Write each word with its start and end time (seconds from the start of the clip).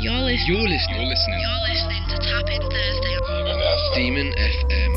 You're 0.00 0.14
listening. 0.14 0.46
You're 0.46 0.68
listening. 0.68 1.00
You're 1.00 1.08
listening. 1.08 1.40
You're 1.40 1.68
listening 1.68 2.02
to 2.08 2.18
Tap 2.18 2.48
In 2.48 2.62
Thursday. 2.70 3.16
On 3.18 3.92
Demon 3.94 4.32
FM. 4.32 4.94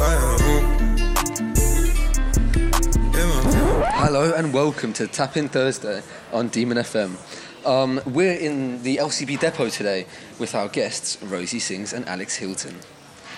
Hello 3.93 4.33
and 4.35 4.53
welcome 4.53 4.93
to 4.93 5.07
Tap 5.07 5.37
In 5.37 5.49
Thursday 5.49 6.03
on 6.31 6.49
Demon 6.49 6.77
FM. 6.77 7.17
Um, 7.65 7.99
we're 8.05 8.35
in 8.35 8.83
the 8.83 8.97
LCB 8.97 9.39
depot 9.39 9.69
today 9.69 10.05
with 10.37 10.53
our 10.53 10.67
guests 10.67 11.17
Rosie 11.23 11.57
Sings 11.57 11.93
and 11.93 12.07
Alex 12.07 12.35
Hilton. 12.35 12.75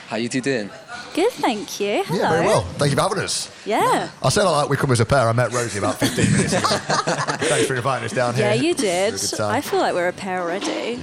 How 0.08 0.18
you 0.18 0.28
two 0.28 0.42
doing? 0.42 0.70
Good, 1.14 1.32
thank 1.32 1.80
you. 1.80 2.04
Hello. 2.04 2.20
Yeah, 2.20 2.30
very 2.30 2.46
well. 2.46 2.62
Thank 2.62 2.92
you 2.92 2.98
for 2.98 3.04
having 3.04 3.20
us. 3.20 3.50
Yeah. 3.66 4.10
I 4.22 4.30
said 4.30 4.46
I 4.46 4.50
like 4.50 4.70
we 4.70 4.76
come 4.76 4.92
as 4.92 5.00
a 5.00 5.06
pair. 5.06 5.30
I 5.30 5.32
met 5.32 5.54
Rosie 5.54 5.80
about 5.80 5.96
15 5.96 6.30
minutes 6.30 6.54
ago. 6.54 6.68
Thanks 6.68 7.68
for 7.68 7.76
inviting 7.76 8.06
us 8.06 8.12
down 8.12 8.36
here. 8.36 8.48
Yeah, 8.48 8.54
you 8.54 8.74
did. 8.74 9.14
Good 9.14 9.38
time. 9.38 9.56
I 9.56 9.62
feel 9.62 9.80
like 9.80 9.94
we're 9.94 10.10
a 10.10 10.14
pair 10.14 10.42
already. 10.42 11.00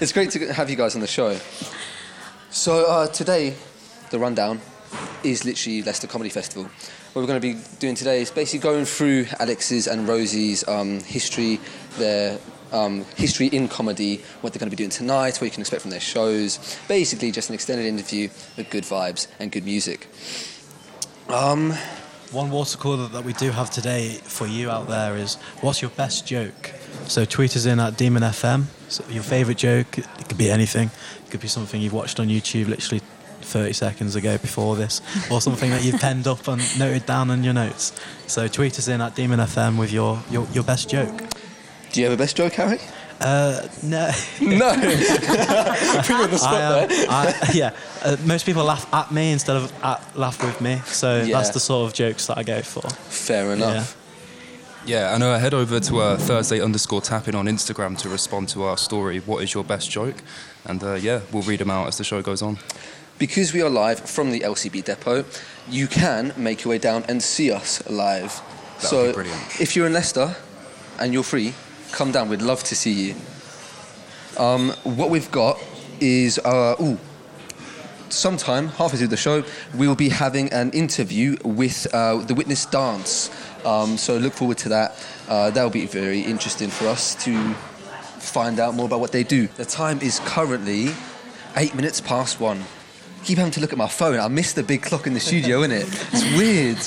It's 0.00 0.12
great 0.12 0.30
to 0.30 0.52
have 0.52 0.70
you 0.70 0.76
guys 0.76 0.94
on 0.94 1.00
the 1.00 1.06
show. 1.06 1.38
So 2.50 2.86
uh, 2.86 3.06
today, 3.08 3.54
the 4.10 4.18
rundown 4.18 4.60
is 5.22 5.44
literally 5.44 5.82
Leicester 5.82 6.06
Comedy 6.06 6.30
Festival. 6.30 6.64
What 6.64 7.22
we're 7.22 7.26
going 7.26 7.40
to 7.40 7.54
be 7.54 7.60
doing 7.78 7.94
today 7.94 8.22
is 8.22 8.30
basically 8.30 8.60
going 8.60 8.84
through 8.84 9.26
Alex's 9.38 9.86
and 9.86 10.08
Rosie's 10.08 10.66
um, 10.66 11.00
history, 11.00 11.60
their 11.98 12.38
um, 12.72 13.04
history 13.16 13.48
in 13.48 13.68
comedy, 13.68 14.22
what 14.40 14.52
they're 14.52 14.60
going 14.60 14.70
to 14.70 14.76
be 14.76 14.80
doing 14.80 14.90
tonight, 14.90 15.36
what 15.36 15.44
you 15.44 15.50
can 15.50 15.60
expect 15.60 15.82
from 15.82 15.90
their 15.90 16.00
shows. 16.00 16.78
Basically, 16.88 17.30
just 17.30 17.50
an 17.50 17.54
extended 17.54 17.86
interview 17.86 18.28
with 18.56 18.70
good 18.70 18.84
vibes 18.84 19.28
and 19.38 19.52
good 19.52 19.64
music. 19.64 20.08
Um, 21.28 21.72
One 22.32 22.50
water 22.50 22.78
cooler 22.78 23.08
that 23.08 23.24
we 23.24 23.34
do 23.34 23.50
have 23.50 23.70
today 23.70 24.08
for 24.24 24.46
you 24.46 24.70
out 24.70 24.88
there 24.88 25.16
is 25.16 25.34
what's 25.60 25.82
your 25.82 25.90
best 25.90 26.26
joke? 26.26 26.72
So 27.06 27.24
tweet 27.24 27.56
us 27.56 27.66
in 27.66 27.78
at 27.80 27.96
Demon 27.96 28.22
FM. 28.22 28.64
So 28.88 29.04
your 29.10 29.22
favourite 29.22 29.58
joke, 29.58 29.98
it 29.98 30.28
could 30.28 30.38
be 30.38 30.50
anything. 30.50 30.90
It 31.26 31.30
could 31.30 31.40
be 31.40 31.48
something 31.48 31.80
you've 31.80 31.92
watched 31.92 32.20
on 32.20 32.28
YouTube 32.28 32.68
literally 32.68 33.02
30 33.42 33.72
seconds 33.72 34.16
ago 34.16 34.38
before 34.38 34.76
this, 34.76 35.00
or 35.30 35.40
something 35.40 35.70
that 35.70 35.84
you've 35.84 36.00
penned 36.00 36.26
up 36.26 36.46
and 36.48 36.60
noted 36.78 37.04
down 37.06 37.30
on 37.30 37.42
your 37.44 37.52
notes. 37.54 37.92
So 38.26 38.48
tweet 38.48 38.78
us 38.78 38.88
in 38.88 39.00
at 39.00 39.14
Demon 39.14 39.40
FM 39.40 39.78
with 39.78 39.92
your, 39.92 40.22
your, 40.30 40.46
your 40.52 40.64
best 40.64 40.88
joke. 40.88 41.12
do 41.92 42.00
you 42.00 42.06
have 42.08 42.14
a 42.14 42.22
best 42.22 42.36
joke, 42.36 42.52
Harry? 42.54 42.78
Uh, 43.20 43.66
no. 43.82 44.10
No. 44.40 44.72
Put 44.74 46.08
you 46.08 46.14
on 46.16 46.30
the 46.30 46.38
spot 46.38 46.54
I, 46.54 46.82
um, 46.82 46.88
there. 46.88 47.06
I, 47.10 47.50
yeah, 47.52 47.70
uh, 48.02 48.16
most 48.24 48.46
people 48.46 48.64
laugh 48.64 48.92
at 48.94 49.12
me 49.12 49.32
instead 49.32 49.56
of 49.56 49.72
at, 49.84 50.16
laugh 50.16 50.42
with 50.42 50.60
me. 50.60 50.80
So 50.86 51.22
Yeah. 51.22 51.36
that's 51.36 51.50
the 51.50 51.60
sort 51.60 51.88
of 51.88 51.94
jokes 51.94 52.26
that 52.26 52.38
I 52.38 52.42
go 52.42 52.62
for. 52.62 52.82
Fair 52.90 53.52
enough. 53.52 53.96
Yeah, 53.96 54.01
and 55.14 55.22
uh, 55.22 55.38
head 55.38 55.54
over 55.54 55.78
to 55.78 56.00
uh, 56.00 56.16
Thursday 56.16 56.60
underscore 56.60 57.00
tapping 57.00 57.36
on 57.36 57.46
Instagram 57.46 57.96
to 57.98 58.08
respond 58.08 58.48
to 58.48 58.64
our 58.64 58.76
story. 58.76 59.20
What 59.20 59.42
is 59.42 59.54
your 59.54 59.62
best 59.62 59.90
joke? 59.90 60.16
And 60.64 60.82
uh, 60.82 60.94
yeah, 60.94 61.20
we'll 61.32 61.44
read 61.44 61.60
them 61.60 61.70
out 61.70 61.86
as 61.86 61.98
the 61.98 62.04
show 62.04 62.20
goes 62.20 62.42
on. 62.42 62.58
Because 63.18 63.52
we 63.52 63.62
are 63.62 63.70
live 63.70 64.00
from 64.00 64.32
the 64.32 64.40
LCB 64.40 64.84
depot, 64.84 65.24
you 65.68 65.86
can 65.86 66.32
make 66.36 66.64
your 66.64 66.70
way 66.70 66.78
down 66.78 67.04
and 67.08 67.22
see 67.22 67.52
us 67.52 67.88
live. 67.88 68.42
That 68.80 68.88
so 68.88 69.04
if 69.60 69.76
you're 69.76 69.86
in 69.86 69.92
Leicester 69.92 70.34
and 70.98 71.12
you're 71.12 71.22
free, 71.22 71.54
come 71.92 72.10
down. 72.10 72.28
We'd 72.28 72.42
love 72.42 72.64
to 72.64 72.74
see 72.74 72.92
you. 72.92 73.14
Um, 74.36 74.70
what 74.82 75.10
we've 75.10 75.30
got 75.30 75.60
is 76.00 76.40
uh, 76.40 76.74
ooh, 76.80 76.98
sometime 78.12 78.68
halfway 78.68 78.98
through 78.98 79.08
the 79.08 79.16
show, 79.16 79.44
we'll 79.74 79.96
be 79.96 80.08
having 80.08 80.52
an 80.52 80.70
interview 80.70 81.36
with 81.44 81.86
uh, 81.94 82.16
the 82.18 82.34
Witness 82.34 82.66
Dance. 82.66 83.30
Um, 83.64 83.96
so 83.96 84.16
look 84.16 84.32
forward 84.32 84.58
to 84.58 84.68
that. 84.70 85.06
Uh, 85.28 85.50
that'll 85.50 85.70
be 85.70 85.86
very 85.86 86.20
interesting 86.20 86.68
for 86.68 86.86
us 86.86 87.14
to 87.24 87.54
find 88.18 88.60
out 88.60 88.74
more 88.74 88.86
about 88.86 89.00
what 89.00 89.12
they 89.12 89.24
do. 89.24 89.46
The 89.46 89.64
time 89.64 90.00
is 90.00 90.20
currently 90.20 90.90
eight 91.56 91.74
minutes 91.74 92.00
past 92.00 92.40
one. 92.40 92.62
Keep 93.24 93.38
having 93.38 93.52
to 93.52 93.60
look 93.60 93.72
at 93.72 93.78
my 93.78 93.88
phone. 93.88 94.18
I 94.18 94.28
missed 94.28 94.56
the 94.56 94.62
big 94.62 94.82
clock 94.82 95.06
in 95.06 95.14
the 95.14 95.20
studio, 95.20 95.60
innit? 95.60 95.86
It's 96.12 96.36
weird. 96.36 96.78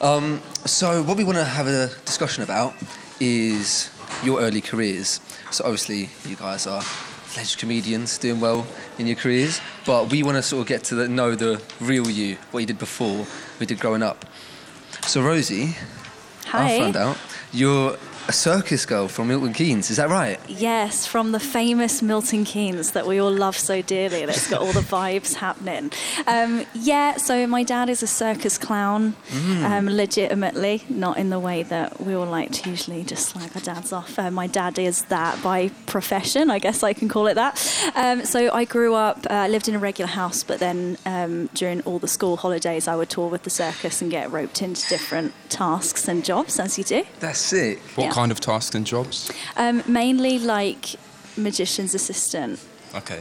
Um, 0.00 0.42
so 0.66 1.02
what 1.02 1.16
we 1.16 1.24
want 1.24 1.38
to 1.38 1.44
have 1.44 1.66
a 1.66 1.88
discussion 2.04 2.42
about 2.42 2.74
is 3.20 3.90
your 4.22 4.40
early 4.40 4.60
careers. 4.60 5.20
So 5.50 5.64
obviously 5.64 6.10
you 6.28 6.36
guys 6.36 6.66
are 6.66 6.82
fledged 7.34 7.58
comedians 7.58 8.16
doing 8.16 8.40
well 8.40 8.64
in 8.96 9.08
your 9.08 9.16
careers, 9.16 9.60
but 9.84 10.08
we 10.08 10.22
want 10.22 10.36
to 10.36 10.42
sort 10.42 10.60
of 10.60 10.68
get 10.68 10.84
to 10.84 10.94
the, 10.94 11.08
know 11.08 11.34
the 11.34 11.60
real 11.80 12.08
you, 12.08 12.36
what 12.52 12.60
you 12.60 12.66
did 12.66 12.78
before, 12.78 13.18
what 13.18 13.60
you 13.60 13.66
did 13.66 13.80
growing 13.80 14.04
up. 14.04 14.24
So 15.02 15.20
Rosie, 15.20 15.76
Hi. 16.46 16.76
I 16.76 16.78
found 16.78 16.94
out 16.96 17.18
you're 17.52 17.96
a 18.26 18.32
circus 18.32 18.86
girl 18.86 19.08
from 19.08 19.28
Milton 19.28 19.52
Keynes. 19.52 19.90
Is 19.90 19.98
that 19.98 20.08
right? 20.08 20.38
Yes, 20.48 21.06
from 21.06 21.32
the 21.32 21.40
famous 21.40 22.02
Milton 22.02 22.44
Keynes 22.44 22.92
that 22.92 23.06
we 23.06 23.18
all 23.20 23.30
love 23.30 23.56
so 23.56 23.82
dearly. 23.82 24.24
That's 24.24 24.48
got 24.48 24.60
all 24.60 24.72
the 24.72 24.80
vibes 24.96 25.34
happening. 25.34 25.92
Um, 26.26 26.64
yeah, 26.74 27.16
so 27.16 27.46
my 27.46 27.62
dad 27.62 27.90
is 27.90 28.02
a 28.02 28.06
circus 28.06 28.56
clown, 28.56 29.14
um, 29.62 29.88
legitimately, 29.88 30.84
not 30.88 31.18
in 31.18 31.30
the 31.30 31.38
way 31.38 31.62
that 31.64 32.00
we 32.00 32.14
all 32.14 32.26
like 32.26 32.52
to 32.52 32.70
usually 32.70 33.02
just 33.04 33.28
slag 33.28 33.50
our 33.54 33.60
dads 33.62 33.92
off. 33.92 34.18
Uh, 34.18 34.30
my 34.30 34.46
dad 34.46 34.78
is 34.78 35.02
that 35.06 35.42
by 35.42 35.68
profession, 35.86 36.50
I 36.50 36.58
guess 36.58 36.82
I 36.82 36.92
can 36.94 37.08
call 37.08 37.26
it 37.26 37.34
that. 37.34 37.54
Um, 37.94 38.24
so 38.24 38.50
I 38.52 38.64
grew 38.64 38.94
up, 38.94 39.26
uh, 39.28 39.48
lived 39.48 39.68
in 39.68 39.74
a 39.74 39.78
regular 39.78 40.08
house, 40.10 40.42
but 40.42 40.60
then 40.60 40.96
um, 41.04 41.50
during 41.54 41.82
all 41.82 41.98
the 41.98 42.08
school 42.08 42.36
holidays, 42.38 42.88
I 42.88 42.96
would 42.96 43.10
tour 43.10 43.28
with 43.28 43.42
the 43.42 43.50
circus 43.50 44.00
and 44.00 44.10
get 44.10 44.30
roped 44.32 44.62
into 44.62 44.88
different 44.88 45.34
tasks 45.50 46.08
and 46.08 46.24
jobs, 46.24 46.58
as 46.58 46.78
you 46.78 46.84
do. 46.84 47.04
That's 47.20 47.38
sick. 47.38 47.80
What 47.96 48.04
Yeah. 48.04 48.13
Kind 48.14 48.30
of 48.32 48.38
tasks 48.40 48.74
and 48.74 48.86
jobs? 48.86 49.30
Um, 49.56 49.82
mainly 49.86 50.38
like 50.38 50.96
magician's 51.36 51.94
assistant. 51.94 52.60
Okay. 52.94 53.20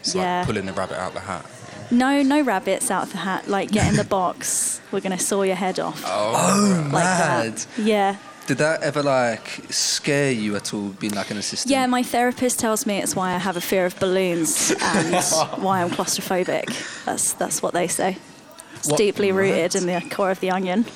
It's 0.00 0.14
Yeah. 0.14 0.38
like 0.38 0.46
pulling 0.46 0.66
the 0.66 0.72
rabbit 0.72 0.98
out 0.98 1.12
the 1.14 1.20
hat. 1.20 1.44
No, 1.90 2.22
no 2.22 2.40
rabbits 2.42 2.90
out 2.90 3.02
of 3.06 3.12
the 3.12 3.18
hat. 3.18 3.48
Like 3.48 3.70
get 3.70 3.88
in 3.88 3.96
the 3.96 4.04
box. 4.18 4.80
We're 4.92 5.00
gonna 5.00 5.18
saw 5.18 5.42
your 5.42 5.56
head 5.56 5.78
off. 5.80 6.02
Oh, 6.06 6.88
like 6.92 6.92
mad. 7.04 7.56
that. 7.56 7.66
Yeah. 7.78 8.16
Did 8.46 8.58
that 8.58 8.82
ever 8.82 9.02
like 9.02 9.46
scare 9.70 10.32
you 10.32 10.56
at 10.56 10.74
all, 10.74 10.88
being 11.00 11.14
like 11.14 11.30
an 11.30 11.36
assistant? 11.38 11.70
Yeah, 11.70 11.86
my 11.86 12.02
therapist 12.02 12.58
tells 12.58 12.84
me 12.86 12.98
it's 12.98 13.14
why 13.14 13.34
I 13.34 13.38
have 13.38 13.56
a 13.56 13.60
fear 13.60 13.86
of 13.86 13.98
balloons 14.00 14.72
and 14.82 15.14
why 15.62 15.82
I'm 15.82 15.90
claustrophobic. 15.90 16.66
That's 17.04 17.32
that's 17.34 17.62
what 17.62 17.72
they 17.74 17.86
say. 17.88 18.16
It's 18.80 18.88
What- 18.88 18.98
deeply 18.98 19.30
rooted 19.32 19.74
in 19.74 19.86
the 19.86 20.00
core 20.10 20.30
of 20.30 20.40
the 20.40 20.50
onion. 20.50 20.84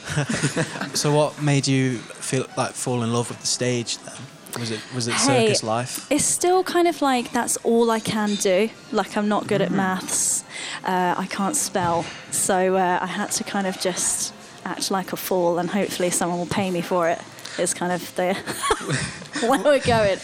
So 0.94 1.12
what 1.12 1.42
made 1.42 1.66
you 1.66 1.98
feel 1.98 2.46
like 2.56 2.72
fall 2.72 3.02
in 3.02 3.12
love 3.12 3.28
with 3.28 3.40
the 3.40 3.46
stage 3.46 3.98
then? 3.98 4.14
Was 4.60 4.70
it 4.70 4.80
was 4.94 5.08
it 5.08 5.14
Hey, 5.14 5.46
circus 5.46 5.62
life? 5.64 6.06
It's 6.10 6.24
still 6.24 6.62
kind 6.62 6.86
of 6.86 7.02
like 7.02 7.32
that's 7.32 7.56
all 7.64 7.90
I 7.90 7.98
can 8.00 8.36
do. 8.36 8.70
Like 8.92 9.16
I'm 9.16 9.28
not 9.28 9.46
good 9.48 9.60
at 9.60 9.70
maths. 9.72 10.44
Uh, 10.84 11.14
I 11.18 11.26
can't 11.26 11.56
spell, 11.56 12.04
so 12.30 12.76
uh, 12.76 12.98
I 13.02 13.06
had 13.06 13.32
to 13.32 13.44
kind 13.44 13.66
of 13.66 13.80
just 13.80 14.32
act 14.64 14.90
like 14.92 15.12
a 15.12 15.16
fool, 15.16 15.58
and 15.58 15.68
hopefully 15.68 16.10
someone 16.10 16.38
will 16.38 16.46
pay 16.46 16.70
me 16.70 16.80
for 16.82 17.08
it. 17.10 17.18
it. 17.58 17.62
Is 17.62 17.74
kind 17.74 17.92
of 17.92 18.14
the 18.14 18.36
where 19.42 19.62
we're 19.62 19.80
going. 19.80 20.18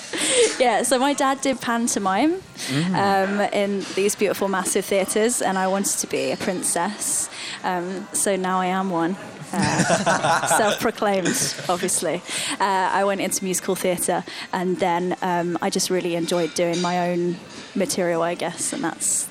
Yeah. 0.59 0.83
So 0.83 0.99
my 0.99 1.13
dad 1.13 1.41
did 1.41 1.61
pantomime 1.61 2.41
um, 2.95 3.41
in 3.53 3.85
these 3.95 4.15
beautiful 4.15 4.49
massive 4.49 4.85
theatres, 4.85 5.43
and 5.43 5.59
I 5.59 5.67
wanted 5.67 5.99
to 5.99 6.07
be 6.07 6.31
a 6.31 6.37
princess. 6.37 7.29
Um, 7.65 8.07
so 8.13 8.37
now 8.37 8.61
I 8.61 8.67
am 8.67 8.91
one. 8.91 9.17
Uh, 9.53 10.47
self-proclaimed, 10.59 11.27
obviously. 11.69 12.23
Uh, 12.61 12.89
I 12.93 13.05
went 13.05 13.21
into 13.21 13.43
musical 13.43 13.75
theatre, 13.75 14.25
and 14.53 14.79
then 14.79 15.17
um, 15.23 15.59
I 15.61 15.71
just 15.71 15.91
really 15.91 16.15
enjoyed 16.15 16.55
doing 16.55 16.81
my 16.81 17.11
own 17.11 17.37
material, 17.75 18.23
I 18.23 18.35
guess, 18.37 18.73
and 18.73 18.85
that's 18.85 19.29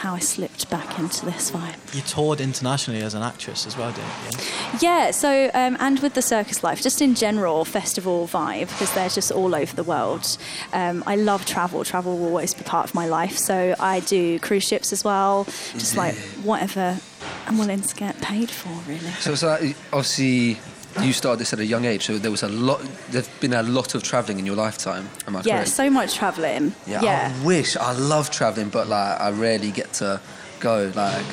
how 0.00 0.14
I 0.14 0.18
slipped 0.18 0.70
back 0.70 0.98
into 0.98 1.26
this 1.26 1.50
vibe. 1.50 1.76
You 1.94 2.00
toured 2.00 2.40
internationally 2.40 3.02
as 3.02 3.12
an 3.12 3.22
actress 3.22 3.66
as 3.66 3.76
well, 3.76 3.92
didn't 3.92 4.08
you? 4.32 4.78
Yeah, 4.80 5.10
so, 5.10 5.50
um, 5.52 5.76
and 5.78 6.00
with 6.00 6.14
the 6.14 6.22
circus 6.22 6.64
life, 6.64 6.80
just 6.80 7.02
in 7.02 7.14
general, 7.14 7.66
festival 7.66 8.26
vibe, 8.26 8.68
because 8.68 8.94
they're 8.94 9.10
just 9.10 9.30
all 9.30 9.54
over 9.54 9.76
the 9.76 9.84
world. 9.84 10.38
Um, 10.72 11.04
I 11.06 11.16
love 11.16 11.44
travel. 11.44 11.84
Travel 11.84 12.16
will 12.16 12.28
always 12.28 12.54
be 12.54 12.62
part 12.62 12.88
of 12.88 12.94
my 12.94 13.06
life. 13.06 13.36
So 13.36 13.74
I 13.78 14.00
do 14.00 14.38
cruise 14.38 14.64
ships 14.64 14.90
as 14.90 15.04
well, 15.04 15.44
just 15.74 15.98
like 15.98 16.14
whatever 16.44 16.98
I'm 17.46 17.58
willing 17.58 17.82
to 17.82 17.94
get 17.94 18.18
paid 18.22 18.50
for, 18.50 18.70
really. 18.90 19.10
So 19.20 19.32
it's 19.32 19.42
like 19.42 19.76
obviously 19.92 20.58
you 21.02 21.12
started 21.12 21.38
this 21.40 21.52
at 21.52 21.58
a 21.60 21.64
young 21.66 21.84
age, 21.84 22.04
so 22.06 22.18
there 22.18 22.30
was 22.30 22.42
a 22.42 22.48
lot. 22.48 22.80
There's 23.10 23.28
been 23.40 23.52
a 23.54 23.62
lot 23.62 23.94
of 23.94 24.02
travelling 24.02 24.38
in 24.38 24.46
your 24.46 24.56
lifetime. 24.56 25.08
Am 25.26 25.36
I 25.36 25.42
Yeah, 25.44 25.56
correct? 25.58 25.68
so 25.70 25.88
much 25.90 26.14
travelling. 26.16 26.74
yeah, 26.86 27.00
yeah. 27.02 27.32
I 27.34 27.44
wish 27.46 27.76
I 27.76 27.92
love 27.92 28.30
travelling, 28.30 28.68
but 28.70 28.88
like 28.88 29.20
I 29.20 29.30
rarely 29.30 29.70
get 29.70 29.92
to 29.94 30.20
go. 30.58 30.90
Like 30.94 31.24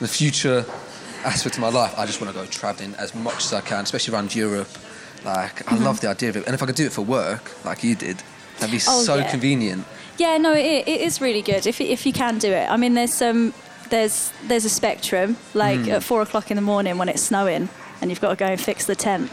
the 0.00 0.08
future 0.08 0.64
aspect 1.24 1.56
of 1.56 1.60
my 1.62 1.70
life, 1.70 1.98
I 1.98 2.06
just 2.06 2.20
want 2.20 2.32
to 2.32 2.38
go 2.40 2.46
travelling 2.46 2.94
as 2.94 3.14
much 3.14 3.44
as 3.46 3.52
I 3.52 3.60
can, 3.60 3.82
especially 3.82 4.14
around 4.14 4.34
Europe. 4.34 4.68
Like 5.24 5.56
Mm-hmm. 5.64 5.74
I 5.74 5.78
love 5.86 6.00
the 6.00 6.08
idea 6.08 6.28
of 6.30 6.36
it, 6.36 6.46
and 6.46 6.54
if 6.54 6.62
I 6.62 6.66
could 6.66 6.76
do 6.76 6.86
it 6.86 6.92
for 6.92 7.02
work, 7.02 7.52
like 7.64 7.82
you 7.82 7.94
did, 7.96 8.22
that'd 8.60 8.70
be 8.70 8.80
Oh, 8.88 9.02
so 9.02 9.16
yeah. 9.16 9.28
convenient. 9.30 9.84
Yeah, 10.18 10.36
no, 10.38 10.52
it, 10.54 10.86
it 10.86 11.00
is 11.00 11.20
really 11.20 11.42
good 11.42 11.66
if 11.66 11.80
if 11.80 12.06
you 12.06 12.12
can 12.12 12.38
do 12.38 12.52
it. 12.52 12.70
I 12.70 12.76
mean, 12.76 12.94
there's 12.94 13.12
some 13.14 13.52
there's 13.90 14.30
there's 14.46 14.64
a 14.64 14.70
spectrum. 14.70 15.36
Like 15.54 15.80
Hmm. 15.80 15.90
at 15.90 16.02
four 16.04 16.22
o'clock 16.22 16.50
in 16.52 16.56
the 16.56 16.62
morning 16.62 16.96
when 16.98 17.08
it's 17.08 17.22
snowing 17.22 17.68
and 18.00 18.10
you've 18.10 18.20
got 18.20 18.30
to 18.30 18.36
go 18.36 18.46
and 18.46 18.60
fix 18.60 18.86
the 18.86 18.96
tent. 18.96 19.30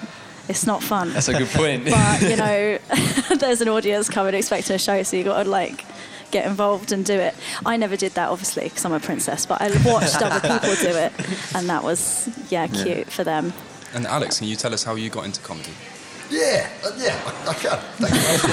It's 0.48 0.66
not 0.66 0.84
fun. 0.84 1.12
That's 1.14 1.28
a 1.28 1.34
good 1.34 1.48
point. 1.50 1.86
but 1.90 2.22
you 2.22 2.36
know, 2.36 2.78
there's 3.38 3.62
an 3.62 3.70
audience 3.70 4.10
coming 4.10 4.34
expecting 4.36 4.76
a 4.76 4.80
show, 4.80 5.02
so 5.04 5.18
you've 5.18 5.26
got 5.26 5.44
to 5.44 5.50
like 5.50 5.86
get 6.32 6.46
involved 6.46 6.92
and 6.92 7.06
do 7.06 7.14
it. 7.14 7.34
I 7.66 7.78
never 7.78 7.96
did 7.96 8.14
that, 8.14 8.30
obviously, 8.30 8.66
because 8.66 8.86
I'm 8.86 8.94
a 8.94 9.00
princess, 9.00 9.46
but 9.46 9.62
I 9.62 9.68
watched 9.86 10.22
other 10.22 10.40
people 10.40 10.76
do 10.76 10.98
it, 10.98 11.14
and 11.56 11.70
that 11.70 11.84
was 11.84 12.30
yeah 12.50 12.68
cute 12.68 13.12
for 13.12 13.24
them. 13.24 13.54
And 13.94 14.06
Alex, 14.06 14.40
can 14.40 14.48
you 14.48 14.56
tell 14.56 14.74
us 14.74 14.84
how 14.84 14.96
you 14.96 15.10
got 15.10 15.26
into 15.26 15.42
comedy? 15.42 15.72
Yeah, 16.30 16.70
uh, 16.84 16.92
yeah, 16.98 17.22
I, 17.26 17.50
I 17.50 17.54
can. 17.54 17.80
Thank 17.98 18.14
you. 18.14 18.50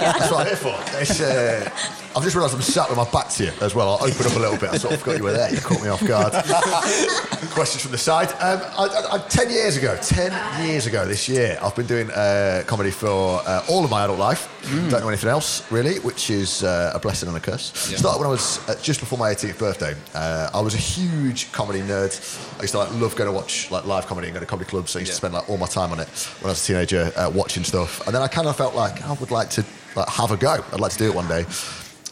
That's 0.00 0.30
what 0.30 0.40
I'm 0.40 0.46
here 0.46 0.56
for. 0.56 1.00
It's, 1.00 1.20
uh, 1.20 1.70
I've 2.16 2.22
just 2.22 2.36
realised 2.36 2.54
I'm 2.54 2.62
sat 2.62 2.88
with 2.88 2.96
my 2.96 3.10
back 3.10 3.28
to 3.30 3.44
you 3.44 3.52
as 3.60 3.74
well. 3.74 3.88
I'll 3.88 4.04
open 4.04 4.26
up 4.26 4.36
a 4.36 4.38
little 4.38 4.56
bit. 4.56 4.70
I 4.70 4.76
sort 4.76 4.94
of 4.94 5.00
forgot 5.00 5.18
you 5.18 5.24
were 5.24 5.32
there. 5.32 5.52
You 5.52 5.60
caught 5.60 5.82
me 5.82 5.88
off 5.88 6.06
guard. 6.06 6.32
Questions 7.54 7.82
from 7.82 7.90
the 7.90 7.98
side. 7.98 8.28
Um, 8.34 8.60
I, 8.78 8.86
I, 8.86 9.14
I, 9.14 9.18
ten 9.28 9.50
years 9.50 9.76
ago, 9.76 9.96
ten 10.00 10.32
years 10.64 10.86
ago 10.86 11.06
this 11.06 11.28
year, 11.28 11.58
I've 11.60 11.74
been 11.74 11.86
doing 11.86 12.10
uh, 12.12 12.62
comedy 12.66 12.92
for 12.92 13.40
uh, 13.44 13.64
all 13.68 13.84
of 13.84 13.90
my 13.90 14.04
adult 14.04 14.20
life. 14.20 14.48
Don't 14.90 15.00
know 15.00 15.08
anything 15.08 15.28
else 15.28 15.70
really, 15.72 15.98
which 16.00 16.30
is 16.30 16.62
uh, 16.62 16.92
a 16.94 17.00
blessing 17.00 17.28
and 17.28 17.36
a 17.36 17.40
curse. 17.40 17.90
Yeah. 17.90 17.98
Started 17.98 18.18
when 18.20 18.28
I 18.28 18.30
was 18.30 18.66
uh, 18.68 18.76
just 18.80 19.00
before 19.00 19.18
my 19.18 19.34
18th 19.34 19.58
birthday. 19.58 19.94
Uh, 20.14 20.50
I 20.54 20.60
was 20.60 20.74
a 20.74 20.78
huge 20.78 21.50
comedy 21.52 21.80
nerd. 21.80 22.14
I 22.58 22.62
used 22.62 22.72
to 22.72 22.78
like 22.78 22.92
love 22.92 23.16
going 23.16 23.28
to 23.28 23.34
watch 23.34 23.70
like 23.70 23.86
live 23.86 24.06
comedy 24.06 24.28
and 24.28 24.34
go 24.34 24.40
to 24.40 24.46
comedy 24.46 24.68
clubs. 24.68 24.92
So 24.92 24.98
I 24.98 25.00
used 25.00 25.12
to 25.12 25.16
spend 25.16 25.34
like 25.34 25.50
all 25.50 25.58
my 25.58 25.66
time 25.66 25.90
on 25.90 25.98
it 26.00 26.08
when 26.40 26.48
I 26.48 26.52
was 26.52 26.62
a 26.62 26.66
teenager 26.66 27.12
uh, 27.16 27.30
watching 27.34 27.64
stuff. 27.64 28.06
And 28.06 28.14
then 28.14 28.22
I 28.22 28.28
kind 28.28 28.46
of 28.46 28.56
felt 28.56 28.74
like 28.74 29.02
I 29.02 29.12
would 29.14 29.30
like 29.30 29.50
to 29.50 29.64
like, 29.96 30.08
have 30.08 30.30
a 30.30 30.36
go. 30.36 30.64
I'd 30.72 30.80
like 30.80 30.92
to 30.92 30.98
do 30.98 31.06
it 31.06 31.14
one 31.14 31.28
day. 31.28 31.44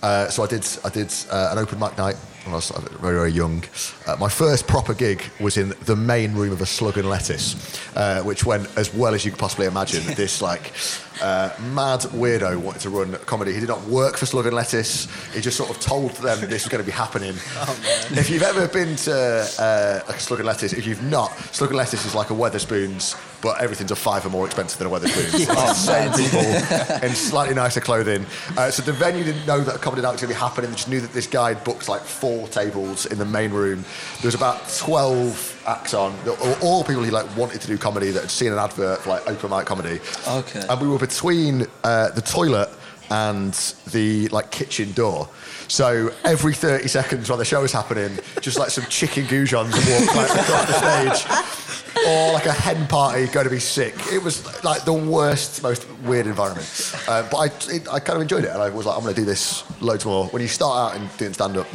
Uh, 0.03 0.29
so 0.29 0.43
I 0.43 0.47
did. 0.49 0.67
I 0.85 0.89
did 0.89 1.15
uh, 1.31 1.51
an 1.53 1.59
open 1.59 1.79
mic 1.79 1.97
night 1.97 2.17
when 2.45 2.53
I 2.53 2.57
was 2.57 2.71
very, 3.01 3.17
very 3.17 3.31
young. 3.31 3.65
Uh, 4.07 4.17
my 4.19 4.29
first 4.29 4.67
proper 4.67 4.95
gig 4.95 5.23
was 5.41 5.57
in 5.57 5.75
the 5.85 5.97
main 5.97 6.35
room 6.35 6.53
of 6.53 6.61
a 6.61 6.67
Slug 6.67 6.99
and 6.99 7.09
Lettuce, 7.09 7.79
uh, 7.97 8.23
which 8.23 8.45
went 8.45 8.69
as 8.77 8.93
well 8.95 9.15
as 9.15 9.25
you 9.25 9.31
could 9.31 9.41
possibly 9.41 9.67
imagine. 9.67 10.03
this 10.15 10.43
like 10.43 10.73
uh, 11.21 11.51
mad 11.73 12.01
weirdo 12.01 12.57
wanted 12.57 12.81
to 12.81 12.91
run 12.91 13.13
comedy. 13.27 13.53
He 13.53 13.61
did 13.61 13.69
not 13.69 13.83
work 13.85 14.17
for 14.17 14.27
Slug 14.27 14.47
and 14.47 14.55
Lettuce. 14.55 15.09
He 15.33 15.41
just 15.41 15.57
sort 15.57 15.71
of 15.71 15.81
told 15.81 16.11
them 16.17 16.41
this 16.41 16.65
was 16.65 16.69
going 16.69 16.83
to 16.83 16.87
be 16.87 16.93
happening. 16.93 17.31
if 18.11 18.31
you've 18.31 18.43
ever 18.43 18.67
been 18.69 18.97
to 18.97 19.15
uh, 19.59 20.01
like 20.09 20.17
a 20.17 20.21
Slug 20.21 20.41
and 20.41 20.47
Lettuce, 20.47 20.73
if 20.73 20.87
you've 20.87 21.03
not, 21.03 21.31
Slug 21.55 21.71
and 21.71 21.77
Lettuce 21.77 22.05
is 22.05 22.15
like 22.15 22.31
a 22.31 22.35
Wetherspoons, 22.35 23.17
but 23.41 23.61
everything's 23.61 23.91
a 23.91 23.97
fiver 23.97 24.29
more 24.29 24.47
expensive 24.47 24.79
than 24.79 24.89
a 24.89 24.91
Wetherspoons. 24.91 25.47
The 25.63 25.75
same 25.75 26.13
people 26.13 26.41
in 27.09 27.15
slightly 27.15 27.55
nicer 27.55 27.81
clothing. 27.81 28.27
Uh, 28.57 28.71
so 28.71 28.83
the 28.83 28.93
venue 28.93 29.25
didn't 29.25 29.47
know 29.47 29.61
that 29.61 29.77
a 29.77 29.79
comedy 29.79 30.03
night 30.03 30.13
was 30.13 30.21
going 30.21 30.33
to 30.33 30.35
be 30.35 30.41
happening. 30.41 30.71
They 30.71 30.77
just 30.77 30.89
knew 30.89 31.01
that 31.01 31.13
this 31.13 31.27
guy 31.27 31.55
had 31.55 31.65
booked 31.65 31.89
like 31.89 32.03
four 32.03 32.32
tables 32.49 33.07
in 33.07 33.19
the 33.19 33.25
main 33.25 33.51
room. 33.51 33.85
There 34.21 34.29
was 34.29 34.35
about 34.35 34.69
12 34.79 35.65
acts 35.67 35.95
on. 35.95 36.15
All 36.63 36.85
people 36.85 37.05
who 37.05 37.11
like 37.11 37.37
wanted 37.37 37.61
to 37.61 37.67
do 37.67 37.79
comedy 37.79 38.11
that 38.11 38.21
had 38.21 38.31
seen 38.31 38.53
an 38.53 38.59
advert 38.59 39.01
for 39.01 39.11
like 39.11 39.29
open 39.29 39.51
mic 39.51 39.67
comedy. 39.67 40.01
Okay. 40.29 40.65
And 40.69 40.81
we 40.81 40.89
were 40.89 40.99
between 40.99 41.67
uh, 41.85 42.11
the 42.11 42.23
toilet 42.23 42.69
and 43.11 43.53
the 43.93 44.29
like 44.29 44.51
kitchen 44.51 44.93
door. 44.93 45.29
So 45.69 46.13
every 46.25 46.55
30 46.55 46.89
seconds 46.99 47.29
while 47.29 47.39
the 47.39 47.45
show 47.45 47.61
was 47.61 47.73
happening, 47.73 48.19
just 48.41 48.59
like 48.59 48.71
some 48.71 48.85
chicken 48.87 49.25
goujons 49.25 49.73
walk 49.73 50.15
like 50.17 50.31
across 50.31 50.67
the 50.67 51.15
stage. 51.15 51.49
Or 52.07 52.33
like 52.33 52.47
a 52.47 52.53
hen 52.53 52.87
party 52.89 53.27
going 53.27 53.45
to 53.45 53.51
be 53.51 53.61
sick. 53.61 53.95
It 54.11 54.23
was 54.23 54.65
like 54.65 54.85
the 54.85 54.93
worst, 54.93 55.63
most 55.63 55.87
weird 56.01 56.27
environment. 56.27 56.95
Uh, 57.07 57.29
but 57.31 57.37
I, 57.37 57.45
it, 57.73 57.89
I 57.89 58.01
kind 58.01 58.17
of 58.17 58.23
enjoyed 58.23 58.45
it, 58.45 58.51
and 58.51 58.63
I 58.63 58.71
was 58.71 58.87
like, 58.87 58.97
I'm 58.97 59.03
going 59.03 59.15
to 59.15 59.21
do 59.21 59.27
this 59.27 59.63
loads 59.81 60.05
more. 60.05 60.27
When 60.29 60.43
you 60.43 60.49
start 60.49 60.95
out 60.95 61.01
and 61.01 61.17
doing 61.17 61.33
stand-up, 61.33 61.67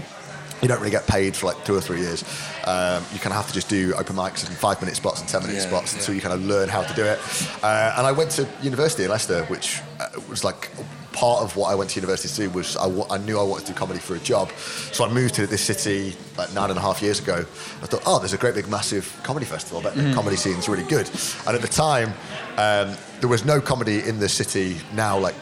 you 0.61 0.67
don't 0.67 0.79
really 0.79 0.91
get 0.91 1.07
paid 1.07 1.35
for 1.35 1.47
like 1.47 1.63
two 1.65 1.75
or 1.75 1.81
three 1.81 1.99
years. 1.99 2.23
Um, 2.65 3.03
you 3.13 3.19
kind 3.19 3.33
of 3.33 3.37
have 3.37 3.47
to 3.47 3.53
just 3.53 3.69
do 3.69 3.93
open 3.95 4.15
mics 4.15 4.47
and 4.47 4.55
five 4.55 4.81
minute 4.81 4.95
spots 4.95 5.21
and 5.21 5.29
ten 5.29 5.41
minute 5.41 5.55
Yeah, 5.55 5.67
spots 5.67 5.93
until 5.93 6.15
you 6.15 6.21
kind 6.21 6.33
of 6.33 6.45
learn 6.45 6.69
how 6.69 6.83
to 6.83 6.93
do 6.93 7.03
it. 7.03 7.19
Uh, 7.63 7.93
and 7.97 8.07
I 8.07 8.11
went 8.11 8.31
to 8.31 8.47
university 8.61 9.03
in 9.03 9.09
Leicester, 9.09 9.43
which 9.45 9.81
uh, 9.99 10.09
was 10.29 10.43
like 10.43 10.69
part 11.17 11.41
of 11.41 11.55
what 11.55 11.71
I 11.71 11.75
went 11.75 11.89
to 11.91 11.99
university 11.99 12.31
to 12.31 12.47
do 12.47 12.49
was 12.51 12.77
I, 12.77 13.17
knew 13.17 13.39
I 13.39 13.43
wanted 13.43 13.65
to 13.65 13.73
do 13.73 13.77
comedy 13.77 13.99
for 13.99 14.15
a 14.15 14.19
job. 14.19 14.51
So 14.91 15.03
I 15.03 15.11
moved 15.11 15.33
to 15.35 15.47
this 15.47 15.63
city 15.63 16.15
like 16.37 16.53
nine 16.53 16.69
and 16.69 16.77
a 16.77 16.81
half 16.81 17.01
years 17.01 17.19
ago. 17.19 17.37
I 17.81 17.85
thought, 17.87 18.03
oh, 18.05 18.19
there's 18.19 18.33
a 18.33 18.37
great 18.37 18.53
big 18.53 18.67
massive 18.69 19.19
comedy 19.23 19.47
festival. 19.47 19.79
I 19.79 19.83
bet 19.85 19.95
the 19.95 20.13
comedy 20.13 20.35
scene's 20.35 20.69
really 20.69 20.83
good. 20.83 21.09
And 21.47 21.55
at 21.55 21.61
the 21.61 21.67
time, 21.67 22.09
um, 22.57 22.95
there 23.19 23.29
was 23.29 23.45
no 23.45 23.59
comedy 23.59 24.03
in 24.07 24.19
the 24.19 24.29
city 24.29 24.77
now 24.93 25.17
like 25.17 25.33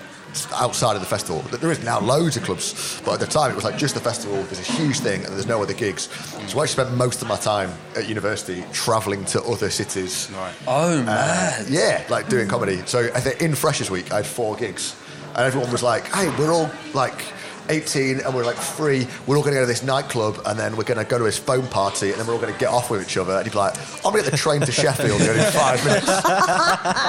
outside 0.54 0.96
of 0.96 1.02
the 1.02 1.08
festival. 1.08 1.42
There 1.58 1.72
is 1.72 1.84
now 1.84 2.00
loads 2.00 2.36
of 2.38 2.44
clubs, 2.44 3.02
but 3.06 3.14
at 3.16 3.20
the 3.20 3.28
time 3.28 3.52
it 3.52 3.56
was 3.56 3.64
like 3.64 3.78
just 3.78 3.94
the 3.96 4.02
festival. 4.02 4.36
There's 4.44 4.60
a 4.68 4.72
huge 4.74 5.00
thing, 5.00 5.24
and 5.26 5.34
there's 5.34 5.48
no 5.48 5.62
other 5.62 5.74
gigs. 5.74 6.10
So 6.48 6.60
I 6.60 6.66
spent 6.66 6.94
most 6.96 7.22
of 7.22 7.28
my 7.28 7.38
time 7.38 7.72
at 7.96 8.08
university 8.08 8.64
travelling 8.72 9.26
to 9.26 9.42
other 9.44 9.70
cities. 9.70 10.30
Right. 10.34 10.54
Oh 10.68 11.00
Uh, 11.00 11.04
man. 11.04 11.66
yeah, 11.70 12.04
like 12.10 12.28
doing 12.30 12.48
comedy. 12.48 12.82
So 12.86 13.00
I 13.16 13.20
think 13.22 13.42
in 13.42 13.56
Freshers 13.56 13.90
Week 13.90 14.12
I 14.12 14.18
had 14.18 14.26
four 14.28 14.56
gigs, 14.56 14.96
and 15.36 15.46
everyone 15.46 15.72
was 15.72 15.84
like, 15.84 16.06
"Hey, 16.14 16.28
we're 16.38 16.52
all 16.52 16.70
like." 16.94 17.24
18 17.70 18.22
and 18.22 18.34
we're 18.34 18.46
like 18.46 18.56
free. 18.58 19.08
We're 19.28 19.38
all 19.38 19.44
going 19.44 19.54
to 19.54 19.60
go 19.60 19.64
to 19.64 19.68
this 19.68 19.84
nightclub 19.84 20.42
and 20.46 20.58
then 20.60 20.76
we're 20.78 20.84
going 20.84 20.98
to 21.00 21.06
go 21.10 21.18
to 21.18 21.24
this 21.24 21.38
phone 21.38 21.68
party 21.68 22.12
and 22.12 22.20
then 22.20 22.28
we're 22.28 22.34
all 22.34 22.40
going 22.42 22.54
to 22.54 22.60
get 22.60 22.70
off 22.70 22.90
with 22.90 23.02
each 23.02 23.18
other. 23.18 23.34
And 23.34 23.46
he'd 23.46 23.52
be 23.52 23.58
like, 23.58 23.76
I'm 24.06 24.12
going 24.12 24.24
to 24.24 24.30
get 24.30 24.32
the 24.32 24.38
train 24.38 24.62
to 24.62 24.72
Sheffield 24.82 25.22
in 25.22 25.52
five 25.52 25.84
minutes. 25.86 26.06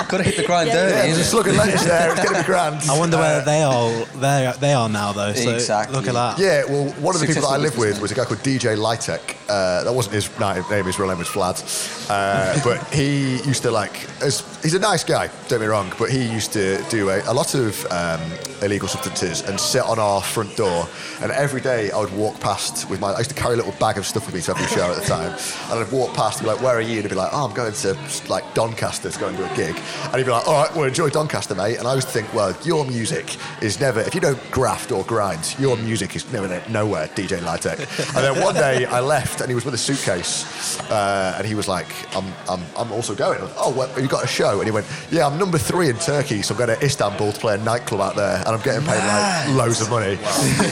Got 0.09 0.11
to 0.11 0.23
hit 0.23 0.37
the 0.37 0.45
grind 0.45 0.69
Yeah. 0.69 0.75
dirty. 0.75 0.95
Yeah, 0.95 1.05
isn't 1.05 1.19
just 1.19 1.33
it? 1.33 1.37
look 1.37 1.49
at 1.49 1.55
lettuce 1.55 1.85
there. 1.85 2.13
It's 2.13 2.23
going 2.23 2.35
to 2.35 2.41
be 2.43 2.47
grand. 2.47 2.89
I 2.91 2.99
wonder 2.99 3.17
Uh, 3.17 3.21
where 3.21 3.45
they 3.45 3.63
are. 3.63 4.05
They 4.17 4.53
they 4.61 4.73
are 4.73 4.89
now 4.89 5.13
though. 5.13 5.33
So 5.33 5.51
Exactly. 5.55 5.97
Look 5.97 6.09
at 6.09 6.15
that. 6.15 6.39
Yeah, 6.39 6.65
well, 6.65 6.85
one 7.01 7.15
of 7.15 7.21
the 7.21 7.27
people 7.27 7.43
that 7.43 7.49
I 7.49 7.57
Successful 7.59 7.61
lived 7.63 7.79
with 7.79 8.01
was 8.01 8.13
a 8.13 8.15
guy 8.15 8.25
called 8.25 8.41
DJ 8.41 8.77
Litek. 8.77 9.37
Uh, 9.49 9.85
that 9.85 9.93
wasn't 9.93 10.15
his 10.15 10.29
ni- 10.41 10.61
name, 10.71 10.85
his 10.87 10.99
real 10.99 11.09
name 11.09 11.19
was 11.19 11.29
Vlad. 11.29 11.57
Uh, 12.11 12.59
but 12.65 12.83
he 12.93 13.37
used 13.43 13.63
to 13.63 13.71
like, 13.71 14.09
as, 14.23 14.43
he's 14.67 14.75
a 14.75 14.81
nice 14.81 15.05
guy, 15.05 15.29
don't 15.29 15.49
get 15.49 15.61
me 15.61 15.67
wrong, 15.67 15.93
but 15.97 16.11
he 16.11 16.29
used 16.29 16.53
to 16.53 16.83
do 16.91 17.09
a, 17.09 17.23
a 17.31 17.33
lot 17.33 17.55
of 17.55 17.87
um, 17.93 18.21
illegal 18.63 18.89
substances 18.89 19.43
and 19.43 19.61
sit 19.61 19.83
on 19.83 19.97
our 20.01 20.21
front 20.21 20.57
door. 20.57 20.89
And 21.21 21.31
every 21.31 21.61
day 21.61 21.93
I 21.93 22.01
would 22.01 22.13
walk 22.13 22.41
past 22.41 22.91
with 22.91 23.01
my, 23.01 23.13
I 23.13 23.19
used 23.19 23.31
to 23.31 23.37
carry 23.37 23.55
a 23.55 23.57
little 23.57 23.75
bag 23.79 23.97
of 23.97 24.05
stuff 24.05 24.27
with 24.27 24.35
me 24.35 24.41
to 24.41 24.51
every 24.51 24.67
show 24.67 24.91
at 24.91 24.97
the 24.97 25.07
time. 25.07 25.31
And 25.71 25.79
I'd 25.79 25.93
walk 25.93 26.15
past 26.15 26.39
and 26.41 26.47
be 26.47 26.53
like, 26.53 26.63
where 26.63 26.77
are 26.77 26.81
you? 26.81 26.95
And 26.95 27.03
he'd 27.03 27.11
be 27.11 27.15
like, 27.15 27.31
oh, 27.33 27.47
I'm 27.47 27.55
going 27.55 27.73
to 27.73 27.97
like 28.29 28.55
Doncaster 28.55 29.09
to 29.09 29.19
go 29.21 29.29
and 29.29 29.37
do 29.37 29.45
a 29.45 29.55
gig. 29.55 29.77
And 30.07 30.17
he'd 30.17 30.25
be 30.25 30.33
like, 30.33 30.49
all 30.49 30.65
right, 30.65 30.75
well, 30.75 30.85
enjoy 30.85 31.11
Doncaster, 31.11 31.55
mate. 31.55 31.79
And 31.79 31.87
I 31.87 31.95
used 31.95 32.09
to 32.09 32.13
think, 32.13 32.35
well, 32.35 32.57
your 32.65 32.85
music 32.85 33.37
is 33.63 33.79
never, 33.81 34.01
if 34.01 34.17
you 34.17 34.21
don't 34.21 34.51
graft 34.51 34.91
or 34.91 35.05
grind, 35.05 35.55
your 35.61 35.77
music 35.77 36.17
is 36.17 36.31
never 36.33 36.49
nowhere, 36.69 37.07
DJ 37.09 37.39
Litek. 37.39 37.79
and 38.17 38.25
then 38.25 38.43
one 38.43 38.55
day 38.55 38.85
I 38.87 38.99
left 38.99 39.41
and 39.41 39.49
he 39.49 39.55
was 39.55 39.65
with 39.65 39.75
a 39.75 39.79
suitcase 39.79 40.81
uh, 40.91 41.35
and 41.39 41.47
he 41.47 41.55
was 41.55 41.69
like, 41.69 41.87
I'm, 42.17 42.33
I'm, 42.49 42.63
I'm 42.77 42.91
also 42.91 43.15
going. 43.15 43.41
Was, 43.41 43.53
oh, 43.57 43.73
well, 43.73 44.01
you 44.01 44.09
got 44.09 44.25
a 44.25 44.27
show? 44.27 44.56
And 44.61 44.67
he 44.69 44.71
went, 44.73 44.87
yeah, 45.11 45.27
I'm 45.27 45.39
number 45.39 45.59
three 45.59 45.89
in 45.91 45.97
Turkey, 45.97 46.43
so 46.43 46.55
I'm 46.55 46.59
going 46.59 46.77
to 46.79 46.85
Istanbul 46.85 47.33
to 47.33 47.41
play 47.41 47.55
a 47.55 47.59
nightclub 47.59 48.01
out 48.01 48.17
there 48.17 48.37
and 48.39 48.49
I'm 48.49 48.61
getting 48.63 48.87
paid 48.87 48.99
like 49.07 49.49
loads 49.57 49.81
of 49.81 49.91
money. 49.91 50.19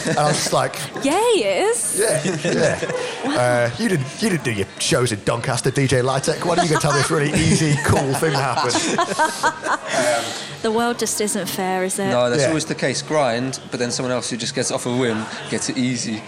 and 0.09 0.19
I 0.19 0.27
was 0.29 0.37
just 0.37 0.53
like, 0.53 0.79
Yeah, 1.03 1.21
he 1.35 1.45
is. 1.45 1.99
yeah, 1.99 2.23
yeah. 2.45 3.31
Uh, 3.39 3.71
you 3.79 3.89
didn't, 3.89 4.07
you 4.23 4.31
didn't 4.31 4.45
do 4.45 4.53
your 4.53 4.67
shows 4.79 5.13
in 5.13 5.23
Doncaster, 5.25 5.71
DJ 5.71 6.03
Litek. 6.03 6.45
Why 6.45 6.55
don't 6.57 6.67
you 6.69 6.75
go 6.75 6.81
tell 6.81 6.93
me 6.93 6.99
this 6.99 7.11
really 7.11 7.31
easy, 7.33 7.75
cool 7.85 8.13
thing 8.15 8.33
that 8.33 8.59
happened? 8.59 10.41
The 10.65 10.71
world 10.73 10.99
just 10.99 11.21
isn't 11.21 11.47
fair, 11.47 11.85
is 11.85 11.99
it? 11.99 12.09
No, 12.09 12.31
that's 12.31 12.41
Yeah. 12.41 12.49
always 12.49 12.65
the 12.65 12.75
case. 12.75 13.03
Grind, 13.03 13.61
but 13.71 13.79
then 13.79 13.91
someone 13.91 14.13
else 14.13 14.31
who 14.31 14.39
just 14.39 14.55
gets 14.55 14.71
off 14.71 14.87
a 14.87 14.97
whim 14.97 15.23
gets 15.51 15.69
it 15.69 15.77
easy. 15.77 16.23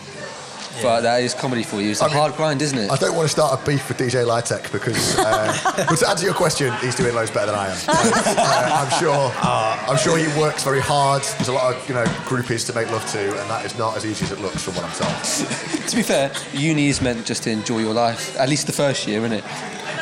But 0.82 1.00
that 1.02 1.22
is 1.22 1.34
comedy 1.34 1.62
for 1.62 1.80
you. 1.80 1.90
It's 1.90 2.00
a 2.00 2.04
I 2.04 2.08
mean, 2.08 2.16
hard 2.16 2.34
grind, 2.34 2.60
isn't 2.62 2.78
it? 2.78 2.90
I 2.90 2.96
don't 2.96 3.14
want 3.14 3.26
to 3.26 3.32
start 3.32 3.60
a 3.60 3.64
beef 3.66 3.88
with 3.88 3.98
DJ 3.98 4.24
Litek 4.26 4.70
because, 4.72 5.18
uh, 5.18 5.84
but 5.88 5.96
to 5.96 6.08
answer 6.08 6.24
your 6.24 6.34
question, 6.34 6.72
he's 6.80 6.94
doing 6.94 7.14
loads 7.14 7.30
better 7.30 7.46
than 7.46 7.54
I 7.54 7.68
am. 7.70 7.76
Uh, 7.88 8.86
I'm 8.86 9.00
sure. 9.00 9.32
I'm 9.42 9.96
sure 9.98 10.18
he 10.18 10.26
works 10.38 10.62
very 10.64 10.80
hard. 10.80 11.22
There's 11.22 11.48
a 11.48 11.52
lot 11.52 11.74
of 11.74 11.88
you 11.88 11.94
know 11.94 12.04
groupies 12.28 12.66
to 12.66 12.74
make 12.74 12.90
love 12.90 13.04
to, 13.12 13.20
and 13.40 13.50
that 13.50 13.64
is 13.64 13.76
not 13.78 13.96
as 13.96 14.04
easy 14.04 14.24
as 14.24 14.32
it 14.32 14.40
looks 14.40 14.62
from 14.62 14.74
what 14.74 14.84
I'm 14.84 14.92
told. 14.92 15.24
to 15.88 15.96
be 15.96 16.02
fair, 16.02 16.32
uni 16.52 16.88
is 16.88 17.00
meant 17.00 17.24
just 17.26 17.42
to 17.44 17.50
enjoy 17.50 17.78
your 17.78 17.94
life. 17.94 18.36
At 18.38 18.48
least 18.48 18.66
the 18.66 18.72
first 18.72 19.06
year, 19.06 19.18
isn't 19.24 19.32
it? 19.32 19.44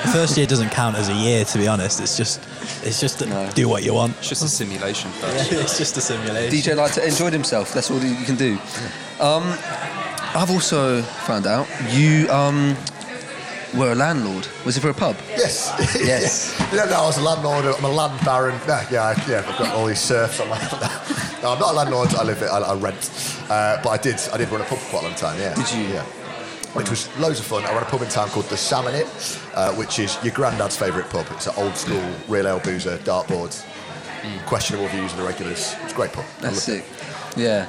The 0.05 0.11
first 0.11 0.37
year 0.37 0.47
doesn't 0.47 0.71
count 0.71 0.97
as 0.97 1.09
a 1.09 1.15
year, 1.15 1.45
to 1.47 1.59
be 1.59 1.67
honest. 1.67 2.01
It's 2.01 2.17
just 2.17 2.41
it's 2.83 3.01
just 3.01 3.27
No. 3.27 3.51
do 3.55 3.69
what 3.69 3.85
you 3.85 3.95
want. 3.95 4.17
It's 4.19 4.29
just 4.29 4.43
a 4.45 4.49
simulation 4.49 5.11
first. 5.13 5.53
it's 5.53 5.79
just 5.79 5.97
a 5.97 6.01
simulation. 6.01 6.53
DJ 6.53 6.77
Litek 6.77 7.07
enjoyed 7.09 7.33
himself. 7.33 7.73
That's 7.73 7.91
all 7.91 8.03
you 8.03 8.25
can 8.27 8.37
do. 8.37 8.59
Um, 9.21 9.45
I've 10.35 10.51
also 10.51 11.03
found 11.03 11.47
out 11.47 11.67
you 11.91 12.29
um, 12.31 12.77
were 13.77 13.93
a 13.93 13.95
landlord. 13.95 14.47
Was 14.65 14.77
it 14.77 14.81
for 14.81 14.91
a 14.91 14.95
pub? 14.95 15.17
Yes. 15.31 15.71
Yes. 16.05 16.59
you 16.73 16.79
don't 16.79 16.93
I 16.93 17.01
was 17.07 17.19
a 17.19 17.23
landlord. 17.23 17.65
I'm 17.67 17.85
a 17.85 17.89
land 17.89 18.25
baron. 18.25 18.59
Yeah, 18.67 19.03
I- 19.05 19.25
yeah. 19.31 19.45
I've 19.47 19.59
got 19.59 19.75
all 19.75 19.87
these 19.87 20.01
serfs 20.01 20.39
my. 20.41 20.47
no, 21.43 21.53
I'm 21.53 21.61
not 21.61 21.73
a 21.73 21.77
landlord. 21.77 22.15
I 22.15 22.25
live. 22.25 22.43
I, 22.43 22.47
I 22.59 22.75
rent. 22.75 23.11
Uh, 23.49 23.81
but 23.83 23.91
I 23.91 23.97
did. 23.99 24.17
I 24.33 24.37
did 24.39 24.51
run 24.51 24.61
a 24.61 24.65
pub 24.65 24.79
for 24.79 24.91
quite 24.91 25.05
a 25.05 25.09
long 25.09 25.17
time. 25.17 25.39
Yeah. 25.39 25.55
Did 25.55 25.71
you? 25.73 25.95
Yeah. 25.95 26.03
Which 26.75 26.91
was 26.91 27.09
loads 27.19 27.39
of 27.39 27.47
fun. 27.47 27.65
I 27.65 27.73
run 27.73 27.83
a 27.85 27.87
pub 27.87 28.03
in 28.03 28.09
town 28.09 28.29
called 28.31 28.47
the 28.47 28.57
Salmon 28.57 28.95
It, 28.97 29.07
uh, 29.55 29.73
which 29.75 30.01
is 30.01 30.19
your 30.25 30.35
granddad's 30.35 30.77
favourite 30.77 31.09
pub. 31.11 31.27
It's 31.31 31.47
an 31.47 31.55
old 31.57 31.77
school 31.77 32.03
real 32.27 32.49
ale 32.49 32.59
boozer, 32.59 32.99
dartboard, 32.99 33.55
questionable 34.47 34.89
views 34.89 35.13
of 35.13 35.19
the 35.19 35.25
regulars. 35.25 35.77
It's 35.85 35.93
a 35.93 35.97
great 35.97 36.13
pub. 36.13 36.25
That's 36.41 36.61
sick. 36.63 36.85
Yeah. 37.37 37.69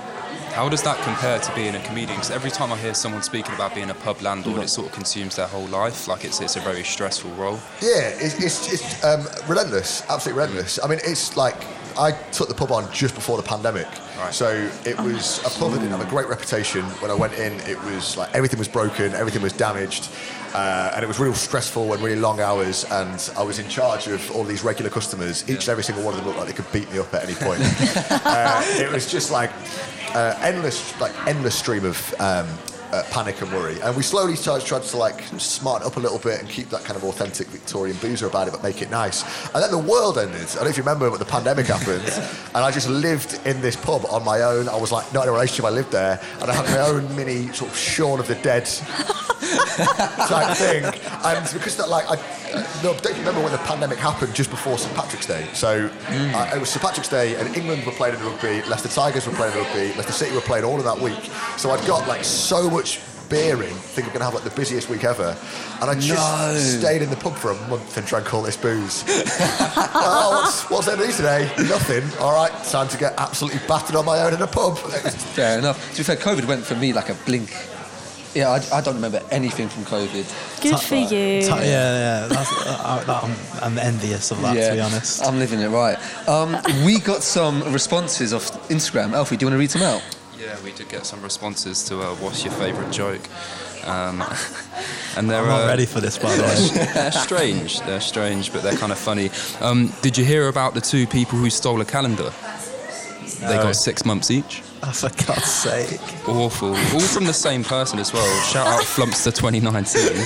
How 0.56 0.70
does 0.70 0.84
that 0.84 0.98
compare 1.04 1.38
to 1.38 1.54
being 1.54 1.76
a 1.76 1.82
comedian? 1.82 2.16
Because 2.16 2.32
every 2.32 2.50
time 2.50 2.72
I 2.72 2.78
hear 2.78 2.94
someone 2.94 3.22
speaking 3.24 3.54
about 3.56 3.76
being 3.76 3.90
a 3.90 3.94
pub 3.94 4.22
landlord, 4.22 4.64
it 4.64 4.70
sort 4.70 4.88
of 4.88 4.94
consumes 4.94 5.36
their 5.36 5.48
whole 5.48 5.68
life. 5.68 6.08
Like 6.08 6.24
it's 6.24 6.40
it's 6.40 6.56
a 6.56 6.62
very 6.62 6.82
stressful 6.82 7.32
role. 7.32 7.60
Yeah, 7.82 8.08
it's, 8.24 8.40
it's, 8.42 8.72
it's 8.72 9.04
um, 9.04 9.28
relentless, 9.50 10.02
absolutely 10.08 10.44
relentless. 10.44 10.80
I 10.82 10.88
mean, 10.88 11.00
it's 11.04 11.36
like 11.36 11.62
I 11.98 12.12
took 12.32 12.50
the 12.50 12.56
pub 12.56 12.72
on 12.72 12.92
just 12.92 13.16
before 13.16 13.38
the 13.38 13.44
pandemic. 13.44 13.88
Right. 14.18 14.34
So 14.34 14.70
it 14.86 15.00
was 15.00 15.40
a 15.40 15.60
pub 15.60 15.72
that 15.72 15.80
didn't 15.80 15.92
have 15.92 16.06
a 16.06 16.10
great 16.10 16.28
reputation. 16.28 16.84
When 17.02 17.12
I 17.12 17.14
went 17.14 17.34
in, 17.34 17.54
it 17.62 17.82
was 17.84 18.18
like 18.18 18.34
everything 18.34 18.60
was 18.60 18.68
broken, 18.68 19.14
everything 19.14 19.42
was 19.42 19.54
damaged, 19.54 20.10
uh, 20.54 20.92
and 20.94 21.04
it 21.04 21.08
was 21.08 21.20
real 21.20 21.34
stressful 21.34 21.94
and 21.94 22.02
really 22.02 22.20
long 22.20 22.40
hours. 22.40 22.86
And 22.92 23.32
I 23.38 23.44
was 23.44 23.60
in 23.60 23.68
charge 23.70 24.08
of 24.08 24.32
all 24.32 24.44
these 24.44 24.64
regular 24.64 24.90
customers. 24.90 25.50
Each 25.50 25.68
and 25.68 25.70
every 25.70 25.84
single 25.84 26.04
one 26.04 26.14
of 26.14 26.20
them 26.20 26.28
looked 26.28 26.40
like 26.40 26.48
they 26.48 26.54
could 26.54 26.72
beat 26.72 26.92
me 26.92 27.00
up 27.00 27.14
at 27.14 27.24
any 27.24 27.36
point. 27.36 27.62
uh, 28.26 28.64
it 28.78 28.92
was 28.92 29.10
just 29.10 29.32
like 29.32 29.52
uh, 30.14 30.38
endless, 30.42 31.00
like 31.00 31.14
endless 31.28 31.58
stream 31.58 31.86
of 31.86 32.16
um, 32.20 32.48
uh, 32.96 33.04
panic 33.12 33.42
and 33.42 33.52
worry. 33.52 33.80
And 33.82 33.96
we 33.96 34.04
slowly 34.04 34.36
started 34.36 34.66
tried 34.66 34.84
to 34.84 34.98
like 34.98 35.22
smarten 35.38 35.86
up 35.86 35.98
a 35.98 36.00
little 36.00 36.20
bit 36.20 36.40
and 36.40 36.50
keep 36.50 36.70
that 36.70 36.84
kind 36.84 36.96
of 36.96 37.04
authentic 37.04 37.48
Victorian 37.48 37.98
boozer 37.98 38.28
about 38.28 38.48
it, 38.48 38.52
but 38.52 38.64
make 38.64 38.82
it 38.82 38.90
nice. 38.90 39.24
And 39.54 39.62
then 39.62 39.72
the 39.72 39.78
world 39.78 40.18
ended. 40.18 40.42
I 40.42 40.56
don't 40.56 40.64
know 40.64 40.70
if 40.70 40.78
you 40.78 40.84
remember, 40.84 41.10
but 41.10 41.20
the 41.20 41.26
pandemic 41.26 41.68
happened, 41.68 42.04
and 42.56 42.58
I 42.58 42.72
just 42.72 42.90
lived 42.90 43.40
in 43.46 43.62
this 43.62 43.76
pub 43.76 44.06
on 44.10 44.24
my 44.24 44.42
own. 44.42 44.70
I 44.70 44.78
was 44.78 44.92
like 44.92 45.12
not 45.14 45.24
in 45.24 45.30
a 45.30 45.32
relationship. 45.34 45.66
I 45.66 45.70
lived 45.70 45.92
there, 45.92 46.22
and 46.42 46.50
I 46.50 46.54
had 46.54 46.66
my 46.66 46.80
own 46.80 47.16
mini 47.16 47.52
sort 47.54 47.72
of 47.72 47.78
Shaun 47.78 48.20
of 48.20 48.28
the 48.28 48.36
Dead 48.36 48.68
type 50.28 50.58
thing. 50.58 50.84
And 51.24 51.54
because 51.54 51.78
that, 51.78 51.90
like, 51.90 52.06
I 52.10 52.16
no, 52.84 52.94
don't 52.94 53.14
you 53.14 53.20
remember 53.20 53.42
when 53.42 53.52
the 53.52 53.58
pandemic 53.60 53.98
happened 53.98 54.34
just 54.34 54.50
before 54.50 54.78
St 54.78 54.94
Patrick's 54.96 55.26
Day? 55.26 55.48
So 55.54 55.90
uh, 56.10 56.52
it 56.56 56.60
was 56.60 56.70
St 56.70 56.82
Patrick's 56.82 57.10
Day, 57.10 57.36
and 57.36 57.56
England 57.56 57.86
were 57.86 57.92
playing 57.92 58.16
in 58.16 58.24
rugby, 58.26 58.62
Leicester 58.70 58.90
Tigers 58.90 59.28
were 59.28 59.34
playing 59.34 59.54
in 59.58 59.64
rugby, 59.64 59.94
Leicester 59.96 60.14
City 60.14 60.36
were 60.36 60.42
playing 60.42 60.64
all 60.66 60.78
of 60.78 60.84
that 60.86 61.00
week. 61.00 61.20
So 61.58 61.72
I'd 61.72 61.86
got 61.88 62.08
like 62.08 62.24
so 62.24 62.70
much 62.70 63.02
beer 63.28 63.62
in, 63.64 63.70
think 63.74 64.06
I'm 64.08 64.14
gonna 64.14 64.26
have 64.26 64.36
like 64.36 64.44
the 64.44 64.52
busiest 64.52 64.88
week 64.88 65.04
ever, 65.04 65.36
and 65.82 65.90
I 65.90 65.96
just 65.96 66.10
No. 66.10 66.54
stayed 66.80 67.02
in 67.02 67.10
the 67.10 67.16
pub 67.16 67.36
for 67.36 67.52
a 67.52 67.68
month 67.68 67.98
and 67.98 68.06
drank 68.06 68.32
all 68.34 68.44
this 68.44 68.56
booze. 68.56 69.04
oh, 69.08 70.42
what's, 70.44 70.70
what's 70.70 70.86
there 70.86 70.96
to 70.96 71.06
do 71.06 71.12
today? 71.12 71.52
Nothing. 71.68 72.04
All 72.20 72.34
right, 72.34 72.52
time 72.66 72.88
to 72.90 72.98
get 72.98 73.14
absolutely 73.18 73.60
battered 73.68 73.96
on 73.96 74.06
my 74.06 74.20
own 74.22 74.34
in 74.34 74.42
a 74.42 74.48
pub. 74.48 74.78
Fair 74.78 75.58
enough. 75.60 75.92
To 75.94 75.98
be 75.98 76.04
fair, 76.04 76.16
COVID 76.18 76.46
went 76.48 76.64
for 76.64 76.76
me 76.76 76.94
like 76.94 77.10
a 77.10 77.16
blink. 77.26 77.52
Yeah, 78.36 78.50
I, 78.50 78.78
I 78.78 78.82
don't 78.82 78.96
remember 78.96 79.22
anything 79.32 79.70
from 79.70 79.86
COVID. 79.86 80.62
Good 80.62 80.80
for 80.80 80.96
you. 80.96 81.48
Ta- 81.48 81.56
yeah, 81.60 81.64
yeah. 81.64 82.28
That's, 82.28 82.52
uh, 82.52 83.04
that, 83.08 83.24
I'm, 83.24 83.36
I'm 83.64 83.78
envious 83.78 84.30
of 84.32 84.42
that, 84.42 84.54
to 84.54 84.74
be 84.76 84.82
honest. 84.82 85.24
I'm 85.26 85.40
living 85.40 85.62
it 85.62 85.70
right. 85.70 85.98
Um, 86.28 86.58
we 86.86 87.00
got 87.00 87.24
some 87.24 87.64
responses 87.72 88.34
off 88.34 88.52
Instagram. 88.68 89.14
Alfie, 89.14 89.38
do 89.38 89.46
you 89.46 89.48
want 89.48 89.56
to 89.56 89.60
read 89.60 89.72
some 89.72 89.84
out? 89.84 90.02
Yeah, 90.38 90.62
we 90.66 90.74
did 90.74 90.90
get 90.90 91.06
some 91.06 91.22
responses 91.22 91.86
to 91.86 92.02
uh, 92.02 92.14
what's 92.16 92.44
your 92.44 92.54
favourite 92.54 92.92
joke, 92.92 93.22
um, 93.86 94.22
and 95.18 95.30
they're 95.30 95.42
I'm 95.42 95.48
not 95.48 95.64
uh, 95.64 95.68
ready 95.68 95.86
for 95.86 96.02
this, 96.02 96.18
by 96.18 96.36
the 96.36 96.44
way. 96.44 96.86
they're 96.94 97.12
strange. 97.14 97.80
They're 97.82 98.02
strange, 98.02 98.52
but 98.52 98.62
they're 98.62 98.76
kind 98.76 98.92
of 98.92 98.98
funny. 99.00 99.30
Um, 99.62 99.94
did 100.02 100.18
you 100.18 100.26
hear 100.26 100.50
about 100.50 100.74
the 100.74 100.82
two 100.82 101.08
people 101.08 101.40
who 101.40 101.50
stole 101.50 101.80
a 101.80 101.86
calendar? 101.86 102.34
They 103.48 103.56
got 103.58 103.76
six 103.76 104.06
months 104.06 104.32
each. 104.32 104.62
Oh, 104.84 104.92
for 104.92 105.10
God's 105.26 105.46
sake. 105.46 106.00
Awful. 106.28 106.70
All 106.70 107.00
from 107.00 107.26
the 107.26 107.34
same 107.34 107.64
person 107.64 108.00
as 108.00 108.14
well. 108.14 108.44
Shout 108.44 108.68
out 108.68 108.84
Flumpster 108.84 109.34
2019. 109.34 110.18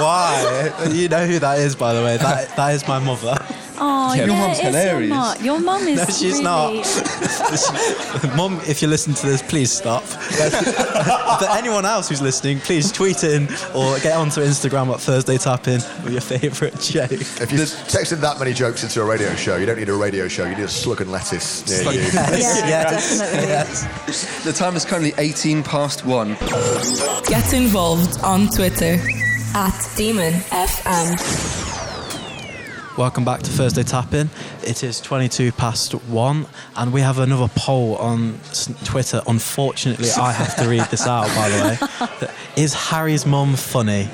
Why? 0.00 0.72
you 0.90 1.08
know 1.08 1.26
who 1.26 1.38
that 1.38 1.58
is, 1.58 1.74
by 1.76 1.92
the 1.94 2.02
way. 2.02 2.16
That 2.16 2.56
That 2.56 2.74
is 2.74 2.86
my 2.88 2.98
mother. 2.98 3.36
Oh, 3.86 4.14
Yeah, 4.14 4.20
yeah, 4.20 4.26
your 4.26 4.36
mum's 4.36 4.58
it's 4.58 4.66
hilarious. 4.66 5.08
Your, 5.08 5.18
mum. 5.18 5.44
your 5.44 5.60
mum 5.60 5.88
is 5.88 5.98
No, 5.98 6.04
she's 6.06 6.22
really... 6.32 6.42
not. 6.44 8.36
Mum, 8.36 8.60
if 8.66 8.80
you 8.80 8.88
listen 8.88 9.12
to 9.14 9.26
this, 9.26 9.42
please 9.42 9.70
stop. 9.70 10.02
but 11.40 11.50
anyone 11.50 11.84
else 11.84 12.08
who's 12.08 12.22
listening, 12.22 12.60
please 12.60 12.90
tweet 12.90 13.22
in 13.24 13.44
or 13.74 13.98
get 14.00 14.16
onto 14.16 14.40
Instagram 14.40 14.92
at 14.94 15.00
Thursday 15.00 15.36
Tap 15.36 15.68
In 15.68 15.80
with 16.02 16.12
your 16.12 16.20
favourite 16.22 16.78
joke. 16.80 17.12
If 17.12 17.52
you're 17.52 17.66
texting 17.66 18.20
that 18.22 18.38
many 18.38 18.52
jokes 18.54 18.82
into 18.84 19.02
a 19.02 19.04
radio 19.04 19.34
show, 19.34 19.56
you 19.56 19.66
don't 19.66 19.78
need 19.78 19.88
a 19.90 19.94
radio 19.94 20.28
show. 20.28 20.44
You 20.44 20.56
need 20.56 20.64
a 20.64 20.68
slug 20.68 21.00
and 21.02 21.10
lettuce 21.12 21.66
near 21.68 21.82
Slug 21.82 21.94
you. 21.94 22.00
and 22.00 22.12
Yeah, 22.14 22.66
Yeah. 22.68 22.90
definitely. 22.90 23.48
Yes. 23.48 24.44
The 24.44 24.52
time 24.52 24.76
is 24.76 24.84
currently 24.84 25.12
18 25.18 25.62
past 25.62 26.04
one. 26.06 26.36
Get 27.28 27.52
involved 27.52 28.18
on 28.22 28.48
Twitter 28.48 28.98
at 29.54 29.88
Demon 29.96 30.32
FM. 30.50 31.63
Welcome 32.96 33.24
back 33.24 33.42
to 33.42 33.50
Thursday 33.50 33.82
Tap 33.82 34.14
In. 34.14 34.30
It 34.62 34.84
is 34.84 35.00
22 35.00 35.50
past 35.50 35.94
one, 36.04 36.46
and 36.76 36.92
we 36.92 37.00
have 37.00 37.18
another 37.18 37.50
poll 37.56 37.96
on 37.96 38.38
Twitter. 38.84 39.20
Unfortunately, 39.26 40.10
I 40.12 40.30
have 40.30 40.54
to 40.62 40.68
read 40.68 40.84
this 40.92 41.04
out, 41.04 41.26
by 41.34 41.48
the 41.48 41.58
way. 42.22 42.28
Is 42.62 42.72
Harry's 42.72 43.26
mum 43.26 43.56
funny? 43.56 44.08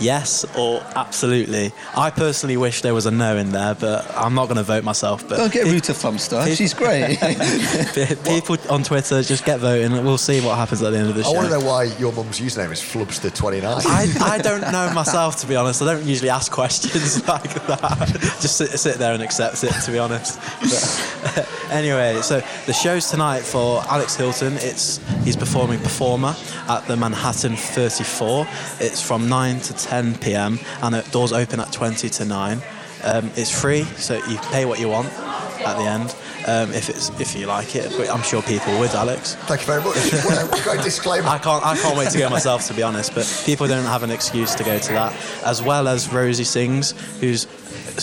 Yes 0.00 0.44
or 0.56 0.80
absolutely? 0.96 1.72
I 1.96 2.10
personally 2.10 2.56
wish 2.56 2.82
there 2.82 2.94
was 2.94 3.06
a 3.06 3.10
no 3.10 3.36
in 3.36 3.50
there, 3.52 3.74
but 3.74 4.10
I'm 4.16 4.34
not 4.34 4.46
going 4.46 4.56
to 4.56 4.62
vote 4.62 4.84
myself. 4.84 5.26
But 5.28 5.36
Don't 5.36 5.52
get 5.52 5.64
pe- 5.64 5.70
rude 5.72 5.84
to 5.84 5.92
Flumster. 5.92 6.44
pe- 6.44 6.54
She's 6.54 6.74
great. 6.74 7.18
pe- 7.94 8.16
people 8.40 8.56
on 8.70 8.82
Twitter 8.82 9.22
just 9.22 9.44
get 9.44 9.60
voting, 9.60 9.92
we'll 10.04 10.18
see 10.18 10.40
what 10.40 10.56
happens 10.56 10.82
at 10.82 10.90
the 10.90 10.98
end 10.98 11.08
of 11.10 11.14
the 11.14 11.20
I 11.20 11.24
show. 11.24 11.32
want 11.32 11.48
to 11.48 11.58
know 11.58 11.64
why 11.64 11.84
your 11.98 12.12
mum's 12.12 12.40
username 12.40 12.72
is 12.72 12.80
Flubster29. 12.80 13.64
I, 13.86 14.34
I 14.34 14.38
don't 14.38 14.60
know 14.72 14.92
myself, 14.92 15.36
to 15.40 15.46
be 15.46 15.56
honest. 15.56 15.80
I 15.82 15.86
don't 15.94 16.04
usually 16.04 16.30
ask 16.30 16.50
questions 16.50 17.26
like 17.28 17.54
that. 17.66 18.08
Just 18.40 18.56
sit, 18.56 18.70
sit 18.78 18.96
there 18.96 19.14
and 19.14 19.22
accept 19.22 19.62
it, 19.64 19.72
to 19.84 19.90
be 19.92 19.98
honest. 19.98 20.38
But, 20.60 21.48
anyway, 21.70 22.20
so 22.22 22.42
the 22.66 22.72
show's 22.72 23.10
tonight 23.10 23.40
for 23.40 23.82
Alex 23.88 24.16
Hilton. 24.16 24.54
It's 24.58 24.98
he's 25.24 25.36
performing 25.36 25.78
Performer 25.80 26.34
at 26.68 26.86
the 26.86 26.96
Manhattan 26.96 27.56
34. 27.56 28.46
It's 28.80 29.00
from 29.00 29.28
9 29.28 29.60
to 29.60 29.72
10 29.84 30.18
p.m. 30.18 30.58
and 30.82 30.94
the 30.94 31.02
doors 31.10 31.32
open 31.32 31.60
at 31.60 31.72
20 31.72 32.08
to 32.08 32.24
9. 32.24 32.62
Um, 33.04 33.30
it's 33.36 33.50
free, 33.50 33.84
so 33.96 34.14
you 34.26 34.38
pay 34.50 34.64
what 34.64 34.80
you 34.80 34.88
want 34.88 35.08
at 35.12 35.76
the 35.76 35.84
end. 35.84 36.14
Um, 36.46 36.74
if 36.74 36.90
it's 36.90 37.08
if 37.20 37.34
you 37.34 37.46
like 37.46 37.74
it, 37.74 37.90
but 37.96 38.10
I'm 38.10 38.22
sure 38.22 38.42
people 38.42 38.78
would, 38.78 38.90
Alex. 38.90 39.34
Thank 39.46 39.62
you 39.62 39.66
very 39.66 39.82
much. 39.82 39.96
Well, 40.24 40.48
we've 40.52 40.64
got 40.64 40.78
a 40.78 40.82
disclaimer. 40.82 41.28
I 41.28 41.38
can't. 41.38 41.64
I 41.64 41.74
can't 41.74 41.96
wait 41.96 42.10
to 42.10 42.18
go 42.18 42.28
myself, 42.28 42.66
to 42.66 42.74
be 42.74 42.82
honest. 42.82 43.14
But 43.14 43.42
people 43.46 43.66
don't 43.66 43.86
have 43.86 44.02
an 44.02 44.10
excuse 44.10 44.54
to 44.56 44.64
go 44.64 44.78
to 44.78 44.92
that, 44.92 45.14
as 45.44 45.62
well 45.62 45.88
as 45.88 46.12
Rosie 46.12 46.44
sings, 46.44 46.92
whose 47.20 47.46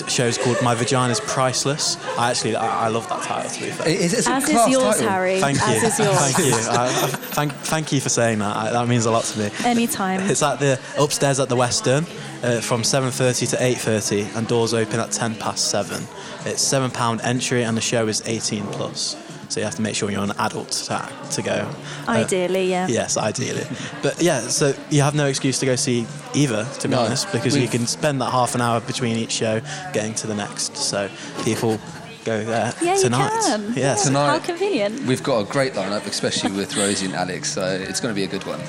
show's 0.07 0.37
called 0.37 0.61
"My 0.63 0.75
Vagina's 0.75 1.19
Priceless." 1.19 1.97
I 2.17 2.29
actually, 2.31 2.55
I, 2.55 2.85
I 2.85 2.87
love 2.89 3.07
that 3.09 3.23
title. 3.23 3.49
To 3.51 3.59
be 3.59 3.69
fair. 3.71 3.87
It- 3.89 4.01
it's, 4.01 4.13
it's 4.13 4.27
a 4.27 4.31
As 4.31 4.45
class 4.45 4.67
is 4.67 4.71
yours, 4.73 4.95
title. 4.95 5.09
Harry. 5.09 5.39
Thank 5.39 5.57
you. 5.57 5.63
As 5.65 5.83
is 5.83 5.99
yours. 5.99 6.17
Thank 6.17 6.37
you. 6.47 6.53
I, 6.71 6.85
I- 6.85 6.89
thank, 7.31 7.51
thank 7.53 7.91
you 7.91 7.99
for 8.01 8.09
saying 8.09 8.39
that. 8.39 8.55
I, 8.55 8.71
that 8.71 8.87
means 8.87 9.05
a 9.05 9.11
lot 9.11 9.23
to 9.25 9.39
me. 9.39 9.49
Anytime. 9.65 10.21
It's 10.21 10.43
at 10.43 10.59
the 10.59 10.79
upstairs 10.97 11.39
at 11.39 11.49
the 11.49 11.55
Western 11.55 12.05
uh, 12.43 12.61
from 12.61 12.81
7:30 12.81 13.49
to 13.51 13.55
8:30, 13.57 14.35
and 14.37 14.47
doors 14.47 14.73
open 14.73 14.99
at 14.99 15.11
10 15.11 15.35
past 15.35 15.69
seven. 15.69 16.03
It's 16.45 16.61
seven 16.61 16.89
pound 16.91 17.21
entry, 17.21 17.63
and 17.63 17.75
the 17.77 17.81
show 17.81 18.07
is 18.07 18.21
18 18.25 18.63
plus. 18.67 19.15
So 19.51 19.59
you 19.59 19.65
have 19.65 19.75
to 19.75 19.81
make 19.81 19.95
sure 19.95 20.09
you're 20.09 20.23
an 20.23 20.31
adult 20.39 20.69
to, 20.87 21.09
to 21.31 21.41
go. 21.41 21.69
Uh, 22.07 22.11
Ideally, 22.11 22.69
yeah. 22.69 22.87
Yes, 22.87 23.17
ideally. 23.17 23.65
But 24.01 24.21
yeah, 24.21 24.39
so 24.47 24.73
you 24.89 25.01
have 25.01 25.13
no 25.13 25.25
excuse 25.25 25.59
to 25.59 25.65
go 25.65 25.75
see 25.75 26.07
either, 26.33 26.65
to 26.79 26.87
be 26.87 26.95
No. 26.95 27.01
honest, 27.01 27.29
because 27.33 27.55
We- 27.55 27.63
you 27.63 27.67
can 27.67 27.85
spend 27.85 28.21
that 28.21 28.31
half 28.31 28.55
an 28.55 28.61
hour 28.61 28.79
between 28.79 29.17
each 29.17 29.33
show 29.33 29.59
getting 29.91 30.13
to 30.15 30.27
the 30.27 30.35
next. 30.35 30.77
So 30.77 31.09
people 31.43 31.77
go 32.23 32.45
there 32.45 32.73
Yeah, 32.81 32.95
tonight. 32.95 33.33
you 33.33 33.41
can. 33.41 33.73
Yes. 33.75 34.05
Tonight- 34.05 34.29
How 34.29 34.39
convenient. 34.39 35.05
We've 35.05 35.21
got 35.21 35.39
a 35.41 35.43
great 35.43 35.73
lineup, 35.73 36.05
especially 36.07 36.51
with 36.53 36.77
Rosie 36.77 37.07
and 37.07 37.15
Alex, 37.15 37.51
so 37.51 37.65
it's 37.65 37.99
going 37.99 38.13
to 38.13 38.15
be 38.15 38.23
a 38.23 38.27
good 38.27 38.45
one. 38.45 38.61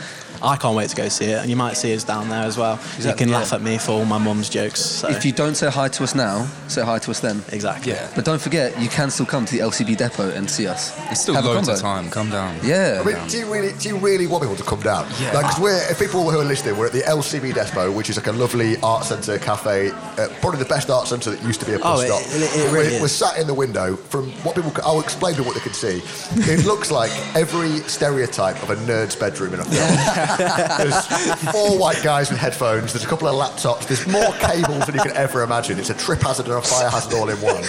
I 0.42 0.56
can't 0.56 0.74
wait 0.76 0.90
to 0.90 0.96
go 0.96 1.08
see 1.08 1.26
it, 1.26 1.38
and 1.38 1.48
you 1.50 1.56
might 1.56 1.74
see 1.76 1.94
us 1.94 2.04
down 2.04 2.28
there 2.28 2.42
as 2.44 2.56
well. 2.58 2.78
you 2.98 3.12
can 3.14 3.28
yeah. 3.28 3.38
laugh 3.38 3.52
at 3.52 3.62
me 3.62 3.78
for 3.78 3.92
all 3.92 4.04
my 4.04 4.18
mum's 4.18 4.48
jokes. 4.48 4.80
So. 4.80 5.08
If 5.08 5.24
you 5.24 5.32
don't 5.32 5.54
say 5.54 5.70
hi 5.70 5.88
to 5.88 6.02
us 6.02 6.14
now, 6.14 6.46
say 6.68 6.82
hi 6.82 6.98
to 6.98 7.10
us 7.10 7.20
then. 7.20 7.42
exactly. 7.52 7.92
Yeah. 7.92 8.10
But 8.14 8.24
don't 8.24 8.40
forget, 8.40 8.78
you 8.80 8.88
can 8.88 9.10
still 9.10 9.26
come 9.26 9.44
to 9.46 9.52
the 9.52 9.60
LCB 9.60 9.96
depot 9.96 10.30
and 10.30 10.50
see 10.50 10.66
us. 10.66 10.92
It's 11.10 11.20
still 11.22 11.34
Have 11.34 11.44
a 11.44 11.48
loads 11.48 11.68
of 11.68 11.78
time. 11.78 12.10
Come 12.10 12.30
down. 12.30 12.56
Yeah. 12.64 13.02
I 13.04 13.06
mean, 13.06 13.28
do 13.28 13.38
you 13.38 13.52
really, 13.52 13.72
do 13.78 13.88
you 13.88 13.96
really 13.98 14.26
want 14.26 14.42
people 14.42 14.56
to 14.56 14.64
come 14.64 14.80
down? 14.80 15.06
Yeah. 15.20 15.32
Like, 15.32 15.46
'cause 15.46 15.60
we're, 15.60 15.90
if 15.90 15.98
people 15.98 16.28
who 16.30 16.38
are 16.40 16.44
listening, 16.44 16.76
we're 16.76 16.86
at 16.86 16.92
the 16.92 17.02
LCB 17.02 17.52
Depot, 17.54 17.90
which 17.92 18.10
is 18.10 18.16
like 18.16 18.26
a 18.26 18.32
lovely 18.32 18.76
art 18.82 19.04
centre 19.04 19.38
cafe, 19.38 19.90
uh, 19.90 20.28
probably 20.40 20.58
the 20.58 20.68
best 20.68 20.90
art 20.90 21.06
centre 21.08 21.30
that 21.30 21.42
used 21.42 21.60
to 21.60 21.66
be 21.66 21.74
a 21.74 21.78
bus 21.78 22.00
Oh, 22.02 22.04
stop. 22.06 22.20
it- 22.34 22.42
it 22.42 22.72
really 22.72 22.88
we're, 22.88 22.94
is. 22.96 23.00
we're 23.02 23.08
sat 23.08 23.38
in 23.38 23.46
the 23.46 23.54
window. 23.54 23.96
From 23.96 24.30
what 24.44 24.56
people, 24.56 24.72
I'll 24.84 25.00
explain 25.00 25.34
to 25.36 25.42
what 25.42 25.54
they 25.54 25.60
can 25.60 25.72
see. 25.74 26.02
It 26.50 26.64
looks 26.66 26.90
like 26.90 27.10
every 27.36 27.78
stereotype 27.88 28.60
of 28.62 28.70
a 28.70 28.76
nerd's 28.76 29.14
bedroom 29.16 29.54
in 29.54 29.60
a 29.60 29.64
film. 29.64 30.28
There's 30.38 31.06
four 31.52 31.78
white 31.78 32.02
guys 32.02 32.30
with 32.30 32.38
headphones. 32.38 32.92
There's 32.92 33.04
a 33.04 33.08
couple 33.08 33.28
of 33.28 33.34
laptops. 33.34 33.86
There's 33.86 34.06
more 34.06 34.32
cables 34.40 34.86
than 34.86 34.94
you 34.94 35.00
can 35.02 35.16
ever 35.16 35.42
imagine. 35.42 35.78
It's 35.78 35.90
a 35.90 35.94
trip 35.94 36.20
hazard 36.20 36.46
and 36.46 36.54
a 36.54 36.62
fire 36.62 36.88
hazard 36.90 37.14
all 37.14 37.28
in 37.28 37.40
one. 37.40 37.62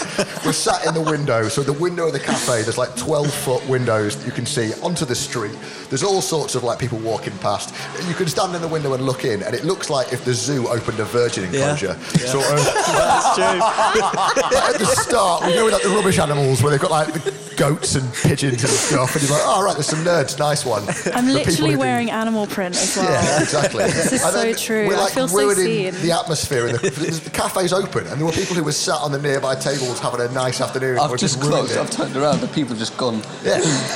We're 0.46 0.54
sat 0.54 0.86
in 0.86 0.94
the 0.94 1.02
window. 1.02 1.48
So 1.50 1.64
the 1.64 1.74
window 1.74 2.08
of 2.08 2.14
the 2.14 2.20
cafe, 2.20 2.62
there's 2.64 2.78
like 2.78 2.96
12 2.96 3.34
foot 3.34 3.68
windows 3.68 4.16
that 4.18 4.26
you 4.26 4.32
can 4.32 4.46
see 4.46 4.74
onto 4.82 5.06
the 5.06 5.16
street. 5.16 5.56
There's 5.90 6.04
all 6.04 6.22
sorts 6.22 6.56
of 6.56 6.64
like 6.64 6.80
people 6.80 6.98
walking 7.00 7.38
past. 7.40 7.74
You 8.08 8.14
can 8.16 8.28
stand 8.28 8.56
in 8.56 8.62
the 8.62 8.68
window 8.68 8.94
and 8.94 9.06
look 9.06 9.26
in, 9.26 9.44
and 9.44 9.54
it 9.56 9.64
looks 9.64 9.90
like 9.90 10.12
if 10.14 10.26
the 10.26 10.34
zoo 10.34 10.68
opened 10.68 11.00
a 11.00 11.06
virgin 11.06 11.44
Yeah. 11.54 11.72
enclosure. 11.72 12.00
Sort 12.20 12.46
of. 12.46 12.64
That's 12.66 13.36
true. 13.36 13.60
But 13.60 14.54
at 14.74 14.80
the 14.80 14.86
start, 14.86 15.46
we 15.46 15.54
go 15.54 15.66
with 15.66 15.74
like 15.74 15.84
the 15.84 15.90
rubbish 15.90 16.20
animals 16.20 16.62
where 16.62 16.72
they've 16.72 16.80
got 16.82 16.92
like 16.92 17.14
the 17.14 17.34
goats 17.58 17.96
and 17.96 18.12
pigeons 18.14 18.64
and 18.64 18.72
stuff, 18.74 19.14
and 19.16 19.24
you're 19.24 19.32
like, 19.34 19.42
oh 19.46 19.64
right, 19.64 19.74
there's 19.76 19.86
some 19.88 20.04
nerds, 20.04 20.40
nice 20.40 20.66
one. 20.66 20.82
I'm 21.14 21.26
But 21.26 21.34
literally 21.34 21.72
who 21.72 21.76
do- 21.76 21.80
wearing 21.80 22.10
animal 22.10 22.48
print 22.54 22.76
as 22.76 22.96
well. 22.96 23.10
Yeah, 23.12 23.42
exactly. 23.42 23.84
This 23.86 24.12
is 24.14 24.24
And 24.24 24.34
so 24.34 24.54
true. 24.54 24.88
We're 24.88 24.96
I 24.96 25.00
like 25.02 25.14
feel 25.14 25.28
so 25.28 25.54
seen. 25.54 25.94
the 26.02 26.12
atmosphere. 26.12 26.68
And 26.68 26.78
the, 26.80 26.90
the 26.90 27.30
cafe's 27.30 27.74
open, 27.74 28.08
and 28.08 28.18
there 28.20 28.26
were 28.26 28.32
people 28.32 28.56
who 28.56 28.64
were 28.64 28.72
sat 28.72 28.98
on 29.02 29.12
the 29.12 29.20
nearby 29.20 29.56
tables 29.56 30.00
having 30.00 30.22
a 30.22 30.30
nice 30.30 30.62
afternoon. 30.62 31.00
I've 31.00 31.10
We're 31.10 31.18
just 31.18 31.42
closed. 31.42 31.72
it. 31.72 31.78
I've 31.78 31.90
turned 31.92 32.16
around. 32.16 32.40
The 32.42 32.48
people 32.48 32.70
have 32.70 32.80
just 32.80 32.98
gone. 32.98 33.22
Yeah, 33.44 33.56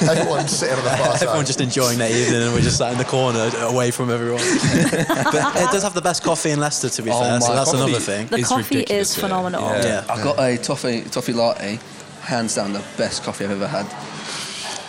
everyone's 0.10 0.52
sitting 0.52 0.78
on 0.78 0.84
the 0.84 0.90
far 0.92 1.12
side. 1.18 1.24
Everyone's 1.24 1.48
just 1.48 1.62
enjoying 1.62 1.98
their 1.98 2.12
evening, 2.12 2.42
and 2.44 2.54
we're 2.54 2.62
just 2.62 2.78
sat 2.78 2.92
in 2.92 2.98
the 2.98 3.06
corner 3.06 3.50
away 3.62 3.92
from 3.92 4.10
everyone. 4.10 4.42
but 4.42 5.56
it 5.56 5.72
does 5.72 5.84
have 5.84 5.94
the 5.94 6.02
best 6.02 6.24
coffee 6.24 6.52
in 6.52 6.60
Leicester, 6.60 6.90
to 6.90 7.02
be 7.02 7.12
Oh 7.12 7.20
fair. 7.22 7.40
So 7.42 7.50
my 7.50 7.56
that's 7.56 7.72
coffee. 7.72 7.84
another 7.84 8.00
thing. 8.00 8.28
The 8.28 8.38
It's 8.38 8.50
coffee 8.50 8.80
is 8.82 9.16
here. 9.16 9.22
phenomenal. 9.24 9.62
Yeah. 9.62 9.84
Yeah. 9.84 10.06
I've 10.10 10.24
got 10.24 10.40
a 10.40 10.58
toffee 10.58 11.02
toffee 11.04 11.34
latte, 11.34 11.80
hands 12.22 12.56
down 12.56 12.74
the 12.74 12.84
best 12.98 13.24
coffee 13.24 13.46
I've 13.46 13.52
ever 13.52 13.68
had. 13.68 13.86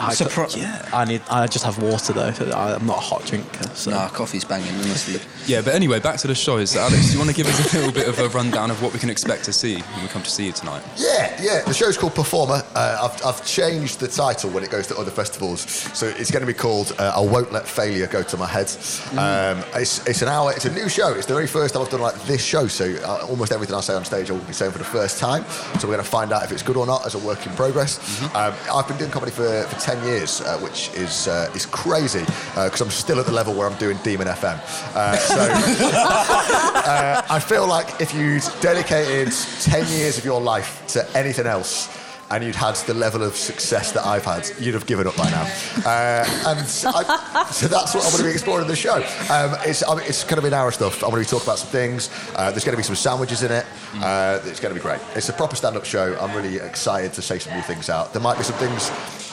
I, 0.00 0.14
Surpri- 0.14 0.57
yeah, 0.57 0.88
I 0.93 1.05
need. 1.05 1.23
I 1.31 1.47
just 1.47 1.64
have 1.64 1.83
water 1.83 2.12
though. 2.12 2.33
I, 2.55 2.75
I'm 2.75 2.87
not 2.87 2.99
a 2.99 3.00
hot 3.00 3.25
drinker. 3.25 3.69
So. 3.75 3.90
Nah, 3.90 4.09
coffee's 4.09 4.45
banging, 4.45 4.73
honestly. 4.75 5.21
Yeah, 5.47 5.61
but 5.61 5.75
anyway, 5.75 5.99
back 5.99 6.19
to 6.19 6.26
the 6.28 6.35
show. 6.35 6.64
So, 6.64 6.81
Alex, 6.81 7.07
do 7.07 7.12
you 7.12 7.19
want 7.19 7.31
to 7.31 7.37
give 7.37 7.47
us 7.47 7.75
a 7.75 7.76
little 7.78 7.93
bit 7.93 8.09
of 8.09 8.19
a 8.19 8.28
rundown 8.28 8.71
of 8.71 8.81
what 8.83 8.93
we 8.93 8.99
can 8.99 9.11
expect 9.11 9.45
to 9.45 9.52
see 9.52 9.81
when 9.81 10.02
we 10.02 10.09
come 10.09 10.23
to 10.23 10.31
see 10.31 10.47
you 10.47 10.52
tonight? 10.52 10.83
Yeah, 10.97 11.37
yeah. 11.43 11.62
The 11.62 11.75
show's 11.75 11.99
called 11.99 12.14
Performer. 12.14 12.62
Uh, 12.75 13.09
I've, 13.11 13.25
I've 13.26 13.45
changed 13.45 14.00
the 14.00 14.09
title 14.09 14.50
when 14.50 14.62
it 14.62 14.71
goes 14.71 14.87
to 14.88 14.97
other 14.97 15.11
festivals, 15.11 15.62
so 15.62 16.07
it's 16.07 16.31
going 16.31 16.43
to 16.43 16.47
be 16.47 16.55
called 16.55 16.95
uh, 16.99 17.12
"I 17.17 17.21
Won't 17.21 17.52
Let 17.52 17.67
Failure 17.67 18.07
Go 18.07 18.23
to 18.23 18.37
My 18.37 18.47
Head." 18.47 18.69
Um, 19.17 19.64
it's, 19.75 20.07
it's 20.07 20.23
an 20.23 20.28
hour. 20.28 20.52
It's 20.52 20.64
a 20.64 20.73
new 20.73 20.88
show. 20.88 21.12
It's 21.14 21.26
the 21.26 21.35
very 21.35 21.47
first 21.47 21.75
time 21.75 21.83
I've 21.83 21.90
done 21.90 22.00
like 22.02 22.21
this 22.23 22.45
show, 22.45 22.67
so 22.69 22.85
uh, 23.05 23.26
almost 23.28 23.52
everything 23.52 23.75
I 23.75 23.81
say 23.81 23.95
on 23.95 24.05
stage 24.05 24.31
I 24.31 24.35
will 24.35 24.40
be 24.40 24.52
saying 24.52 24.73
for 24.73 24.78
the 24.78 24.85
first 24.85 25.19
time. 25.19 25.45
So 25.81 25.88
we're 25.88 25.95
going 25.95 26.05
to 26.05 26.11
find 26.11 26.33
out 26.33 26.45
if 26.45 26.52
it's 26.52 26.62
good 26.62 26.76
or 26.76 26.87
not 26.87 27.05
as 27.07 27.14
a 27.14 27.19
work 27.19 27.45
in 27.47 27.52
progress. 27.55 27.99
Um, 28.35 28.55
I've 28.73 28.87
been 28.87 28.97
doing 28.99 29.11
comedy 29.11 29.33
for, 29.33 29.62
for 29.64 29.81
ten 29.88 30.04
years, 30.04 30.42
uh, 30.42 30.59
which 30.59 30.90
is 30.95 31.28
uh, 31.28 31.50
is 31.54 31.64
crazy 31.64 32.25
because 32.54 32.83
I'm 32.83 32.90
still 32.90 33.18
at 33.21 33.26
the 33.26 33.33
level 33.33 33.54
where 33.54 33.66
I'm 33.66 33.78
doing 33.78 33.97
Demon 34.04 34.28
FM. 34.28 34.59
Uh, 34.95 35.16
so. 35.16 36.54
Uh, 36.88 37.21
I 37.28 37.38
feel 37.38 37.66
like 37.66 38.00
if 38.00 38.14
you'd 38.14 38.42
dedicated 38.62 39.30
10 39.30 39.87
years 39.88 40.16
of 40.16 40.25
your 40.25 40.40
life 40.40 40.87
to 40.88 41.07
anything 41.14 41.47
else 41.47 41.95
and 42.30 42.42
you'd 42.42 42.54
had 42.54 42.76
the 42.87 42.95
level 42.95 43.23
of 43.23 43.37
success 43.37 43.92
that 43.92 44.07
I've 44.07 44.25
had, 44.25 44.49
you'd 44.59 44.73
have 44.73 44.87
given 44.87 45.07
up 45.07 45.14
by 45.14 45.28
now. 45.28 45.42
Uh, 45.85 46.25
and 46.47 46.61
I, 46.61 47.47
so 47.50 47.68
that's 47.68 47.95
what 47.95 48.04
I'm 48.04 48.11
going 48.11 48.23
to 48.23 48.25
be 48.25 48.30
exploring 48.30 48.62
in 48.62 48.68
the 48.68 48.76
show. 48.76 48.97
Um, 49.30 49.54
it's, 49.66 49.83
I 49.87 49.97
mean, 49.97 50.04
it's 50.07 50.25
going 50.25 50.37
to 50.37 50.42
be 50.42 50.49
an 50.49 50.54
hour 50.54 50.68
of 50.68 50.75
stuff. 50.75 51.02
I'm 51.04 51.11
going 51.11 51.23
to 51.23 51.28
be 51.28 51.30
talking 51.30 51.47
about 51.47 51.59
some 51.59 51.68
things. 51.68 52.09
Uh, 52.35 52.50
there's 52.50 52.64
going 52.64 52.73
to 52.73 52.78
be 52.78 52.83
some 52.83 52.97
sandwiches 52.97 53.42
in 53.42 53.52
it. 53.52 53.66
Uh, 53.97 54.40
it's 54.45 54.61
going 54.61 54.75
to 54.75 54.80
be 54.80 54.83
great. 54.83 55.00
It's 55.14 55.28
a 55.28 55.35
proper 55.35 55.57
stand-up 55.57 55.85
show. 55.85 56.16
I'm 56.18 56.35
really 56.35 56.57
excited 56.57 57.12
to 57.14 57.23
say 57.23 57.38
some 57.38 57.54
new 57.54 57.62
things 57.62 57.90
out. 57.90 58.14
There 58.14 58.23
might 58.23 58.38
be 58.38 58.45
some 58.45 58.57
things 58.57 58.88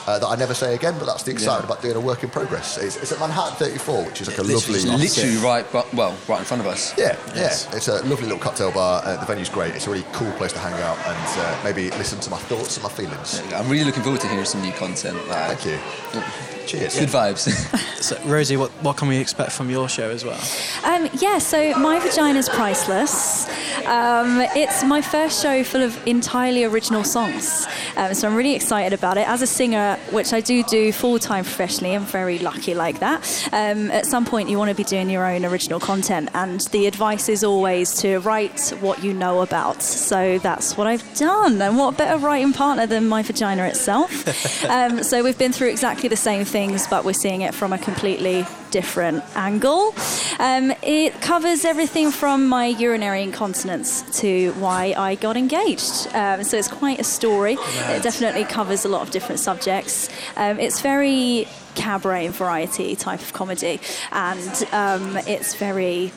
uh, 0.06 0.18
that 0.18 0.26
I 0.26 0.36
never 0.36 0.54
say 0.54 0.74
again, 0.74 0.94
but 0.98 1.06
that's 1.06 1.22
the 1.24 1.32
excitement 1.32 1.64
about 1.64 1.82
doing 1.82 1.96
a 1.96 2.00
work 2.00 2.22
in 2.22 2.30
progress. 2.30 2.78
It's, 2.78 2.96
it's 2.96 3.12
at 3.12 3.18
Manhattan 3.18 3.56
34, 3.56 4.04
which 4.04 4.20
is 4.20 4.28
like 4.28 4.38
a 4.38 4.42
literally 4.42 4.80
lovely... 4.82 5.06
Literally 5.06 5.36
right, 5.38 5.70
bu- 5.72 5.96
well, 5.96 6.16
right 6.28 6.38
in 6.40 6.44
front 6.44 6.60
of 6.60 6.66
us. 6.66 6.96
Yeah, 6.98 7.16
yeah. 7.34 7.46
It's 7.76 7.88
a 7.88 8.02
lovely 8.04 8.24
little 8.26 8.38
cocktail 8.38 8.72
bar. 8.72 9.02
Uh, 9.04 9.16
the 9.18 9.26
venue's 9.26 9.48
great. 9.48 9.74
It's 9.74 9.86
a 9.86 9.90
really 9.90 10.06
cool 10.12 10.30
place 10.32 10.52
to 10.52 10.58
hang 10.58 10.74
out 10.74 10.98
and 10.98 11.40
uh, 11.40 11.60
maybe 11.64 11.90
listen 11.98 12.20
to 12.20 12.30
my 12.30 12.38
thoughts 12.38 12.76
and 12.76 12.84
my 12.84 12.90
feelings. 12.90 13.40
I'm 13.52 13.68
really 13.68 13.84
looking 13.84 14.02
forward 14.02 14.20
to 14.22 14.28
hearing 14.28 14.44
some 14.44 14.62
new 14.62 14.72
content. 14.72 15.16
Like, 15.28 15.58
Thank 15.58 15.66
you. 15.66 16.55
Cheers. 16.66 16.98
Good 16.98 17.08
vibes. 17.08 17.82
So, 17.96 18.16
Rosie, 18.24 18.56
what, 18.56 18.70
what 18.84 18.96
can 18.96 19.08
we 19.08 19.16
expect 19.16 19.50
from 19.50 19.68
your 19.68 19.88
show 19.88 20.10
as 20.10 20.24
well? 20.24 20.40
Um, 20.84 21.08
yeah, 21.14 21.38
so 21.38 21.76
My 21.78 21.98
Vagina's 21.98 22.48
Priceless. 22.48 23.48
Um, 23.86 24.40
it's 24.54 24.84
my 24.84 25.00
first 25.00 25.42
show 25.42 25.64
full 25.64 25.82
of 25.82 26.06
entirely 26.06 26.64
original 26.64 27.02
songs. 27.02 27.66
Um, 27.96 28.14
so 28.14 28.28
I'm 28.28 28.36
really 28.36 28.54
excited 28.54 28.92
about 28.92 29.16
it. 29.16 29.26
As 29.26 29.42
a 29.42 29.46
singer, 29.46 29.98
which 30.10 30.32
I 30.32 30.40
do 30.40 30.62
do 30.64 30.92
full 30.92 31.18
time 31.18 31.44
professionally, 31.44 31.94
I'm 31.94 32.04
very 32.04 32.38
lucky 32.38 32.74
like 32.74 33.00
that. 33.00 33.48
Um, 33.52 33.90
at 33.90 34.06
some 34.06 34.24
point, 34.24 34.48
you 34.50 34.58
want 34.58 34.70
to 34.70 34.76
be 34.76 34.84
doing 34.84 35.10
your 35.10 35.26
own 35.26 35.44
original 35.44 35.80
content, 35.80 36.28
and 36.34 36.60
the 36.72 36.86
advice 36.86 37.28
is 37.28 37.42
always 37.42 37.94
to 38.02 38.18
write 38.18 38.72
what 38.80 39.02
you 39.02 39.14
know 39.14 39.40
about. 39.40 39.82
So 39.82 40.38
that's 40.38 40.76
what 40.76 40.86
I've 40.86 41.14
done. 41.14 41.60
And 41.60 41.76
what 41.76 41.96
better 41.96 42.18
writing 42.18 42.52
partner 42.52 42.86
than 42.86 43.08
My 43.08 43.22
Vagina 43.22 43.64
itself? 43.64 44.64
um, 44.68 45.02
so 45.02 45.24
we've 45.24 45.38
been 45.38 45.52
through 45.52 45.70
exactly 45.70 46.08
the 46.08 46.16
same 46.16 46.44
things, 46.56 46.86
but 46.86 47.04
we're 47.04 47.12
seeing 47.12 47.42
it 47.42 47.54
from 47.54 47.74
a 47.74 47.78
completely 47.78 48.46
different 48.70 49.22
angle. 49.36 49.94
Um, 50.38 50.72
it 50.82 51.12
covers 51.20 51.66
everything 51.66 52.10
from 52.10 52.48
my 52.48 52.68
urinary 52.68 53.22
incontinence 53.22 53.90
to 54.20 54.52
why 54.52 54.94
I 54.96 55.16
got 55.16 55.36
engaged. 55.36 56.08
Um, 56.14 56.44
so 56.44 56.56
it's 56.56 56.68
quite 56.68 56.98
a 56.98 57.04
story. 57.04 57.58
It 57.94 58.02
definitely 58.02 58.44
covers 58.44 58.86
a 58.86 58.88
lot 58.88 59.02
of 59.02 59.10
different 59.10 59.38
subjects. 59.38 60.08
Um, 60.34 60.58
it's 60.58 60.80
very 60.80 61.46
cabaret 61.74 62.24
and 62.24 62.34
variety 62.34 62.96
type 62.96 63.20
of 63.20 63.34
comedy, 63.34 63.78
and 64.10 64.54
um, 64.72 65.18
it's 65.26 65.54
very 65.56 66.10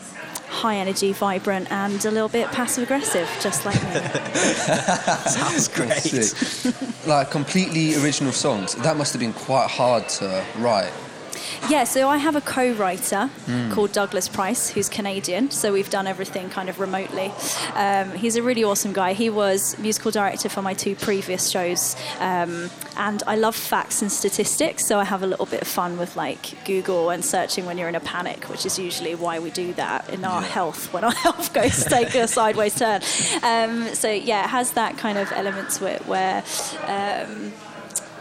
high 0.49 0.75
energy, 0.77 1.13
vibrant, 1.13 1.71
and 1.71 2.03
a 2.05 2.11
little 2.11 2.29
bit 2.29 2.47
passive 2.49 2.83
aggressive, 2.83 3.29
just 3.41 3.65
like 3.65 3.81
me. 3.83 3.91
Sounds 5.29 5.67
great. 5.67 7.07
Like 7.07 7.31
completely 7.31 7.95
original 8.03 8.33
songs. 8.33 8.75
That 8.75 8.97
must 8.97 9.13
have 9.13 9.19
been 9.19 9.33
quite 9.33 9.69
hard 9.69 10.09
to 10.09 10.45
write. 10.57 10.91
Yeah, 11.69 11.83
so 11.83 12.09
I 12.09 12.17
have 12.17 12.35
a 12.35 12.41
co-writer 12.41 13.29
called 13.71 13.91
Douglas 13.91 14.27
Price, 14.27 14.69
who's 14.69 14.89
Canadian. 14.89 15.51
So 15.51 15.73
we've 15.73 15.89
done 15.89 16.07
everything 16.07 16.49
kind 16.49 16.69
of 16.69 16.79
remotely. 16.79 17.31
Um, 17.73 18.11
he's 18.11 18.35
a 18.35 18.43
really 18.43 18.63
awesome 18.63 18.93
guy. 18.93 19.13
He 19.13 19.29
was 19.29 19.77
musical 19.79 20.11
director 20.11 20.49
for 20.49 20.61
my 20.61 20.73
two 20.73 20.95
previous 20.95 21.49
shows, 21.49 21.95
um, 22.19 22.69
and 22.97 23.23
I 23.27 23.35
love 23.35 23.55
facts 23.55 24.01
and 24.01 24.11
statistics. 24.11 24.85
So 24.85 24.99
I 24.99 25.03
have 25.03 25.23
a 25.23 25.27
little 25.27 25.45
bit 25.45 25.61
of 25.61 25.67
fun 25.67 25.97
with 25.97 26.15
like 26.15 26.63
Google 26.65 27.09
and 27.09 27.23
searching 27.23 27.65
when 27.65 27.77
you're 27.77 27.89
in 27.89 27.95
a 27.95 27.99
panic, 27.99 28.45
which 28.49 28.65
is 28.65 28.77
usually 28.79 29.15
why 29.15 29.39
we 29.39 29.49
do 29.51 29.73
that 29.73 30.09
in 30.09 30.25
our 30.25 30.41
health 30.41 30.91
when 30.93 31.03
our 31.03 31.11
health 31.25 31.53
goes 31.53 31.83
take 31.89 32.13
a 32.15 32.27
sideways 32.27 32.75
turn. 32.77 33.01
Um, 33.43 33.93
so 33.93 34.09
yeah, 34.11 34.45
it 34.45 34.49
has 34.49 34.71
that 34.71 34.97
kind 34.97 35.17
of 35.17 35.31
element 35.31 35.69
to 35.71 35.85
it 35.85 36.05
where. 36.07 36.43
Um, 36.87 37.53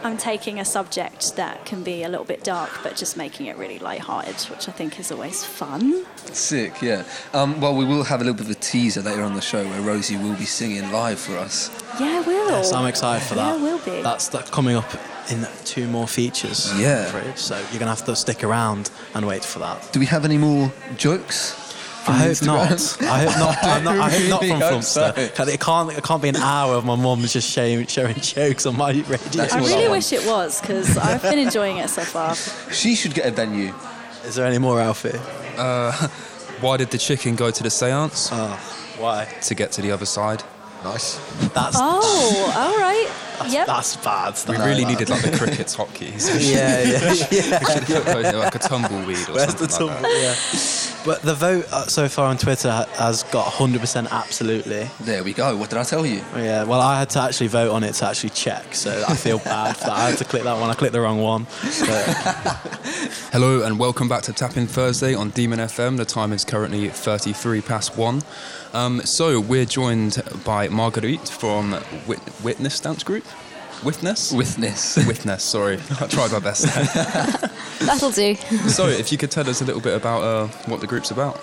I'm 0.01 0.17
taking 0.17 0.59
a 0.59 0.65
subject 0.65 1.35
that 1.35 1.65
can 1.65 1.83
be 1.83 2.03
a 2.03 2.09
little 2.09 2.25
bit 2.25 2.43
dark, 2.43 2.69
but 2.83 2.95
just 2.95 3.17
making 3.17 3.47
it 3.47 3.57
really 3.57 3.79
light-hearted, 3.79 4.35
which 4.49 4.69
I 4.69 4.71
think 4.71 4.99
is 4.99 5.11
always 5.11 5.43
fun. 5.43 6.05
Sick, 6.31 6.81
yeah. 6.81 7.03
Um, 7.33 7.59
well, 7.59 7.75
we 7.75 7.83
will 7.85 8.03
have 8.03 8.21
a 8.21 8.23
little 8.23 8.37
bit 8.37 8.45
of 8.45 8.51
a 8.51 8.59
teaser 8.59 9.01
later 9.01 9.23
on 9.23 9.33
the 9.33 9.41
show 9.41 9.63
where 9.67 9.81
Rosie 9.81 10.15
will 10.17 10.35
be 10.35 10.45
singing 10.45 10.89
live 10.91 11.19
for 11.19 11.37
us. 11.37 11.69
Yeah, 11.99 12.21
I 12.23 12.27
will. 12.27 12.49
Yes, 12.49 12.71
I'm 12.71 12.87
excited 12.87 13.27
for 13.27 13.35
that. 13.35 13.47
Yeah, 13.47 13.57
that. 13.57 13.59
I 13.59 13.63
will 13.63 13.79
be. 13.97 14.01
That's 14.01 14.29
that 14.29 14.49
coming 14.51 14.75
up 14.75 14.89
in 15.29 15.45
two 15.65 15.87
more 15.87 16.07
features. 16.07 16.71
Yeah. 16.79 17.35
So 17.35 17.57
you're 17.71 17.79
gonna 17.79 17.91
have 17.91 18.05
to 18.05 18.15
stick 18.15 18.43
around 18.43 18.89
and 19.13 19.27
wait 19.27 19.43
for 19.43 19.59
that. 19.59 19.89
Do 19.91 19.99
we 19.99 20.05
have 20.05 20.23
any 20.25 20.37
more 20.37 20.71
jokes? 20.97 21.58
From 22.09 22.49
I 22.49 22.65
hope 22.65 22.77
Instagram? 22.77 23.01
not. 23.01 23.09
I 23.11 23.19
hope 23.19 23.39
not. 23.39 23.57
I'm 23.63 23.83
not 23.83 23.97
I 23.97 24.09
hope 24.09 24.29
not 24.29 24.39
from 24.45 24.61
hope 24.61 24.83
so. 24.83 25.13
It 25.15 25.59
can't. 25.59 25.91
It 25.91 26.03
can't 26.03 26.21
be 26.21 26.29
an 26.29 26.35
hour 26.37 26.75
of 26.75 26.85
my 26.85 26.95
mum 26.95 27.21
just 27.21 27.49
showing, 27.49 27.85
showing 27.87 28.15
jokes 28.15 28.65
on 28.65 28.77
my 28.77 28.91
radio. 28.91 29.43
I 29.51 29.57
really 29.59 29.85
I 29.85 29.89
wish 29.89 30.11
it 30.13 30.25
was 30.25 30.59
because 30.61 30.97
I've 30.97 31.21
been 31.21 31.39
enjoying 31.39 31.77
it 31.77 31.89
so 31.89 32.01
far. 32.01 32.35
She 32.73 32.95
should 32.95 33.13
get 33.13 33.25
a 33.27 33.31
venue. 33.31 33.73
Is 34.25 34.35
there 34.35 34.45
any 34.45 34.57
more, 34.57 34.79
Alfie? 34.81 35.17
Uh, 35.57 35.91
why 36.61 36.77
did 36.77 36.91
the 36.91 36.97
chicken 36.97 37.35
go 37.35 37.51
to 37.51 37.63
the 37.63 37.69
seance? 37.69 38.29
Oh, 38.31 38.47
why? 38.97 39.25
to 39.43 39.55
get 39.55 39.71
to 39.73 39.81
the 39.81 39.91
other 39.91 40.05
side. 40.05 40.43
Nice. 40.83 41.15
That's 41.53 41.75
Oh, 41.77 42.53
all 42.55 42.77
right. 42.77 43.09
Yep. 43.51 43.67
that's 43.67 43.95
bad. 43.97 44.35
We 44.47 44.55
That- 44.57 44.65
really 44.65 44.85
needed 44.85 45.09
like 45.09 45.21
the 45.23 45.37
cricket's 45.37 45.75
hotkeys. 45.75 46.33
We 46.33 46.53
yeah, 46.53 46.81
yeah, 46.83 47.13
yeah. 47.31 47.59
should 47.59 47.83
have 47.83 48.05
put 48.05 48.35
like 48.35 48.55
a 48.55 48.59
tumbleweed 48.59 49.27
or 49.29 49.33
Where's 49.35 49.55
the 49.55 49.67
something 49.69 49.87
like 49.87 49.95
tumble? 49.95 50.01
that. 50.01 50.21
Yeah. 50.21 50.88
But 51.09 51.23
the 51.23 51.33
vote 51.33 51.65
uh, 51.73 51.87
so 51.87 52.07
far 52.07 52.27
on 52.27 52.37
Twitter 52.37 52.85
has 52.97 53.23
got 53.23 53.51
100% 53.53 54.11
absolutely. 54.11 54.87
There 54.99 55.23
we 55.23 55.33
go. 55.33 55.57
What 55.57 55.71
did 55.71 55.79
I 55.79 55.83
tell 55.83 56.05
you? 56.05 56.21
Yeah, 56.35 56.65
well, 56.65 56.81
I 56.81 56.99
had 56.99 57.09
to 57.09 57.19
actually 57.19 57.47
vote 57.47 57.71
on 57.71 57.83
it 57.83 57.93
to 57.93 58.05
actually 58.05 58.29
check, 58.29 58.75
so 58.75 59.03
I 59.07 59.15
feel 59.15 59.39
bad 59.43 59.75
for 59.75 59.85
that. 59.85 59.93
I 59.93 60.09
had 60.11 60.19
to 60.19 60.25
click 60.25 60.43
that 60.43 60.59
one. 60.59 60.69
I 60.69 60.75
clicked 60.75 60.93
the 60.93 61.01
wrong 61.01 61.19
one. 61.19 61.47
Hello 63.31 63.63
and 63.63 63.79
welcome 63.79 64.07
back 64.07 64.21
to 64.21 64.33
Tap 64.33 64.55
In 64.55 64.67
Thursday 64.67 65.15
on 65.15 65.31
Demon 65.31 65.57
FM. 65.57 65.97
The 65.97 66.05
time 66.05 66.31
is 66.31 66.45
currently 66.45 66.89
33 66.89 67.61
past 67.61 67.97
one. 67.97 68.21
Um, 68.73 69.01
so 69.01 69.39
we're 69.39 69.65
joined 69.65 70.21
by 70.45 70.67
Marguerite 70.67 71.27
from 71.27 71.71
Wit- 72.05 72.21
Witness 72.43 72.79
Dance 72.79 73.01
Group. 73.01 73.25
Witness? 73.83 74.31
Witness. 74.31 74.97
Witness, 75.07 75.43
sorry. 75.43 75.79
I 76.01 76.07
tried 76.07 76.31
my 76.31 76.39
best. 76.39 76.65
That'll 77.79 78.11
do. 78.11 78.35
so 78.67 78.87
if 78.87 79.11
you 79.11 79.17
could 79.17 79.31
tell 79.31 79.49
us 79.49 79.61
a 79.61 79.65
little 79.65 79.81
bit 79.81 79.95
about 79.95 80.23
uh, 80.23 80.47
what 80.65 80.81
the 80.81 80.87
group's 80.87 81.11
about. 81.11 81.37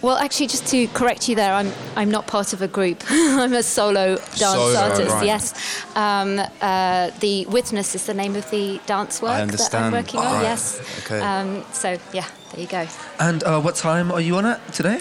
Well, 0.00 0.16
actually, 0.16 0.46
just 0.46 0.66
to 0.68 0.86
correct 0.88 1.28
you 1.28 1.34
there, 1.34 1.52
I'm 1.52 1.72
I'm 1.96 2.10
not 2.10 2.26
part 2.28 2.52
of 2.52 2.62
a 2.62 2.68
group. 2.68 3.02
I'm 3.10 3.52
a 3.52 3.62
solo 3.62 4.16
dance 4.16 4.38
Solo, 4.38 4.76
artist. 4.78 5.10
right. 5.10 5.26
Yes. 5.26 5.86
Um, 5.96 6.40
uh, 6.60 7.10
the 7.18 7.46
Witness 7.46 7.94
is 7.94 8.06
the 8.06 8.14
name 8.14 8.36
of 8.36 8.48
the 8.50 8.80
dance 8.86 9.20
work 9.20 9.50
that 9.50 9.74
I'm 9.74 9.92
working 9.92 10.20
on. 10.20 10.26
Alright. 10.26 10.42
Yes. 10.44 10.80
Okay. 11.04 11.20
Um, 11.20 11.64
so 11.72 11.98
yeah, 12.12 12.26
there 12.52 12.60
you 12.60 12.68
go. 12.68 12.86
And 13.18 13.42
uh, 13.42 13.60
what 13.60 13.74
time 13.74 14.12
are 14.12 14.20
you 14.20 14.36
on 14.36 14.46
at 14.46 14.72
today? 14.72 15.00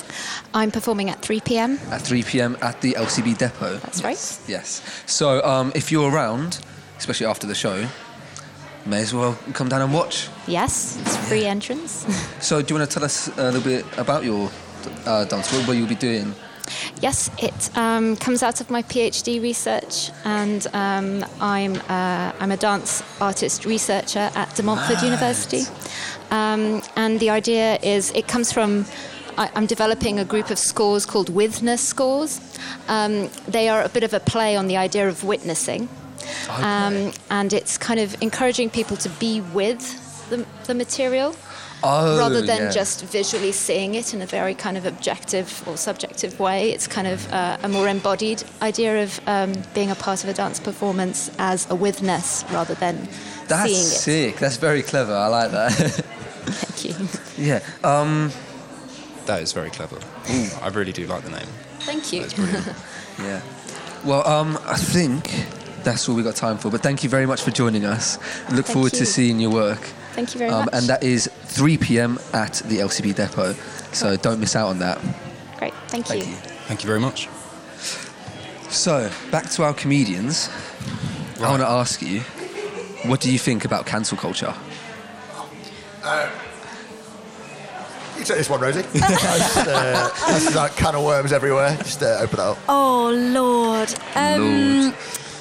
I'm 0.55 0.71
performing 0.71 1.11
at 1.11 1.21
3 1.21 1.41
p.m. 1.41 1.77
At 1.91 2.01
3 2.01 2.23
p.m. 2.23 2.57
at 2.61 2.81
the 2.81 2.93
LCB 2.93 3.37
depot. 3.37 3.77
That's 3.77 4.03
right. 4.03 4.17
Yes. 4.47 4.81
So 5.05 5.43
um, 5.43 5.71
if 5.75 5.91
you're 5.91 6.11
around, 6.11 6.59
especially 6.97 7.27
after 7.27 7.45
the 7.45 7.55
show, 7.55 7.87
may 8.87 9.01
as 9.01 9.13
well 9.13 9.37
come 9.53 9.69
down 9.69 9.81
and 9.81 9.93
watch. 9.93 10.27
Yes, 10.47 10.97
it's 11.01 11.17
free 11.27 11.45
entrance. 11.45 12.05
So, 12.39 12.61
do 12.61 12.73
you 12.73 12.79
want 12.79 12.89
to 12.89 12.93
tell 12.93 13.03
us 13.03 13.27
a 13.37 13.51
little 13.51 13.61
bit 13.61 13.83
about 13.97 14.23
your 14.23 14.49
uh, 15.05 15.25
dance? 15.25 15.51
What 15.51 15.67
will 15.67 15.75
you 15.75 15.87
be 15.87 15.95
doing? 15.95 16.33
Yes, 17.01 17.29
it 17.37 17.77
um, 17.77 18.15
comes 18.17 18.43
out 18.43 18.59
of 18.61 18.69
my 18.69 18.83
PhD 18.83 19.41
research, 19.41 20.11
and 20.25 20.65
um, 20.73 21.25
I'm 21.39 21.75
uh, 21.87 22.33
I'm 22.39 22.51
a 22.51 22.57
dance 22.57 23.03
artist 23.21 23.65
researcher 23.65 24.31
at 24.35 24.53
De 24.55 24.63
Montfort 24.63 25.01
University. 25.01 25.63
Um, 26.31 26.81
and 26.95 27.19
the 27.19 27.29
idea 27.29 27.77
is 27.81 28.11
it 28.11 28.27
comes 28.27 28.51
from. 28.51 28.85
I, 29.37 29.51
I'm 29.53 29.67
developing 29.67 30.19
a 30.19 30.25
group 30.25 30.49
of 30.49 30.57
scores 30.57 31.05
called 31.05 31.29
Withness 31.29 31.87
scores. 31.87 32.41
Um, 32.87 33.29
they 33.47 33.69
are 33.69 33.83
a 33.83 33.89
bit 33.89 34.03
of 34.03 34.13
a 34.13 34.19
play 34.19 34.55
on 34.55 34.67
the 34.67 34.77
idea 34.77 35.07
of 35.07 35.23
witnessing, 35.23 35.87
um, 36.49 37.13
and 37.29 37.53
it's 37.53 37.77
kind 37.77 37.99
of 37.99 38.19
encouraging 38.21 38.71
people 38.71 38.97
to 38.97 39.09
be 39.09 39.41
with 39.41 40.03
the, 40.29 40.45
the 40.65 40.73
material 40.73 41.35
Oh, 41.83 42.17
rather 42.17 42.41
than 42.41 42.63
yeah. 42.63 42.71
just 42.71 43.05
visually 43.05 43.51
seeing 43.51 43.93
it 43.95 44.13
in 44.13 44.21
a 44.21 44.25
very 44.25 44.55
kind 44.55 44.77
of 44.77 44.85
objective 44.85 45.63
or 45.67 45.77
subjective 45.77 46.39
way. 46.39 46.71
It's 46.71 46.87
kind 46.87 47.07
of 47.07 47.31
uh, 47.31 47.57
a 47.61 47.69
more 47.69 47.87
embodied 47.87 48.43
idea 48.61 49.03
of 49.03 49.19
um, 49.27 49.53
being 49.75 49.91
a 49.91 49.95
part 49.95 50.23
of 50.23 50.29
a 50.29 50.33
dance 50.33 50.59
performance 50.59 51.29
as 51.37 51.69
a 51.69 51.75
witness 51.75 52.43
rather 52.51 52.73
than 52.75 53.07
That's 53.47 53.71
seeing 53.71 54.25
it. 54.25 54.31
sick. 54.33 54.37
That's 54.39 54.57
very 54.57 54.81
clever. 54.81 55.13
I 55.13 55.27
like 55.27 55.51
that. 55.51 55.69
Thank 56.47 56.85
you. 56.85 57.45
yeah. 57.45 57.59
Um, 57.83 58.31
That 59.27 59.41
is 59.43 59.53
very 59.53 59.69
clever. 59.69 59.99
I 60.61 60.69
really 60.73 60.93
do 60.93 61.05
like 61.05 61.23
the 61.23 61.29
name. 61.31 61.47
Thank 61.81 62.11
you. 62.13 62.25
Yeah. 63.19 63.41
Well, 64.05 64.27
um, 64.27 64.59
I 64.65 64.77
think 64.77 65.31
that's 65.83 66.07
all 66.07 66.15
we 66.15 66.21
got 66.21 66.35
time 66.35 66.59
for. 66.59 66.69
But 66.69 66.81
thank 66.83 67.03
you 67.03 67.09
very 67.09 67.25
much 67.25 67.41
for 67.41 67.49
joining 67.49 67.83
us. 67.83 68.17
Look 68.51 68.65
Thank 68.65 68.67
forward 68.67 68.93
you. 68.93 68.99
to 68.99 69.05
seeing 69.07 69.39
your 69.39 69.49
work. 69.49 69.81
Thank 70.17 70.33
you 70.33 70.39
very 70.39 70.49
Um, 70.49 70.65
much. 70.65 70.73
and 70.73 70.87
that 70.87 71.03
is 71.03 71.29
3 71.45 71.77
p.m. 71.77 72.17
at 72.33 72.53
the 72.65 72.79
LCB 72.79 73.13
depot. 73.13 73.53
So 73.93 74.17
don't 74.17 74.39
miss 74.39 74.55
out 74.55 74.67
on 74.69 74.79
that. 74.79 74.97
Great. 75.59 75.75
Thank, 75.89 76.07
Thank 76.07 76.25
you. 76.25 76.31
you. 76.31 76.35
Thank 76.67 76.81
you 76.83 76.87
very 76.87 76.99
much. 76.99 77.29
So 78.71 79.11
back 79.29 79.47
to 79.51 79.63
our 79.63 79.75
comedians. 79.75 80.49
I 81.39 81.49
want 81.51 81.61
to 81.61 81.67
ask 81.69 82.01
you, 82.01 82.21
what 83.05 83.21
do 83.21 83.31
you 83.31 83.37
think 83.37 83.63
about 83.63 83.85
cancel 83.85 84.17
culture? 84.17 84.55
You 88.17 88.23
take 88.23 88.37
this 88.37 88.49
one, 88.49 88.59
Rosie. 88.59 88.81
that's, 88.93 89.57
uh, 89.57 90.09
that's 90.27 90.55
like 90.55 90.75
can 90.75 90.95
of 90.95 91.03
worms 91.03 91.31
everywhere. 91.31 91.77
Just 91.77 92.01
uh, 92.01 92.17
open 92.21 92.39
it 92.39 92.43
up. 92.43 92.57
Oh 92.67 93.11
Lord. 93.13 93.93
Um, 94.15 94.81
Lord. 94.85 94.95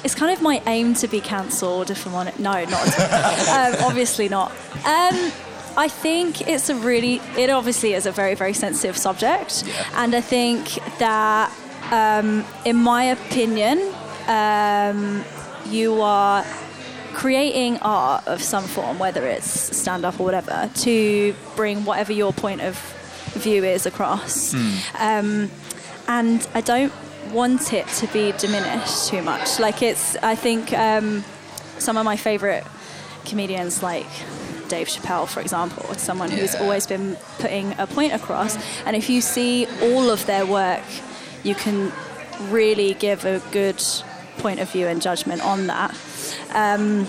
It's 0.07 0.15
kind 0.15 0.31
of 0.31 0.41
my 0.41 0.63
aim 0.67 0.93
to 0.93 1.07
be 1.09 1.19
cancelled. 1.19 1.91
If 1.91 2.07
I'm 2.07 2.15
on 2.15 2.29
it, 2.29 2.39
no, 2.39 2.63
not. 2.63 2.99
um, 3.49 3.75
obviously 3.83 4.29
not. 4.29 4.51
Um, 4.85 5.33
I 5.75 5.89
think 5.89 6.47
it's 6.47 6.69
a 6.69 6.75
really. 6.75 7.15
It 7.37 7.49
obviously 7.49 7.93
is 7.93 8.05
a 8.05 8.11
very 8.13 8.33
very 8.33 8.53
sensitive 8.53 8.95
subject, 8.95 9.65
and 9.95 10.15
I 10.15 10.21
think 10.21 10.75
that, 10.99 11.53
um, 11.91 12.45
in 12.63 12.77
my 12.77 13.03
opinion, 13.03 13.93
um, 14.29 15.25
you 15.65 16.01
are 16.01 16.45
creating 17.13 17.77
art 17.79 18.25
of 18.27 18.41
some 18.41 18.63
form, 18.63 18.99
whether 18.99 19.27
it's 19.27 19.75
stand 19.75 20.05
up 20.05 20.21
or 20.21 20.23
whatever, 20.23 20.71
to 20.75 21.35
bring 21.57 21.83
whatever 21.83 22.13
your 22.13 22.31
point 22.31 22.61
of 22.61 22.77
view 23.33 23.65
is 23.65 23.85
across. 23.85 24.53
Um, 24.97 25.51
and 26.07 26.47
I 26.53 26.61
don't 26.61 26.93
want 27.31 27.73
it 27.73 27.87
to 27.87 28.07
be 28.07 28.31
diminished 28.33 29.07
too 29.09 29.21
much. 29.21 29.59
Like 29.59 29.81
it's, 29.81 30.15
I 30.17 30.35
think 30.35 30.73
um, 30.73 31.23
some 31.79 31.97
of 31.97 32.05
my 32.05 32.17
favourite 32.17 32.63
comedians, 33.25 33.81
like 33.83 34.07
Dave 34.67 34.87
Chappelle, 34.87 35.27
for 35.27 35.39
example, 35.41 35.89
is 35.91 36.01
someone 36.01 36.29
who's 36.31 36.53
Yeah. 36.53 36.61
always 36.61 36.85
been 36.87 37.17
putting 37.39 37.73
a 37.79 37.87
point 37.87 38.13
across. 38.13 38.57
And 38.85 38.95
if 38.95 39.09
you 39.09 39.21
see 39.21 39.67
all 39.81 40.09
of 40.09 40.25
their 40.25 40.45
work, 40.45 40.83
you 41.43 41.55
can 41.55 41.91
really 42.49 42.93
give 42.93 43.25
a 43.25 43.39
good 43.51 43.81
point 44.39 44.59
of 44.59 44.69
view 44.71 44.87
and 44.87 45.01
judgment 45.01 45.41
on 45.43 45.67
that. 45.67 45.95
Um, 46.53 47.07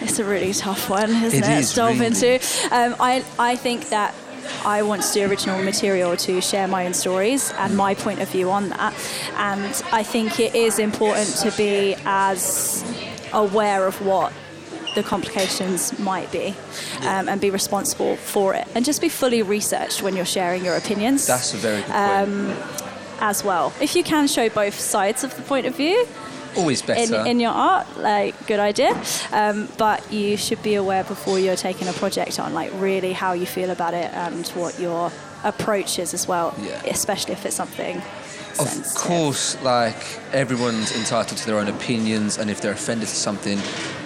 it's 0.00 0.18
a 0.18 0.24
really 0.24 0.52
tough 0.52 0.90
one, 0.90 1.10
isn't 1.10 1.42
It 1.42 1.48
it? 1.48 1.58
is, 1.60 1.70
to 1.70 1.76
delve 1.76 2.00
really. 2.00 2.06
into. 2.06 2.34
Um, 2.70 2.94
I, 3.00 3.24
I 3.38 3.56
think 3.56 3.88
that 3.88 4.14
I 4.64 4.82
want 4.82 5.02
to 5.02 5.12
do 5.12 5.28
original 5.28 5.62
material 5.62 6.16
to 6.18 6.40
share 6.40 6.68
my 6.68 6.86
own 6.86 6.94
stories 6.94 7.52
and 7.58 7.76
my 7.76 7.94
point 7.94 8.20
of 8.20 8.28
view 8.28 8.50
on 8.50 8.68
that. 8.70 8.94
And 9.36 9.82
I 9.92 10.02
think 10.02 10.38
it 10.40 10.54
is 10.54 10.78
important 10.78 11.28
to 11.42 11.50
be 11.56 11.96
as 12.04 12.84
aware 13.32 13.86
of 13.86 14.00
what 14.04 14.32
the 14.94 15.02
complications 15.02 15.98
might 15.98 16.30
be 16.30 16.54
um, 17.00 17.28
and 17.28 17.40
be 17.40 17.50
responsible 17.50 18.16
for 18.16 18.54
it. 18.54 18.68
And 18.74 18.84
just 18.84 19.00
be 19.00 19.08
fully 19.08 19.42
researched 19.42 20.02
when 20.02 20.14
you're 20.14 20.26
sharing 20.26 20.64
your 20.64 20.76
opinions 20.76 21.26
That's 21.26 21.54
a 21.54 21.56
very 21.56 21.80
good 21.82 21.90
Um, 21.90 22.54
point. 22.54 22.82
as 23.20 23.42
well. 23.42 23.72
If 23.80 23.96
you 23.96 24.02
can 24.04 24.26
show 24.28 24.48
both 24.50 24.78
sides 24.78 25.24
of 25.24 25.34
the 25.34 25.42
point 25.42 25.64
of 25.66 25.74
view, 25.76 26.06
Always 26.56 26.80
in, 26.82 26.86
better. 26.86 27.26
in 27.26 27.40
your 27.40 27.52
art, 27.52 27.96
like 27.96 28.46
good 28.46 28.60
idea. 28.60 29.00
Um, 29.32 29.68
but 29.78 30.12
you 30.12 30.36
should 30.36 30.62
be 30.62 30.74
aware 30.74 31.04
before 31.04 31.38
you're 31.38 31.56
taking 31.56 31.88
a 31.88 31.92
project 31.92 32.38
on, 32.38 32.54
like 32.54 32.70
really 32.74 33.12
how 33.12 33.32
you 33.32 33.46
feel 33.46 33.70
about 33.70 33.94
it 33.94 34.12
and 34.12 34.46
what 34.48 34.78
your 34.78 35.10
approach 35.44 35.98
is 35.98 36.14
as 36.14 36.28
well. 36.28 36.54
Yeah. 36.60 36.82
Especially 36.86 37.32
if 37.32 37.44
it's 37.46 37.56
something. 37.56 37.96
Of 38.58 38.68
sensitive. 38.68 39.02
course, 39.02 39.62
like 39.62 39.96
everyone's 40.32 40.94
entitled 40.94 41.38
to 41.38 41.46
their 41.46 41.58
own 41.58 41.68
opinions, 41.68 42.36
and 42.36 42.50
if 42.50 42.60
they're 42.60 42.72
offended 42.72 43.08
to 43.08 43.14
something, 43.14 43.58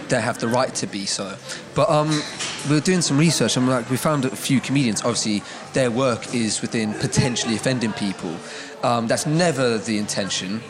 they 0.08 0.20
have 0.20 0.38
the 0.38 0.46
right 0.46 0.72
to 0.76 0.86
be 0.86 1.04
so. 1.04 1.36
But 1.74 1.90
um, 1.90 2.22
we 2.68 2.76
were 2.76 2.80
doing 2.80 3.02
some 3.02 3.18
research, 3.18 3.56
and 3.56 3.68
like 3.68 3.90
we 3.90 3.96
found 3.96 4.24
a 4.24 4.30
few 4.30 4.60
comedians. 4.60 5.00
Obviously, 5.02 5.42
their 5.72 5.90
work 5.90 6.32
is 6.32 6.62
within 6.62 6.94
potentially 6.94 7.56
offending 7.56 7.92
people. 7.94 8.36
Um, 8.84 9.08
that's 9.08 9.26
never 9.26 9.78
the 9.78 9.98
intention. 9.98 10.60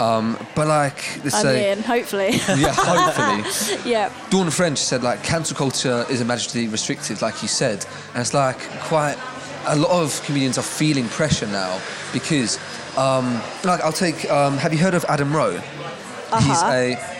Um, 0.00 0.38
but 0.54 0.66
like, 0.68 1.24
let's 1.24 1.34
I 1.34 1.42
say, 1.42 1.74
mean, 1.74 1.84
hopefully. 1.84 2.30
yeah, 2.56 2.72
hopefully. 2.76 3.80
yeah. 3.90 4.12
Dawn 4.30 4.50
French 4.50 4.78
said 4.78 5.02
like 5.02 5.22
cancel 5.24 5.56
culture 5.56 6.04
is 6.08 6.20
imaginatively 6.20 6.68
restrictive, 6.68 7.20
like 7.20 7.42
you 7.42 7.48
said, 7.48 7.84
and 8.14 8.20
it's 8.20 8.34
like 8.34 8.58
quite 8.82 9.16
a 9.66 9.76
lot 9.76 9.90
of 9.90 10.22
comedians 10.24 10.56
are 10.58 10.62
feeling 10.62 11.06
pressure 11.08 11.46
now 11.46 11.80
because, 12.12 12.58
um, 12.96 13.40
like, 13.64 13.80
I'll 13.82 13.92
take. 13.92 14.28
Um, 14.30 14.56
have 14.56 14.72
you 14.72 14.78
heard 14.78 14.94
of 14.94 15.04
Adam 15.08 15.34
Rowe? 15.34 15.56
Uh-huh. 15.56 16.40
He's 16.40 16.62
a. 16.62 17.14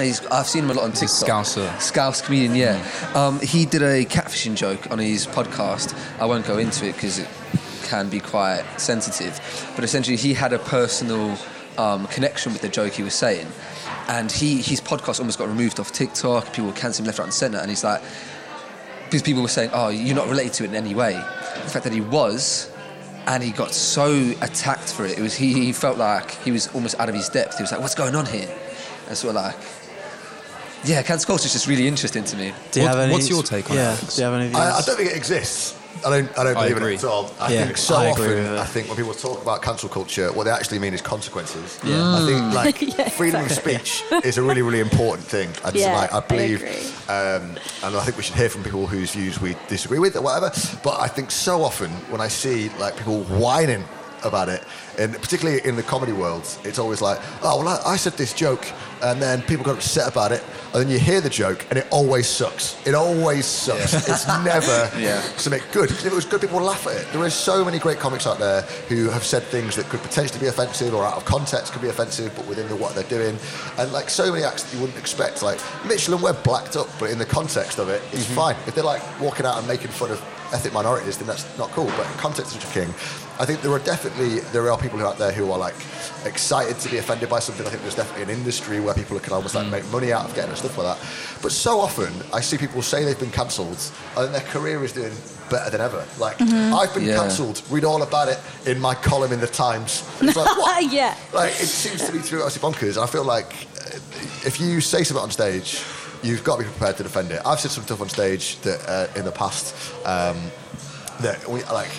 He's, 0.00 0.24
I've 0.26 0.46
seen 0.46 0.64
him 0.64 0.70
a 0.70 0.74
lot 0.74 0.84
on 0.84 0.90
He's 0.92 1.02
a 1.02 1.06
TikTok. 1.06 1.44
Scouser. 1.44 1.80
Scouse 1.80 2.22
comedian, 2.22 2.54
yeah. 2.54 2.86
Um, 3.14 3.40
he 3.40 3.66
did 3.66 3.82
a 3.82 4.04
catfishing 4.04 4.54
joke 4.54 4.90
on 4.90 4.98
his 5.00 5.26
podcast. 5.26 5.94
I 6.20 6.26
won't 6.26 6.46
go 6.46 6.58
into 6.58 6.86
it 6.86 6.92
because 6.94 7.18
it 7.18 7.28
can 7.82 8.08
be 8.08 8.20
quite 8.20 8.62
sensitive. 8.78 9.40
But 9.74 9.84
essentially, 9.84 10.16
he 10.16 10.32
had 10.32 10.52
a 10.52 10.60
personal 10.60 11.36
um, 11.80 12.06
connection 12.08 12.52
with 12.52 12.62
the 12.62 12.68
joke 12.68 12.92
he 12.92 13.02
was 13.02 13.14
saying. 13.14 13.46
And 14.08 14.30
he, 14.30 14.60
his 14.60 14.80
podcast 14.80 15.20
almost 15.20 15.38
got 15.38 15.48
removed 15.48 15.78
off 15.80 15.92
TikTok. 15.92 16.46
People 16.52 16.66
were 16.66 16.72
cancelling 16.72 17.06
left, 17.06 17.18
right, 17.18 17.26
and 17.26 17.34
centre. 17.34 17.58
And 17.58 17.70
he's 17.70 17.84
like, 17.84 18.02
because 19.04 19.22
people 19.22 19.42
were 19.42 19.48
saying, 19.48 19.70
oh, 19.72 19.88
you're 19.88 20.16
not 20.16 20.28
related 20.28 20.52
to 20.54 20.64
it 20.64 20.70
in 20.70 20.76
any 20.76 20.94
way. 20.94 21.14
The 21.14 21.70
fact 21.70 21.84
that 21.84 21.92
he 21.92 22.00
was, 22.00 22.70
and 23.26 23.42
he 23.42 23.50
got 23.52 23.72
so 23.72 24.32
attacked 24.40 24.92
for 24.92 25.04
it. 25.04 25.18
It 25.18 25.22
was 25.22 25.34
he, 25.34 25.52
he 25.52 25.72
felt 25.72 25.98
like 25.98 26.30
he 26.44 26.50
was 26.52 26.68
almost 26.74 26.98
out 26.98 27.08
of 27.08 27.14
his 27.14 27.28
depth. 27.28 27.56
He 27.56 27.62
was 27.62 27.72
like, 27.72 27.80
what's 27.80 27.94
going 27.94 28.14
on 28.14 28.26
here? 28.26 28.48
And 29.08 29.16
sort 29.16 29.36
of 29.36 29.42
like, 29.42 29.56
yeah, 30.84 31.02
cancel 31.02 31.26
culture 31.26 31.46
is 31.46 31.52
just 31.52 31.66
really 31.66 31.86
interesting 31.86 32.24
to 32.24 32.36
me. 32.36 32.52
Do 32.72 32.80
you 32.80 32.86
What- 32.86 32.94
have 32.96 33.04
any, 33.04 33.12
what's 33.12 33.28
your 33.28 33.42
take 33.42 33.70
on 33.70 33.76
yeah, 33.76 33.94
it, 33.94 34.00
Do 34.14 34.22
you 34.22 34.24
have 34.24 34.34
any 34.34 34.48
views? 34.48 34.58
I, 34.58 34.78
I 34.78 34.82
don't 34.82 34.96
think 34.96 35.10
it 35.10 35.16
exists. 35.16 35.76
I 36.04 36.08
don't. 36.10 36.38
I 36.38 36.44
don't 36.44 36.56
I 36.56 36.60
believe 36.62 36.76
in 36.78 36.82
agree. 36.82 36.94
it 36.94 37.04
at 37.04 37.10
all. 37.10 37.30
I 37.38 37.52
Yeah, 37.52 37.64
think 37.66 37.76
so 37.76 37.96
I 37.96 38.10
often. 38.10 38.46
I 38.56 38.64
think 38.64 38.88
when 38.88 38.96
people 38.96 39.12
talk 39.12 39.42
about 39.42 39.60
cancel 39.62 39.88
culture, 39.88 40.32
what 40.32 40.44
they 40.44 40.50
actually 40.50 40.78
mean 40.78 40.94
is 40.94 41.02
consequences. 41.02 41.78
I 41.84 42.24
think 42.26 42.54
like 42.54 42.80
Yeah, 42.98 43.08
freedom 43.10 43.44
of 43.44 43.52
speech 43.52 44.02
is 44.24 44.38
a 44.38 44.42
really, 44.42 44.62
really 44.62 44.80
important 44.80 45.26
thing. 45.26 45.50
I 45.64 45.70
just, 45.70 45.76
Yeah, 45.76 45.94
like, 45.96 46.12
I 46.12 46.18
I 46.18 46.20
believe, 46.20 46.62
agree. 46.62 46.86
um, 47.08 47.58
and 47.84 47.96
I 47.96 48.02
think 48.04 48.16
we 48.16 48.22
should 48.22 48.36
hear 48.36 48.48
from 48.48 48.62
people 48.62 48.86
whose 48.86 49.12
views 49.12 49.40
we 49.40 49.56
disagree 49.68 49.98
with 49.98 50.16
or 50.16 50.22
whatever. 50.22 50.50
But 50.82 51.00
I 51.00 51.08
think 51.08 51.30
so 51.30 51.62
often 51.62 51.90
when 52.10 52.20
I 52.20 52.28
see 52.28 52.70
like 52.78 52.96
people 52.96 53.22
whining 53.24 53.84
about 54.22 54.48
it, 54.48 54.64
and 54.98 55.14
particularly 55.14 55.60
in 55.64 55.76
the 55.76 55.82
comedy 55.82 56.12
world, 56.12 56.44
it's 56.64 56.78
always 56.78 57.00
like, 57.02 57.18
oh 57.42 57.58
well, 57.62 57.68
I, 57.68 57.92
I 57.92 57.96
said 57.96 58.14
this 58.14 58.32
joke, 58.34 58.64
and 59.02 59.20
then 59.20 59.42
people 59.42 59.64
got 59.64 59.76
upset 59.76 60.06
about 60.08 60.30
it, 60.32 60.42
and 60.72 60.82
then 60.82 60.90
you 60.90 60.98
hear 60.98 61.20
the 61.20 61.30
joke, 61.30 61.66
and 61.70 61.78
it 61.78 61.86
always 61.90 62.28
sucks. 62.28 62.76
It 62.86 62.94
always 62.94 63.44
sucks. 63.46 63.92
It's 64.08 64.26
never 64.44 64.90
Yeah. 64.98 65.20
something 65.36 65.62
good. 65.72 65.90
if 65.90 66.06
it 66.06 66.12
was 66.12 66.24
good, 66.24 66.40
people 66.40 66.58
would 66.58 66.66
laugh 66.66 66.86
at 66.86 66.96
it. 66.96 67.12
There 67.12 67.22
are 67.22 67.30
so 67.30 67.64
many 67.64 67.78
great 67.78 67.98
comics 67.98 68.26
out 68.26 68.38
there 68.38 68.62
who 68.88 69.08
have 69.10 69.24
said 69.24 69.42
things 69.42 69.74
that 69.76 69.86
could 69.86 70.00
potentially 70.00 70.40
be 70.40 70.46
offensive 70.46 70.94
or 70.94 71.04
out 71.04 71.16
of 71.16 71.24
context 71.24 71.72
could 71.72 71.82
be 71.82 71.88
offensive, 71.88 72.32
but 72.36 72.46
within 72.46 72.68
the, 72.68 72.76
what 72.76 72.94
they're 72.94 73.04
doing. 73.04 73.36
And 73.78 73.92
like 73.92 74.10
so 74.10 74.30
many 74.30 74.44
acts 74.44 74.62
that 74.62 74.74
you 74.74 74.80
wouldn't 74.80 74.98
expect. 74.98 75.42
Like 75.42 75.60
Mitchell 75.86 76.14
and 76.14 76.22
Webb 76.22 76.42
blacked 76.44 76.76
up, 76.76 76.88
but 76.98 77.10
in 77.10 77.18
the 77.18 77.26
context 77.26 77.78
of 77.78 77.88
it, 77.88 78.02
it's 78.12 78.26
mm-hmm. 78.26 78.34
fine. 78.34 78.56
If 78.66 78.74
they're 78.74 78.84
like 78.84 79.02
walking 79.20 79.46
out 79.46 79.58
and 79.58 79.66
making 79.66 79.88
fun 79.88 80.10
of 80.10 80.20
ethnic 80.52 80.72
minorities, 80.72 81.16
then 81.18 81.26
that's 81.26 81.46
not 81.58 81.70
cool. 81.70 81.86
But 81.96 82.06
in 82.06 82.12
context 82.18 82.54
is 82.56 82.62
such 82.62 82.72
king. 82.72 82.88
I 83.38 83.46
think 83.46 83.62
there 83.62 83.72
are 83.72 83.78
definitely 83.78 84.40
there 84.52 84.70
are 84.70 84.76
people 84.78 84.98
who 84.98 85.06
out 85.06 85.16
there 85.18 85.32
who 85.32 85.50
are 85.50 85.58
like 85.58 85.74
excited 86.26 86.78
to 86.80 86.88
be 86.90 86.98
offended 86.98 87.28
by 87.30 87.38
something. 87.38 87.66
I 87.66 87.70
think 87.70 87.82
there's 87.82 87.94
definitely 87.94 88.24
an 88.32 88.38
industry 88.38 88.80
where 88.80 88.94
people 88.94 89.18
can 89.18 89.32
almost 89.32 89.54
like 89.54 89.68
make 89.68 89.86
money 89.90 90.12
out 90.12 90.26
of 90.26 90.34
getting 90.34 90.50
and 90.50 90.58
stuff 90.58 90.76
like 90.76 90.86
that. 90.98 91.42
But 91.42 91.52
so 91.52 91.80
often 91.80 92.12
I 92.34 92.40
see 92.40 92.58
people 92.58 92.82
say 92.82 93.04
they've 93.04 93.18
been 93.18 93.30
cancelled 93.30 93.78
and 94.16 94.34
their 94.34 94.42
career 94.42 94.84
is 94.84 94.92
doing 94.92 95.12
better 95.48 95.70
than 95.70 95.80
ever. 95.80 96.04
Like 96.18 96.40
I've 96.42 96.92
been 96.94 97.04
Yeah. 97.04 97.16
cancelled. 97.16 97.62
Read 97.70 97.84
all 97.84 98.02
about 98.02 98.28
it 98.28 98.38
in 98.66 98.78
my 98.80 98.94
column 98.94 99.32
in 99.32 99.40
the 99.40 99.46
Times. 99.46 100.04
It's 100.20 100.36
like 100.36 100.58
what? 100.58 100.92
yeah. 100.92 101.16
like 101.32 101.52
it 101.52 101.66
seems 101.66 102.04
to 102.06 102.12
be 102.12 102.18
through 102.18 102.42
obviously 102.42 102.60
bonkers. 102.70 102.96
And 102.96 103.04
I 103.04 103.06
feel 103.06 103.24
like 103.24 103.46
uh, 103.78 103.96
if 104.46 104.60
you 104.60 104.80
say 104.82 105.02
something 105.02 105.22
on 105.22 105.30
stage, 105.30 105.82
you've 106.22 106.44
got 106.44 106.56
to 106.56 106.62
be 106.64 106.68
prepared 106.70 106.96
to 106.98 107.02
defend 107.02 107.30
it. 107.30 107.40
I've 107.44 107.60
said 107.60 107.70
some 107.70 107.84
stuff 107.84 108.00
on 108.00 108.08
stage 108.08 108.58
that 108.60 108.80
uh, 108.88 109.18
in 109.18 109.24
the 109.24 109.32
past 109.32 109.74
um, 110.06 110.36
that 111.20 111.46
we 111.48 111.62
like. 111.64 111.90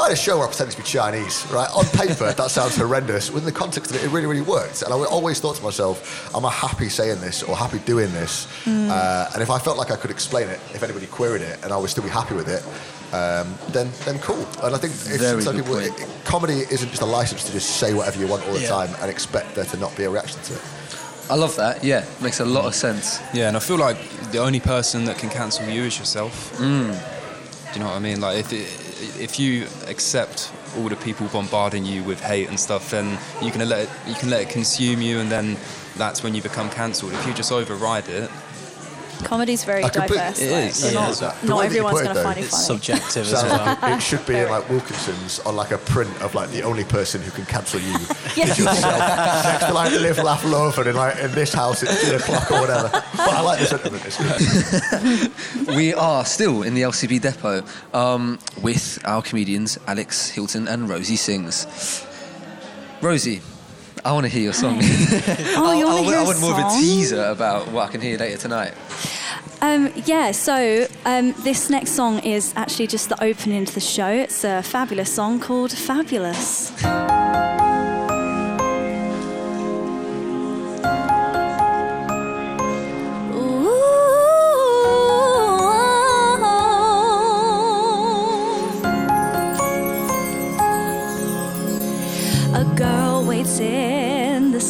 I 0.00 0.04
had 0.04 0.12
a 0.12 0.16
show 0.16 0.38
where 0.38 0.46
I 0.46 0.48
pretended 0.48 0.72
to 0.76 0.82
be 0.82 0.88
Chinese, 0.88 1.46
right? 1.52 1.68
On 1.76 1.84
paper, 1.84 2.32
that 2.32 2.50
sounds 2.50 2.76
horrendous. 2.76 3.30
Within 3.30 3.44
the 3.44 3.52
context 3.58 3.90
of 3.90 3.98
it, 3.98 4.04
it 4.04 4.08
really, 4.08 4.26
really 4.26 4.40
worked. 4.40 4.80
And 4.82 4.92
I 4.92 4.96
always 4.96 5.38
thought 5.38 5.56
to 5.56 5.62
myself, 5.62 6.34
am 6.34 6.46
I 6.46 6.50
happy 6.50 6.88
saying 6.88 7.20
this 7.20 7.42
or 7.42 7.54
happy 7.54 7.78
doing 7.80 8.10
this? 8.12 8.46
Uh, 8.66 9.30
and 9.34 9.42
if 9.42 9.50
I 9.50 9.58
felt 9.58 9.76
like 9.76 9.90
I 9.90 9.96
could 9.96 10.10
explain 10.10 10.48
it, 10.48 10.58
if 10.74 10.82
anybody 10.82 11.06
queried 11.06 11.42
it, 11.42 11.62
and 11.62 11.72
I 11.74 11.76
would 11.76 11.90
still 11.90 12.02
be 12.02 12.08
happy 12.10 12.34
with 12.34 12.48
it, 12.48 12.64
um, 13.14 13.54
then 13.68 13.90
then 14.06 14.18
cool. 14.20 14.42
And 14.62 14.74
I 14.74 14.78
think 14.78 14.94
if 14.94 15.42
some 15.44 15.56
people, 15.56 15.74
point. 15.74 16.08
comedy 16.24 16.60
isn't 16.70 16.88
just 16.88 17.02
a 17.02 17.06
license 17.06 17.44
to 17.44 17.52
just 17.52 17.76
say 17.76 17.92
whatever 17.92 18.18
you 18.18 18.26
want 18.26 18.42
all 18.46 18.54
the 18.54 18.60
Yeah. 18.60 18.68
time 18.70 18.90
and 19.02 19.10
expect 19.10 19.54
there 19.54 19.66
to 19.66 19.76
not 19.76 19.94
be 19.94 20.04
a 20.04 20.10
reaction 20.10 20.40
to 20.44 20.54
it. 20.54 20.62
I 21.30 21.34
love 21.34 21.56
that. 21.56 21.84
Yeah, 21.84 22.04
makes 22.20 22.40
a 22.40 22.44
lot 22.44 22.66
of 22.66 22.74
sense. 22.74 23.20
Yeah, 23.32 23.48
and 23.48 23.56
I 23.56 23.60
feel 23.60 23.78
like 23.78 23.96
the 24.32 24.38
only 24.38 24.60
person 24.60 25.04
that 25.04 25.18
can 25.18 25.30
cancel 25.30 25.68
you 25.68 25.84
is 25.84 25.98
yourself. 25.98 26.52
Mm. 26.58 26.92
Do 27.72 27.78
you 27.78 27.80
know 27.80 27.90
what 27.90 27.96
I 27.96 28.00
mean? 28.00 28.20
Like 28.20 28.38
if 28.38 28.52
it, 28.52 29.20
if 29.20 29.38
you 29.38 29.66
accept 29.86 30.52
all 30.76 30.88
the 30.88 30.96
people 30.96 31.28
bombarding 31.28 31.84
you 31.84 32.02
with 32.02 32.20
hate 32.20 32.48
and 32.48 32.58
stuff, 32.58 32.90
then 32.90 33.18
you 33.42 33.50
can 33.50 33.66
let 33.68 33.80
it, 33.80 33.90
you 34.06 34.14
can 34.14 34.30
let 34.30 34.42
it 34.42 34.48
consume 34.48 35.00
you, 35.00 35.20
and 35.20 35.30
then 35.30 35.56
that's 35.96 36.22
when 36.22 36.34
you 36.34 36.42
become 36.42 36.68
cancelled. 36.70 37.12
If 37.12 37.26
you 37.26 37.34
just 37.34 37.52
override 37.52 38.08
it, 38.08 38.30
Comedy's 39.24 39.64
very 39.64 39.84
I 39.84 39.88
completely- 39.88 40.16
diverse. 40.18 40.40
It 40.40 40.52
like, 40.52 40.64
is, 40.70 40.82
you're 40.84 40.92
yeah. 40.92 41.08
not, 41.08 41.40
The 41.40 41.46
not 41.46 41.64
everyone's 41.64 42.02
going 42.02 42.14
to 42.16 42.22
find 42.22 42.38
it 42.38 42.42
It's 42.42 42.50
funny. 42.50 42.64
subjective 42.64 43.26
as 43.32 43.42
well. 43.42 43.78
it 43.96 44.00
should 44.00 44.26
be 44.26 44.36
in 44.36 44.48
like 44.50 44.68
Wilkinson's 44.68 45.40
on 45.40 45.56
like 45.56 45.70
a 45.70 45.78
print 45.78 46.10
of 46.22 46.34
like 46.34 46.50
the 46.50 46.62
only 46.62 46.84
person 46.84 47.22
who 47.22 47.30
can 47.30 47.44
cancel 47.46 47.80
you 47.80 47.92
Yeah. 48.36 48.46
is 48.50 48.58
yourself. 48.58 49.44
Next 49.44 49.66
to 49.66 49.72
like 49.74 49.92
live, 49.92 50.18
laugh, 50.18 50.44
love, 50.44 50.78
and 50.78 50.88
in 50.88 50.96
like 50.96 51.18
in 51.18 51.32
this 51.32 51.52
house 51.52 51.82
it's 51.82 52.04
three 52.04 52.16
o'clock 52.16 52.50
or 52.50 52.60
whatever. 52.60 52.88
But 52.90 53.30
I 53.30 53.40
like 53.40 53.58
the 53.60 53.66
sentiment. 53.66 54.02
It's 54.06 55.66
we 55.76 55.94
are 55.94 56.24
still 56.24 56.62
in 56.62 56.74
the 56.74 56.82
LCB 56.82 57.20
depot 57.20 57.64
um, 57.94 58.38
with 58.62 58.98
our 59.04 59.22
comedians 59.22 59.78
Alex 59.86 60.30
Hilton 60.30 60.68
and 60.68 60.88
Rosie 60.88 61.16
Sings. 61.16 61.66
Rosie, 63.00 63.40
I 64.04 64.12
want 64.12 64.24
to 64.24 64.30
hear 64.30 64.42
your 64.42 64.52
song. 64.52 64.80
Oh, 65.54 65.72
you 65.78 65.86
I, 65.86 65.92
want 65.94 65.98
to 65.98 66.10
hear 66.10 66.18
I 66.18 66.40
more 66.40 66.52
of 66.52 66.58
a 66.58 66.80
teaser 66.80 67.24
about 67.24 67.68
what 67.68 67.88
I 67.88 67.92
can 67.92 68.00
hear 68.00 68.18
later 68.18 68.36
tonight. 68.36 68.74
Um, 69.60 69.92
yeah, 70.06 70.32
so 70.32 70.88
um, 71.04 71.34
this 71.44 71.70
next 71.70 71.92
song 71.92 72.18
is 72.20 72.52
actually 72.56 72.88
just 72.88 73.08
the 73.08 73.22
opening 73.22 73.64
to 73.64 73.72
the 73.72 73.80
show. 73.80 74.08
It's 74.08 74.42
a 74.42 74.62
fabulous 74.62 75.14
song 75.14 75.38
called 75.38 75.70
Fabulous. 75.70 76.72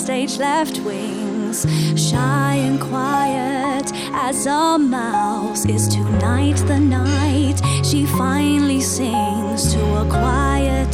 Stage 0.02 0.36
left 0.38 0.80
wings, 0.80 1.64
shy 1.94 2.54
and 2.54 2.80
quiet 2.80 3.88
as 4.12 4.46
a 4.46 4.76
mouse. 4.76 5.64
Is 5.64 5.86
tonight 5.86 6.56
the 6.66 6.80
night 6.80 7.60
she 7.84 8.04
finally 8.04 8.80
sings 8.80 9.72
to 9.72 9.80
a 10.00 10.04
quiet, 10.10 10.92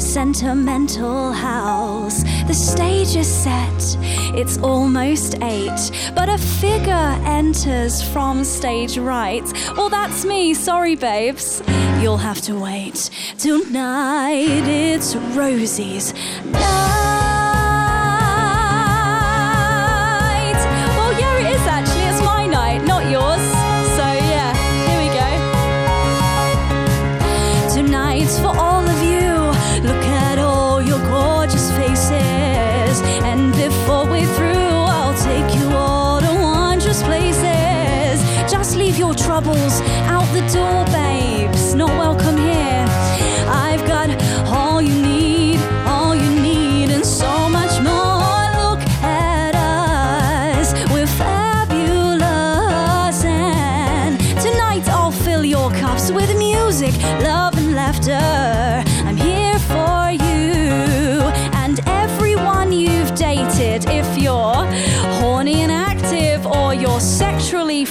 sentimental 0.00 1.32
house? 1.32 2.22
The 2.46 2.54
stage 2.54 3.14
is 3.14 3.28
set, 3.28 3.98
it's 4.34 4.56
almost 4.62 5.34
eight, 5.42 5.90
but 6.14 6.30
a 6.30 6.38
figure 6.38 7.12
enters 7.26 8.00
from 8.00 8.42
stage 8.42 8.96
right. 8.96 9.44
Well, 9.76 9.90
that's 9.90 10.24
me, 10.24 10.54
sorry, 10.54 10.96
babes. 10.96 11.62
You'll 12.00 12.24
have 12.30 12.40
to 12.42 12.58
wait. 12.58 13.10
Tonight 13.36 14.66
it's 14.66 15.14
Rosie's 15.36 16.14
night. 16.46 16.95
Troubles. 39.36 39.80
Out 40.08 40.26
the 40.32 40.40
door, 40.52 40.85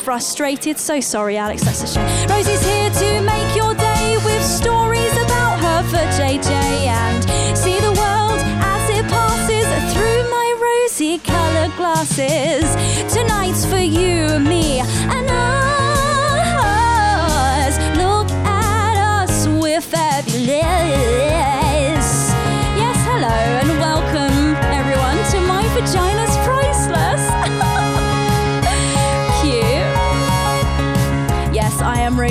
frustrated, 0.05 0.77
so 0.77 0.99
sorry, 0.99 1.35
Alex, 1.35 1.63
that's 1.63 1.81
a 1.81 1.87
shame. 1.87 2.29
Rosie's 2.29 2.63
here 2.63 2.91
to 2.91 3.21
make 3.21 3.55
your 3.55 3.73
day 3.73 4.15
with 4.23 4.43
stories 4.43 5.11
about 5.13 5.59
her 5.59 5.81
for 5.89 6.05
JJ 6.21 6.47
and 6.47 7.57
see 7.57 7.79
the 7.79 7.91
world 7.91 8.39
as 8.61 8.83
it 8.91 9.03
passes 9.09 9.65
through 9.95 10.29
my 10.29 10.47
rosy 10.61 11.17
colored 11.17 11.75
glasses. 11.75 12.65
Tonight's 13.11 13.65
for 13.65 13.79
you, 13.79 14.37
me, 14.37 14.81
and 14.81 15.09
us. 15.09 15.14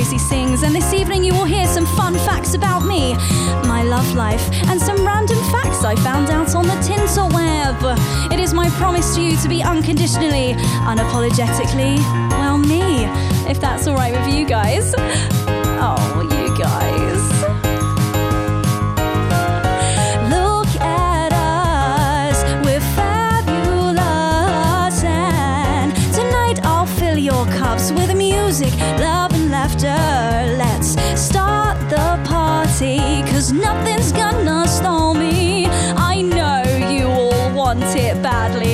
Rosie 0.04 0.18
Sings, 0.18 0.62
and 0.62 0.74
this 0.74 0.92
evening 0.92 1.24
you 1.24 1.32
will 1.32 1.46
hear 1.46 1.66
some 1.66 1.86
fun 1.86 2.12
facts 2.12 2.52
about 2.52 2.80
me, 2.80 3.14
my 3.66 3.82
love 3.82 4.14
life, 4.14 4.46
and 4.68 4.78
some 4.78 5.02
random 5.02 5.38
facts 5.50 5.82
I 5.82 5.96
found 5.96 6.28
out 6.28 6.54
on 6.54 6.66
the 6.66 6.74
tinsel 6.82 7.30
web. 7.30 7.74
It 8.30 8.38
is 8.38 8.52
my 8.52 8.68
promise 8.76 9.14
to 9.14 9.22
you 9.22 9.34
to 9.38 9.48
be 9.48 9.62
unconditionally, 9.62 10.52
unapologetically, 10.84 11.96
well, 12.32 12.58
me, 12.58 13.06
if 13.50 13.58
that's 13.58 13.88
alright 13.88 14.12
with 14.12 14.34
you 14.34 14.44
guys. 14.44 14.94
Oh, 14.98 16.28
you 16.30 16.54
guys. 16.58 16.93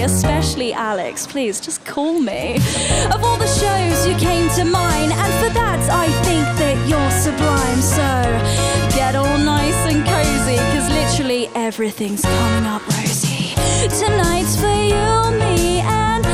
Especially 0.02 0.72
Alex. 0.72 1.26
Please 1.26 1.60
just 1.60 1.84
call 1.84 2.18
me. 2.20 2.56
Of 3.12 3.22
all 3.24 3.36
the 3.36 3.46
shows 3.46 4.06
you 4.06 4.14
came 4.16 4.48
to 4.50 4.64
mine, 4.64 5.10
and 5.12 5.32
for 5.40 5.52
that 5.54 5.80
I 5.90 6.08
think 6.24 6.46
that 6.58 6.76
you're 6.88 7.10
sublime. 7.10 7.80
So 7.80 8.08
get 8.96 9.14
all 9.14 9.38
nice 9.38 9.80
and 9.92 10.04
cozy, 10.04 10.56
cause 10.72 10.88
literally 10.90 11.48
everything's 11.54 12.22
coming 12.22 12.66
up 12.66 12.86
rosy. 12.86 13.54
Tonight's 13.98 14.56
for 14.56 14.68
you, 14.68 15.38
me, 15.38 15.80
and 15.80 16.24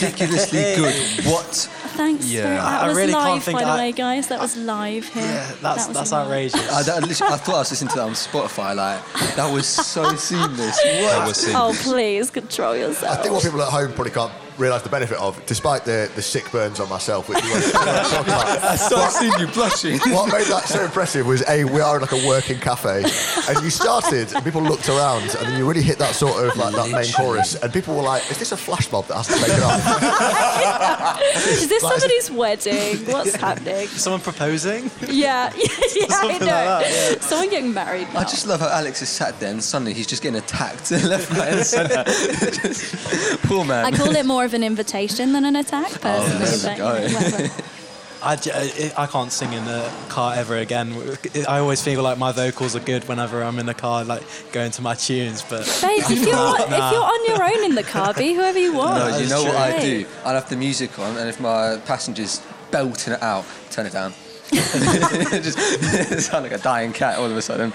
ridiculously 0.00 0.58
good. 0.76 0.94
What? 1.26 1.54
Thanks. 1.96 2.26
Yeah. 2.30 2.42
that 2.54 2.60
I- 2.64 2.84
I 2.84 2.88
was 2.88 2.96
really 2.96 3.12
can't 3.12 3.24
live, 3.34 3.42
think 3.42 3.58
by 3.58 3.64
the 3.64 3.70
I- 3.70 3.76
way, 3.78 3.92
guys. 3.92 4.28
That 4.28 4.40
was 4.40 4.56
live 4.56 5.08
here. 5.08 5.22
Yeah, 5.22 5.52
that's 5.62 5.86
That 5.86 5.94
that's 5.94 6.12
live. 6.12 6.26
outrageous. 6.26 6.72
I, 6.72 6.82
that, 6.82 7.02
I 7.04 7.36
thought 7.36 7.54
I 7.54 7.58
was 7.58 7.70
listening 7.70 7.88
to 7.90 7.96
that 7.96 8.02
on 8.02 8.12
Spotify. 8.12 8.74
Like 8.76 9.00
that 9.36 9.52
was 9.52 9.66
so 9.66 10.14
seamless. 10.16 10.78
That 10.84 11.18
What? 11.18 11.28
was 11.28 11.36
seamless. 11.38 11.80
Oh, 11.86 11.90
please 11.90 12.30
control 12.30 12.76
yourself. 12.76 13.02
I 13.02 13.06
yourself. 13.06 13.22
think 13.22 13.34
what 13.34 13.42
people 13.44 13.62
at 13.62 13.68
home 13.72 13.92
probably 13.92 14.12
can't 14.12 14.32
realise 14.58 14.82
the 14.82 14.88
benefit 14.88 15.18
of, 15.18 15.44
despite 15.46 15.84
the, 15.84 16.10
the 16.14 16.22
sick 16.22 16.50
burns 16.50 16.80
on 16.80 16.88
myself, 16.88 17.28
which 17.28 17.42
we 17.42 17.50
won't 17.50 17.64
talk 17.72 18.26
about. 18.26 18.46
I've 18.96 19.12
seen 19.12 19.32
you 19.38 19.46
blushing. 19.48 19.98
What 20.12 20.32
made 20.32 20.46
that 20.46 20.64
so 20.66 20.84
impressive 20.84 21.26
was 21.26 21.42
a 21.48 21.64
we 21.64 21.80
are 21.80 21.96
in 21.96 22.02
like 22.02 22.12
a 22.12 22.26
working 22.26 22.58
cafe, 22.58 23.04
and 23.48 23.62
you 23.64 23.70
started, 23.70 24.32
and 24.34 24.44
people 24.44 24.62
looked 24.62 24.88
around, 24.88 25.22
and 25.22 25.46
then 25.48 25.58
you 25.58 25.68
really 25.68 25.82
hit 25.82 25.98
that 25.98 26.14
sort 26.14 26.44
of 26.44 26.56
like 26.56 26.74
that 26.74 26.90
main 26.90 27.12
chorus, 27.12 27.54
and 27.56 27.72
people 27.72 27.94
were 27.96 28.02
like, 28.02 28.28
"Is 28.30 28.38
this 28.38 28.52
a 28.52 28.56
flash 28.56 28.90
mob 28.90 29.06
that 29.06 29.16
hasn't 29.16 29.40
it 29.42 29.62
off?" 29.62 31.16
Is 31.46 31.68
this 31.68 31.82
Like- 31.82 31.92
somebody's 32.00 32.30
wedding? 32.30 32.96
What's 33.12 33.34
happening? 33.36 33.86
Someone 33.88 34.20
proposing? 34.20 34.90
Yeah, 35.08 35.52
yeah, 35.56 35.66
yeah 35.94 36.06
I 36.10 36.22
know. 36.26 36.28
like 36.38 36.40
that, 36.40 37.18
Someone 37.22 37.50
getting 37.50 37.72
married 37.74 38.08
now. 38.12 38.20
I 38.20 38.24
just 38.24 38.46
love 38.46 38.60
how 38.60 38.68
Alex 38.68 39.02
is 39.02 39.08
sat 39.08 39.38
there 39.40 39.50
and 39.50 39.62
suddenly 39.62 39.92
he's 39.94 40.06
just 40.06 40.22
getting 40.22 40.38
attacked 40.38 40.90
left, 40.90 41.30
right, 41.30 41.52
and 41.54 41.64
centre. 41.66 42.04
Poor 43.46 43.64
man. 43.64 43.84
I 43.84 43.90
call 43.90 44.14
it 44.14 44.26
more 44.26 44.44
of 44.46 44.54
an 44.54 44.64
invitation 44.64 45.32
than 45.32 45.44
an 45.44 45.56
attack, 45.56 45.92
oh, 45.96 45.98
personally. 45.98 46.44
there 46.46 46.56
we 46.56 46.62
but, 46.62 46.76
go. 46.78 47.06
you 47.06 47.08
know, 47.12 47.20
whatever. 47.36 47.62
I, 48.22 48.34
j- 48.36 48.50
I- 48.96 49.02
I 49.02 49.06
can't 49.06 49.30
sing 49.30 49.52
in 49.52 49.64
the 49.66 49.88
car 50.08 50.34
ever 50.34 50.56
again. 50.56 50.94
I 51.46 51.58
always 51.58 51.82
feel 51.82 52.02
like 52.02 52.16
my 52.18 52.32
vocals 52.32 52.74
are 52.74 52.80
good 52.80 53.06
whenever 53.06 53.42
I'm 53.42 53.58
in 53.58 53.66
the 53.66 53.74
car, 53.74 54.04
like 54.04 54.22
going 54.52 54.70
to 54.72 54.82
my 54.82 54.94
tunes. 54.94 55.42
But 55.42 55.66
Babe, 55.82 56.02
if 56.10 56.22
you're, 56.24 56.34
Nah, 56.34 56.54
if 56.56 56.92
you're 56.92 57.04
on 57.04 57.26
your 57.26 57.44
own 57.44 57.64
in 57.70 57.74
the 57.74 57.82
car, 57.82 58.14
be 58.14 58.32
whoever 58.32 58.58
you 58.58 58.72
want. 58.82 58.98
No, 59.12 59.18
you 59.18 59.28
know 59.28 59.42
what 59.44 59.54
I 59.54 59.72
Hey. 59.72 60.02
do? 60.04 60.08
I'll 60.24 60.34
have 60.34 60.48
the 60.48 60.56
music 60.56 60.98
on, 60.98 61.16
and 61.18 61.28
if 61.28 61.38
my 61.40 61.76
passenger's 61.84 62.40
belting 62.70 63.12
it 63.12 63.22
out, 63.22 63.44
turn 63.70 63.84
it 63.86 63.92
down. 63.92 64.14
just 64.52 65.58
sound 66.30 66.44
like 66.44 66.52
a 66.52 66.58
dying 66.58 66.92
cat 66.92 67.18
all 67.18 67.26
of 67.26 67.36
a 67.36 67.42
sudden. 67.42 67.70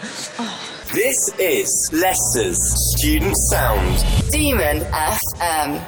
This 0.93 1.29
is 1.39 1.89
Leicester's 1.93 2.59
Student 2.97 3.35
Sound. 3.51 4.03
Demon 4.31 4.79
FM. 4.79 5.81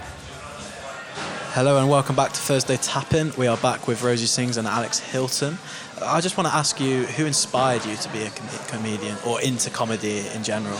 Hello 1.54 1.78
and 1.78 1.88
welcome 1.88 2.16
back 2.16 2.32
to 2.32 2.40
Thursday 2.40 2.78
Tap 2.78 3.14
In. 3.14 3.32
We 3.38 3.46
are 3.46 3.58
back 3.58 3.88
with 3.88 4.02
Rosie 4.02 4.26
Sings 4.26 4.58
and 4.58 4.68
Alex 4.68 4.98
Hilton. 4.98 5.60
I 6.02 6.20
just 6.20 6.36
want 6.36 6.50
to 6.50 6.56
ask 6.56 6.80
you 6.80 7.04
who 7.04 7.28
inspired 7.28 7.86
you 7.86 7.96
to 7.96 8.10
be 8.12 8.24
a 8.24 8.32
com- 8.32 8.48
comedian 8.66 9.16
or 9.24 9.40
into 9.40 9.70
comedy 9.70 10.26
in 10.34 10.44
general? 10.44 10.80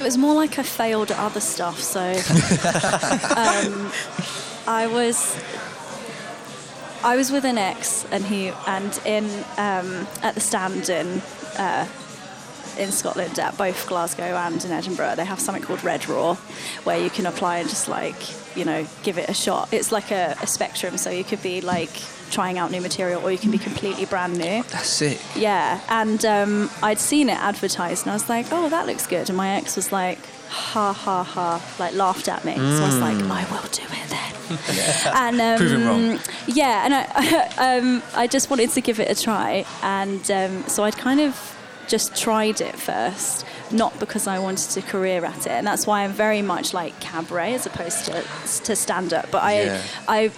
It 0.00 0.02
was 0.02 0.16
more 0.16 0.34
like 0.34 0.58
I 0.58 0.62
failed 0.62 1.10
at 1.10 1.18
other 1.18 1.40
stuff, 1.40 1.78
so 1.78 2.00
um, 3.36 3.92
I 4.66 4.86
was 4.90 5.36
I 7.04 7.14
was 7.14 7.30
with 7.30 7.44
an 7.44 7.58
ex, 7.58 8.06
and 8.10 8.24
he 8.24 8.48
and 8.66 8.98
in 9.04 9.26
um, 9.58 10.08
at 10.22 10.32
the 10.32 10.40
stand 10.40 10.88
in 10.88 11.20
uh, 11.58 11.86
in 12.78 12.92
Scotland 12.92 13.38
at 13.38 13.56
both 13.56 13.86
Glasgow 13.86 14.24
and 14.24 14.64
in 14.64 14.70
Edinburgh, 14.70 15.16
they 15.16 15.24
have 15.24 15.40
something 15.40 15.62
called 15.62 15.82
Red 15.84 16.08
Raw, 16.08 16.34
where 16.84 16.98
you 16.98 17.10
can 17.10 17.26
apply 17.26 17.58
and 17.58 17.68
just 17.68 17.88
like 17.88 18.16
you 18.56 18.64
know 18.64 18.86
give 19.02 19.18
it 19.18 19.28
a 19.28 19.34
shot. 19.34 19.72
It's 19.72 19.92
like 19.92 20.10
a, 20.10 20.36
a 20.42 20.46
spectrum, 20.46 20.96
so 20.96 21.10
you 21.10 21.24
could 21.24 21.42
be 21.42 21.60
like 21.60 21.90
trying 22.30 22.58
out 22.58 22.70
new 22.70 22.80
material, 22.80 23.22
or 23.22 23.30
you 23.30 23.38
can 23.38 23.50
be 23.50 23.58
completely 23.58 24.06
brand 24.06 24.38
new. 24.38 24.62
That's 24.64 24.86
sick. 24.88 25.20
Yeah, 25.36 25.80
and 25.88 26.24
um, 26.24 26.70
I'd 26.82 26.98
seen 26.98 27.28
it 27.28 27.38
advertised, 27.38 28.04
and 28.06 28.10
I 28.10 28.14
was 28.14 28.28
like, 28.28 28.46
"Oh, 28.50 28.68
that 28.68 28.86
looks 28.86 29.06
good." 29.06 29.28
And 29.28 29.36
my 29.36 29.50
ex 29.56 29.76
was 29.76 29.92
like, 29.92 30.18
"Ha 30.48 30.92
ha 30.92 31.22
ha!" 31.22 31.76
like 31.78 31.94
laughed 31.94 32.28
at 32.28 32.44
me. 32.44 32.54
So 32.54 32.60
I 32.60 32.86
was 32.86 32.98
like, 32.98 33.16
"I 33.16 33.44
will 33.50 33.68
do 33.70 33.82
it 33.82 34.08
then." 34.08 34.32
and 35.14 35.40
um, 35.40 35.58
Prove 35.58 35.72
him 35.72 35.86
wrong. 35.86 36.18
Yeah, 36.46 36.84
and 36.84 36.94
I, 36.94 37.78
um, 37.78 38.02
I 38.14 38.26
just 38.26 38.50
wanted 38.50 38.70
to 38.70 38.80
give 38.80 39.00
it 39.00 39.10
a 39.10 39.20
try, 39.22 39.64
and 39.82 40.30
um, 40.30 40.64
so 40.68 40.84
I'd 40.84 40.96
kind 40.96 41.20
of 41.20 41.58
just 41.92 42.16
tried 42.16 42.62
it 42.62 42.74
first, 42.74 43.44
not 43.70 43.92
because 44.00 44.26
I 44.26 44.38
wanted 44.38 44.78
a 44.78 44.80
career 44.80 45.22
at 45.26 45.40
it, 45.46 45.52
and 45.58 45.66
that's 45.66 45.86
why 45.86 46.04
I'm 46.04 46.12
very 46.12 46.40
much 46.40 46.72
like 46.72 46.98
cabaret 47.00 47.52
as 47.52 47.66
opposed 47.66 48.06
to 48.06 48.24
to 48.64 48.74
stand 48.74 49.12
up. 49.12 49.30
But 49.30 49.42
I, 49.42 49.62
Yeah. 49.64 49.82
I, 50.08 50.30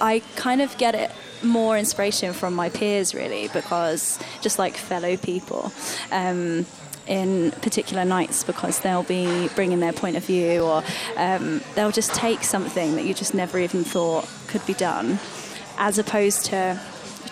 I 0.00 0.22
kind 0.36 0.62
of 0.62 0.70
get 0.78 0.94
it 0.94 1.10
more 1.42 1.76
inspiration 1.76 2.32
from 2.32 2.54
my 2.54 2.70
peers 2.70 3.14
really 3.14 3.48
because 3.52 4.18
just 4.40 4.58
like 4.58 4.74
fellow 4.90 5.16
people. 5.18 5.70
Um, 6.10 6.64
in 7.08 7.50
particular 7.66 8.04
nights 8.04 8.44
because 8.44 8.78
they'll 8.80 9.02
be 9.02 9.48
bringing 9.56 9.80
their 9.80 9.92
point 9.92 10.16
of 10.16 10.24
view 10.24 10.60
or 10.62 10.84
um, 11.16 11.60
they'll 11.74 11.90
just 11.90 12.14
take 12.14 12.44
something 12.44 12.94
that 12.94 13.04
you 13.04 13.12
just 13.12 13.34
never 13.34 13.58
even 13.58 13.82
thought 13.82 14.24
could 14.46 14.64
be 14.66 14.74
done 14.74 15.18
as 15.78 15.98
opposed 15.98 16.44
to 16.46 16.80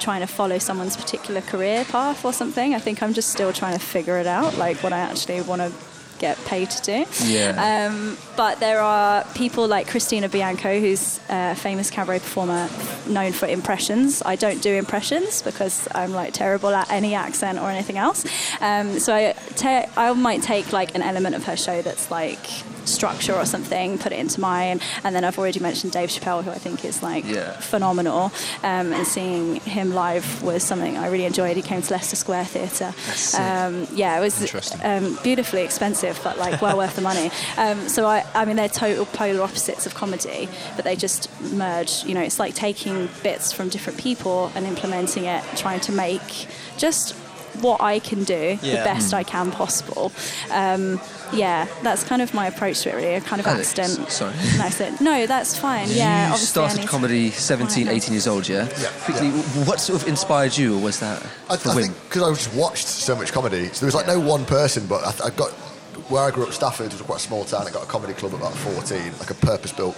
trying 0.01 0.21
to 0.21 0.27
follow 0.27 0.59
someone's 0.59 0.97
particular 0.97 1.41
career 1.41 1.85
path 1.85 2.25
or 2.25 2.33
something. 2.33 2.75
I 2.75 2.79
think 2.79 3.03
I'm 3.03 3.13
just 3.13 3.31
still 3.31 3.53
trying 3.53 3.79
to 3.79 3.85
figure 3.85 4.19
it 4.19 4.27
out, 4.27 4.57
like 4.59 4.83
what 4.83 4.93
I 4.93 4.99
actually 4.99 5.41
want 5.43 5.63
to 5.63 5.73
get 6.21 6.37
paid 6.45 6.71
to 6.71 6.83
do. 6.83 7.05
Yeah. 7.25 7.89
Um, 7.89 8.17
but 8.37 8.61
there 8.61 8.81
are 8.81 9.25
people 9.35 9.67
like 9.67 9.89
Christina 9.89 10.29
Bianco, 10.29 10.79
who's 10.79 11.19
a 11.29 11.55
famous 11.55 11.91
cabaret 11.91 12.19
performer 12.21 12.69
known 13.09 13.33
for 13.33 13.47
impressions. 13.47 14.23
I 14.25 14.37
don't 14.37 14.63
do 14.63 14.73
impressions 14.75 15.43
because 15.43 15.89
I'm 15.95 16.13
like 16.13 16.35
terrible 16.35 16.69
at 16.71 16.91
any 16.91 17.15
accent 17.15 17.59
or 17.59 17.71
anything 17.71 17.97
else. 17.97 18.27
Um, 18.61 18.99
so 18.99 19.15
I, 19.15 19.33
ta- 19.57 19.87
I 19.97 20.13
might 20.13 20.43
take 20.43 20.73
like 20.73 20.95
an 20.95 21.03
element 21.03 21.35
of 21.35 21.45
her 21.45 21.57
show 21.57 21.81
that's 21.83 22.11
like 22.11 22.45
structure 22.88 23.35
or 23.35 23.45
something, 23.47 23.99
put 23.99 24.12
it 24.12 24.19
into 24.19 24.40
mine, 24.40 24.81
and 25.05 25.14
then 25.14 25.25
I've 25.25 25.38
already 25.38 25.61
mentioned 25.61 25.93
Dave 25.93 26.09
Chappelle, 26.11 26.43
who 26.45 26.51
I 26.51 26.59
think 26.59 26.85
is 26.85 27.03
like 27.03 27.25
Yeah. 27.27 27.53
phenomenal. 27.61 28.33
Um, 28.62 28.93
and 28.93 29.07
seeing 29.07 29.57
him 29.61 29.95
live 29.95 30.43
was 30.43 30.62
something 30.62 30.97
I 30.97 31.09
really 31.09 31.25
enjoyed. 31.27 31.57
He 31.57 31.62
came 31.62 31.83
to 31.83 31.93
Leicester 31.93 32.16
Square 32.16 32.47
Theatre. 32.47 32.93
Um, 33.38 33.87
yeah, 33.93 34.19
it 34.19 34.21
was 34.21 34.75
um, 34.83 35.19
beautifully 35.23 35.62
expensive, 35.62 36.21
but 36.25 36.38
like 36.38 36.61
well 36.62 36.77
worth 36.77 36.97
the 36.97 37.03
money. 37.03 37.31
Um, 37.57 37.88
so 37.88 38.07
I, 38.07 38.25
I 38.35 38.45
mean, 38.47 38.57
they're 38.57 38.69
total 38.69 39.05
polar 39.07 39.43
opposites 39.43 39.85
of 39.85 39.95
comedy, 39.95 40.49
but 40.77 40.85
they 40.85 40.97
just 40.97 41.29
merge. 41.53 42.05
You 42.05 42.14
know, 42.14 42.23
it's 42.23 42.38
like 42.38 42.55
taking 42.55 43.09
bits 43.23 43.53
from 43.53 43.69
different 43.69 43.99
people 43.99 44.51
and 44.55 44.64
implementing 44.66 45.25
it, 45.25 45.43
trying 45.57 45.81
to 45.81 45.93
make 45.93 46.47
just 46.79 47.14
what 47.61 47.81
I 47.81 47.99
can 47.99 48.25
do 48.25 48.57
the 48.57 48.67
Yeah. 48.67 48.85
best 48.85 49.13
I 49.15 49.23
can 49.23 49.51
possible. 49.51 50.13
Um, 50.51 51.01
yeah, 51.33 51.67
that's 51.83 52.03
kind 52.05 52.23
of 52.23 52.35
my 52.35 52.47
approach 52.47 52.81
to 52.83 52.91
it. 52.91 52.95
Really, 52.97 53.15
a 53.15 53.21
kind 53.21 53.41
of 53.41 53.47
Alex, 53.47 53.79
accident. 53.79 54.11
sorry. 54.11 54.35
No, 54.59 54.69
so- 54.71 54.95
no, 55.01 55.27
that's 55.27 55.57
fine. 55.57 55.89
Yeah, 55.91 56.27
you 56.29 56.33
obviously 56.33 56.47
started 56.47 56.89
comedy 56.89 57.31
17, 57.31 57.89
18 57.89 58.13
years 58.13 58.27
old, 58.27 58.49
yeah? 58.49 58.69
Yeah, 58.81 58.89
Quickly, 59.05 59.31
what 59.65 59.81
sort 59.81 60.03
of 60.03 60.09
inspired 60.09 60.57
you, 60.57 60.77
or 60.77 60.81
was 60.83 61.01
that 61.01 61.23
I, 61.49 61.55
I 61.55 61.57
for 61.57 61.69
Wim? 61.71 61.83
think 61.83 61.95
because 62.09 62.23
I 62.23 62.29
just 62.35 62.55
watched 62.55 62.87
so 62.89 63.15
much 63.17 63.33
comedy, 63.33 63.67
so 63.69 63.81
there 63.81 63.87
was 63.87 63.95
like 63.95 64.07
no 64.07 64.19
one 64.21 64.45
person, 64.45 64.87
but 64.87 65.05
I, 65.05 65.27
I 65.27 65.31
got 65.31 65.53
where 66.09 66.22
I 66.22 66.31
grew 66.31 66.44
up, 66.44 66.53
Stafford 66.53 66.92
was 66.92 67.03
quite 67.03 67.18
a 67.18 67.22
small 67.22 67.44
town. 67.44 67.66
I 67.66 67.70
got 67.70 67.83
a 67.83 67.87
comedy 67.87 68.12
club 68.14 68.33
at 68.33 68.40
about 68.40 68.55
14, 68.55 69.18
like 69.18 69.31
a 69.31 69.35
purpose-built, 69.35 69.96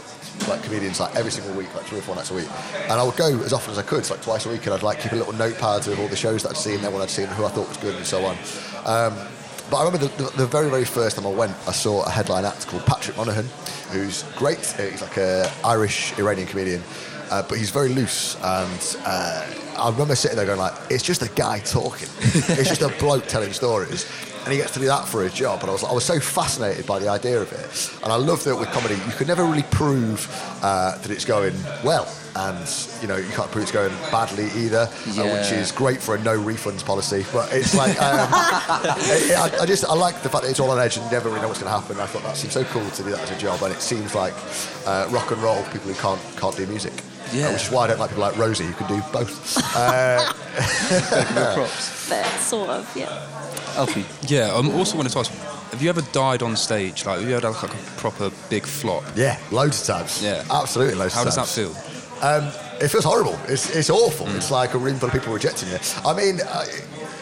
like 0.49 0.63
comedians, 0.63 1.01
like 1.01 1.15
every 1.17 1.31
single 1.31 1.55
week, 1.55 1.75
like 1.75 1.85
three 1.85 1.99
or 1.99 2.03
four 2.03 2.15
nights 2.15 2.31
a 2.31 2.35
week. 2.35 2.49
And 2.85 2.93
I 2.93 3.03
would 3.03 3.17
go 3.17 3.29
as 3.43 3.53
often 3.53 3.73
as 3.73 3.79
I 3.79 3.83
could, 3.83 4.05
so 4.05 4.15
like 4.15 4.23
twice 4.23 4.47
a 4.47 4.51
week, 4.51 4.65
and 4.67 4.75
I'd 4.75 4.83
like 4.83 5.01
keep 5.01 5.13
a 5.13 5.17
little 5.17 5.33
notepad 5.33 5.87
of 5.89 5.99
all 5.99 6.09
the 6.09 6.17
shows 6.17 6.43
that 6.43 6.51
I'd 6.51 6.57
seen, 6.57 6.77
everyone 6.77 7.03
I'd 7.03 7.11
seen, 7.11 7.29
who 7.29 7.45
I 7.45 7.49
thought 7.49 7.69
was 7.69 7.77
good, 7.79 7.95
and 7.95 8.05
so 8.05 8.25
on. 8.25 8.37
Um, 8.85 9.17
but 9.71 9.79
I 9.79 9.85
remember 9.85 10.07
the, 10.07 10.25
the, 10.25 10.37
the 10.37 10.47
very, 10.47 10.69
very 10.69 10.85
first 10.85 11.17
time 11.17 11.27
I 11.27 11.31
went, 11.31 11.53
I 11.67 11.73
saw 11.73 12.05
a 12.05 12.11
headline 12.11 12.45
act 12.45 12.67
called 12.67 12.85
Patrick 12.85 13.17
Monahan, 13.17 13.47
who's 13.91 14.23
great. 14.37 14.59
He's 14.59 15.01
like 15.01 15.17
a 15.17 15.51
Irish 15.65 16.19
Iranian 16.19 16.47
comedian, 16.47 16.83
uh, 17.31 17.43
but 17.43 17.57
he's 17.57 17.71
very 17.71 17.89
loose. 17.89 18.37
And 18.43 18.97
uh, 19.07 19.47
I 19.79 19.89
remember 19.91 20.15
sitting 20.15 20.37
there 20.37 20.45
going 20.45 20.59
like, 20.59 20.75
it's 20.91 21.03
just 21.03 21.23
a 21.23 21.31
guy 21.31 21.61
talking. 21.61 22.09
it's 22.21 22.69
just 22.69 22.83
a 22.83 22.89
bloke 22.99 23.27
telling 23.29 23.53
stories. 23.55 24.07
And 24.45 24.51
he 24.53 24.59
gets 24.59 24.73
to 24.73 24.81
do 24.81 24.87
that 24.87 25.07
for 25.07 25.23
his 25.23 25.33
job. 25.33 25.61
And 25.61 25.71
I 25.71 25.73
was, 25.73 25.85
I 25.85 25.93
was 25.93 26.05
so 26.05 26.19
fascinated 26.19 26.85
by 26.85 26.99
the 26.99 27.09
idea 27.09 27.41
of 27.41 27.53
it. 27.53 28.03
And 28.03 28.13
I 28.13 28.17
love 28.17 28.43
that 28.45 28.57
with 28.57 28.69
comedy, 28.71 28.95
you 28.95 29.13
can 29.13 29.29
never 29.29 29.45
really 29.45 29.63
prove 29.71 30.27
uh, 30.63 30.99
that 30.99 31.11
it's 31.11 31.25
going 31.25 31.55
well. 31.85 32.13
And, 32.35 32.59
you 33.03 33.09
know, 33.09 33.17
you 33.19 33.29
can't 33.31 33.51
prove 33.53 33.63
it's 33.65 33.71
going 33.73 33.91
badly 34.11 34.47
either, 34.57 34.89
uh, 34.91 35.25
which 35.37 35.53
is 35.53 35.71
great 35.71 36.01
for 36.03 36.17
a 36.17 36.23
no 36.23 36.37
refunds 36.37 36.85
policy. 36.85 37.25
But 37.33 37.53
it's 37.53 37.75
like, 37.77 37.91
um, 38.03 38.29
I, 38.33 39.51
I- 39.55 39.63
I 39.63 39.67
just, 39.67 39.85
I 39.85 39.95
like 39.95 40.23
the 40.23 40.29
fact 40.29 40.43
that 40.45 40.51
it's 40.51 40.59
all 40.59 40.71
on 40.71 40.79
edge 40.81 40.97
and 40.97 41.05
you 41.07 41.13
never 41.13 41.29
really 41.29 41.43
know 41.43 41.49
what's 41.49 41.61
going 41.63 41.73
to 41.73 41.79
happen. 41.79 42.01
I 42.01 42.07
thought 42.07 42.23
that 42.25 42.37
seems 42.37 42.55
so 42.55 42.65
cool 42.65 42.89
to 42.89 43.03
do 43.05 43.11
that 43.11 43.21
as 43.21 43.31
a 43.31 43.39
job. 43.39 43.63
And 43.63 43.73
it 43.73 43.81
seems 43.81 44.15
like 44.15 44.35
uh, 44.87 45.07
rock 45.11 45.31
and 45.31 45.41
roll, 45.43 45.63
people 45.65 45.93
who 45.93 45.95
can't, 45.95 46.21
can't 46.37 46.57
do 46.57 46.67
music. 46.67 46.95
Yeah. 47.33 47.53
Which 47.53 47.63
is 47.63 47.71
why 47.71 47.85
I 47.85 47.87
don't 47.89 47.99
like 48.01 48.11
people 48.11 48.23
like 48.25 48.37
Rosie 48.37 48.65
who 48.65 48.73
can 48.75 48.89
do 48.89 49.03
both. 49.13 49.63
Uh, 49.75 50.33
Props. 51.55 52.09
But 52.09 52.27
sort 52.39 52.71
of, 52.71 52.97
yeah. 52.97 53.09
Alfie. 53.77 54.05
Yeah, 54.27 54.53
I 54.53 54.57
um, 54.57 54.71
also 54.71 54.97
wanted 54.97 55.13
to 55.13 55.21
ask, 55.21 55.33
have 55.33 55.81
you 55.81 55.89
ever 55.89 56.03
died 56.13 56.43
on 56.43 56.57
stage? 56.57 57.07
Like, 57.07 57.21
have 57.21 57.29
you 57.29 57.35
ever 57.37 57.53
had 57.53 57.63
like 57.63 57.75
a 57.75 57.91
proper 57.99 58.31
big 58.51 58.67
flop? 58.67 59.05
yeah, 59.17 59.39
loads 59.51 59.81
of 59.81 59.97
times. 59.97 60.23
Yeah. 60.23 60.45
Absolutely 60.51 60.95
loads 60.95 61.15
How 61.15 61.23
of 61.23 61.35
times. 61.35 61.37
How 61.37 61.43
does 61.45 61.55
that 61.55 61.83
feel? 61.83 61.93
Um, 62.23 62.53
it 62.81 62.89
feels 62.89 63.05
horrible. 63.05 63.39
It's, 63.49 63.75
it's 63.75 63.91
awful. 63.91 64.27
Mm. 64.27 64.37
It's 64.37 64.51
like 64.51 64.75
a 64.75 64.79
room 64.79 64.97
full 64.97 65.09
of 65.09 65.13
people 65.13 65.33
rejecting 65.33 65.69
you. 65.71 65.79
I 66.05 66.15
mean, 66.15 66.41
I, 66.47 66.67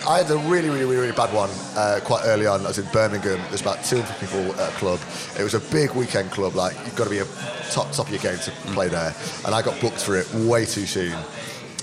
I 0.08 0.18
had 0.22 0.30
a 0.30 0.36
really, 0.36 0.68
really, 0.68 0.84
really, 0.84 0.96
really 0.96 1.12
bad 1.12 1.32
one 1.34 1.50
uh, 1.76 2.00
quite 2.04 2.22
early 2.24 2.46
on. 2.46 2.62
I 2.62 2.68
was 2.68 2.78
in 2.78 2.90
Birmingham. 2.92 3.38
There's 3.48 3.60
about 3.60 3.84
200 3.84 4.18
people 4.18 4.60
at 4.60 4.70
a 4.70 4.76
club. 4.76 4.98
It 5.38 5.42
was 5.42 5.54
a 5.54 5.60
big 5.60 5.92
weekend 5.92 6.30
club. 6.30 6.54
Like 6.54 6.74
you've 6.84 6.96
got 6.96 7.04
to 7.04 7.10
be 7.10 7.18
a 7.18 7.26
top 7.70 7.92
top 7.92 8.06
of 8.06 8.10
your 8.10 8.20
game 8.20 8.38
to 8.38 8.50
play 8.72 8.88
there. 8.88 9.14
And 9.44 9.54
I 9.54 9.62
got 9.62 9.80
booked 9.80 10.02
for 10.02 10.16
it 10.16 10.32
way 10.34 10.64
too 10.64 10.86
soon. 10.86 11.16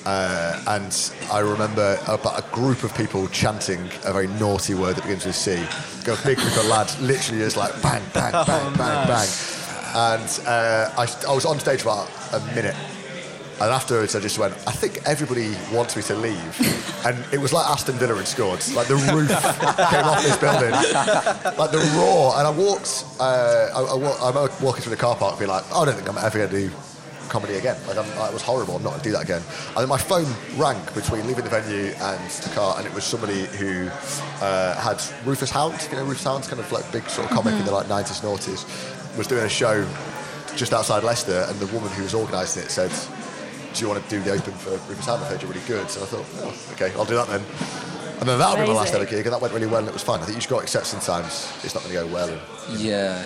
Uh, 0.08 0.64
and 0.68 1.12
I 1.34 1.40
remember 1.40 2.00
about 2.08 2.40
a 2.40 2.56
group 2.56 2.84
of 2.84 2.96
people 2.96 3.28
chanting 3.28 3.82
a 4.06 4.14
very 4.14 4.28
naughty 4.40 4.74
word 4.74 4.96
that 4.96 5.02
begins 5.02 5.26
with 5.26 5.36
C. 5.36 5.56
Got 6.06 6.24
a 6.24 6.26
big 6.26 6.38
group 6.38 6.56
of 6.56 6.66
lads, 6.68 6.98
literally 7.02 7.42
just 7.42 7.58
like 7.58 7.74
bang, 7.82 8.02
bang, 8.14 8.32
bang, 8.32 8.74
bang, 8.78 9.06
bang. 9.06 9.28
And 9.94 10.40
uh, 10.48 10.92
I, 10.98 11.08
I 11.28 11.36
was 11.36 11.44
on 11.44 11.60
stage 11.60 11.82
for 11.82 11.90
about 11.90 12.10
a 12.32 12.40
minute. 12.56 12.78
And 13.60 13.70
afterwards, 13.70 14.16
I 14.16 14.22
just 14.22 14.40
went, 14.40 14.54
I 14.66 14.72
think 14.72 15.00
everybody 15.06 15.54
wants 15.74 15.98
me 15.98 16.02
to 16.04 16.16
leave. 16.16 16.84
And 17.06 17.24
it 17.32 17.38
was 17.38 17.54
like 17.54 17.66
Aston 17.70 17.96
Villa 17.96 18.16
had 18.16 18.28
scored. 18.28 18.60
Like 18.74 18.88
the 18.88 18.96
roof 18.96 19.30
came 19.30 20.04
off 20.04 20.24
this 20.24 20.36
building. 20.38 20.72
Like 20.72 21.72
the 21.72 21.94
roar. 21.96 22.34
And 22.38 22.48
I 22.48 22.50
walked, 22.50 23.06
uh, 23.20 23.70
I, 23.74 23.82
I, 23.82 24.30
I'm 24.30 24.36
walking 24.62 24.82
through 24.84 24.96
the 24.96 25.02
car 25.02 25.16
park 25.16 25.38
being 25.38 25.52
like, 25.52 25.64
oh, 25.72 25.84
I 25.84 25.86
don't 25.86 25.96
think 25.96 26.10
I'm 26.10 26.18
ever 26.18 26.38
going 26.38 26.50
to 26.50 26.70
do 26.70 26.76
comedy 27.30 27.56
again. 27.56 27.78
Like, 27.88 27.98
I'm, 27.98 28.06
it 28.06 28.34
was 28.34 28.42
horrible. 28.42 28.76
I'm 28.76 28.84
not 28.84 28.90
going 28.90 29.02
to 29.02 29.10
do 29.10 29.12
that 29.14 29.24
again. 29.24 29.42
And 29.70 29.78
then 29.78 29.90
my 29.90 29.98
phone 29.98 30.28
rang 30.56 30.80
between 30.94 31.28
leaving 31.28 31.44
the 31.44 31.50
venue 31.50 31.94
and 31.94 32.30
the 32.30 32.50
car, 32.56 32.78
and 32.78 32.86
it 32.88 32.94
was 32.94 33.04
somebody 33.04 33.46
who 33.58 33.88
uh, 34.42 34.76
had 34.76 35.02
Rufus 35.26 35.52
Hound. 35.52 35.88
You 35.92 35.98
know, 35.98 36.06
Rufus 36.06 36.24
Hound's 36.24 36.48
kind 36.48 36.60
of 36.60 36.72
like 36.72 36.90
big 36.92 37.08
sort 37.10 37.30
of 37.30 37.36
comic 37.36 37.54
in 37.54 37.66
the 37.66 37.72
like 37.72 37.88
90s, 37.88 38.22
noughties, 38.22 38.66
was 39.18 39.28
doing 39.28 39.44
a 39.44 39.50
show 39.50 39.86
just 40.56 40.74
outside 40.74 41.04
Leicester, 41.04 41.46
and 41.50 41.60
the 41.60 41.68
woman 41.68 41.90
who 41.92 42.04
was 42.04 42.14
organising 42.14 42.64
it 42.64 42.70
said, 42.72 42.92
"Do 43.74 43.82
you 43.82 43.90
want 43.90 44.04
to 44.04 44.10
do 44.10 44.22
the 44.22 44.32
open 44.32 44.54
for 44.54 44.72
Rufus 44.90 45.06
Hound? 45.06 45.24
I 45.24 45.28
heard 45.28 45.42
you're 45.42 45.52
really 45.52 45.66
good." 45.68 45.90
So 45.90 46.02
I 46.02 46.06
thought, 46.06 46.26
oh, 46.42 46.74
"Okay, 46.74 46.92
I'll 46.96 47.06
do 47.06 47.16
that 47.16 47.28
then." 47.28 47.44
And 48.20 48.28
then 48.28 48.40
that'll 48.40 48.56
be 48.56 48.68
my 48.68 48.74
last 48.74 48.96
ever 48.96 49.06
gig, 49.06 49.26
and 49.28 49.34
that 49.34 49.42
went 49.42 49.54
really 49.54 49.68
well, 49.68 49.78
and 49.80 49.88
it 49.88 49.94
was 49.94 50.02
fine. 50.02 50.20
I 50.20 50.24
think 50.24 50.36
you 50.36 50.42
just 50.42 50.50
got 50.50 50.58
to 50.58 50.64
accept 50.64 50.88
sometimes 50.88 51.54
it's 51.64 51.76
not 51.76 51.84
going 51.84 51.96
to 51.96 52.02
go 52.02 52.08
well. 52.08 52.30
And, 52.30 52.80
Yeah. 52.80 53.26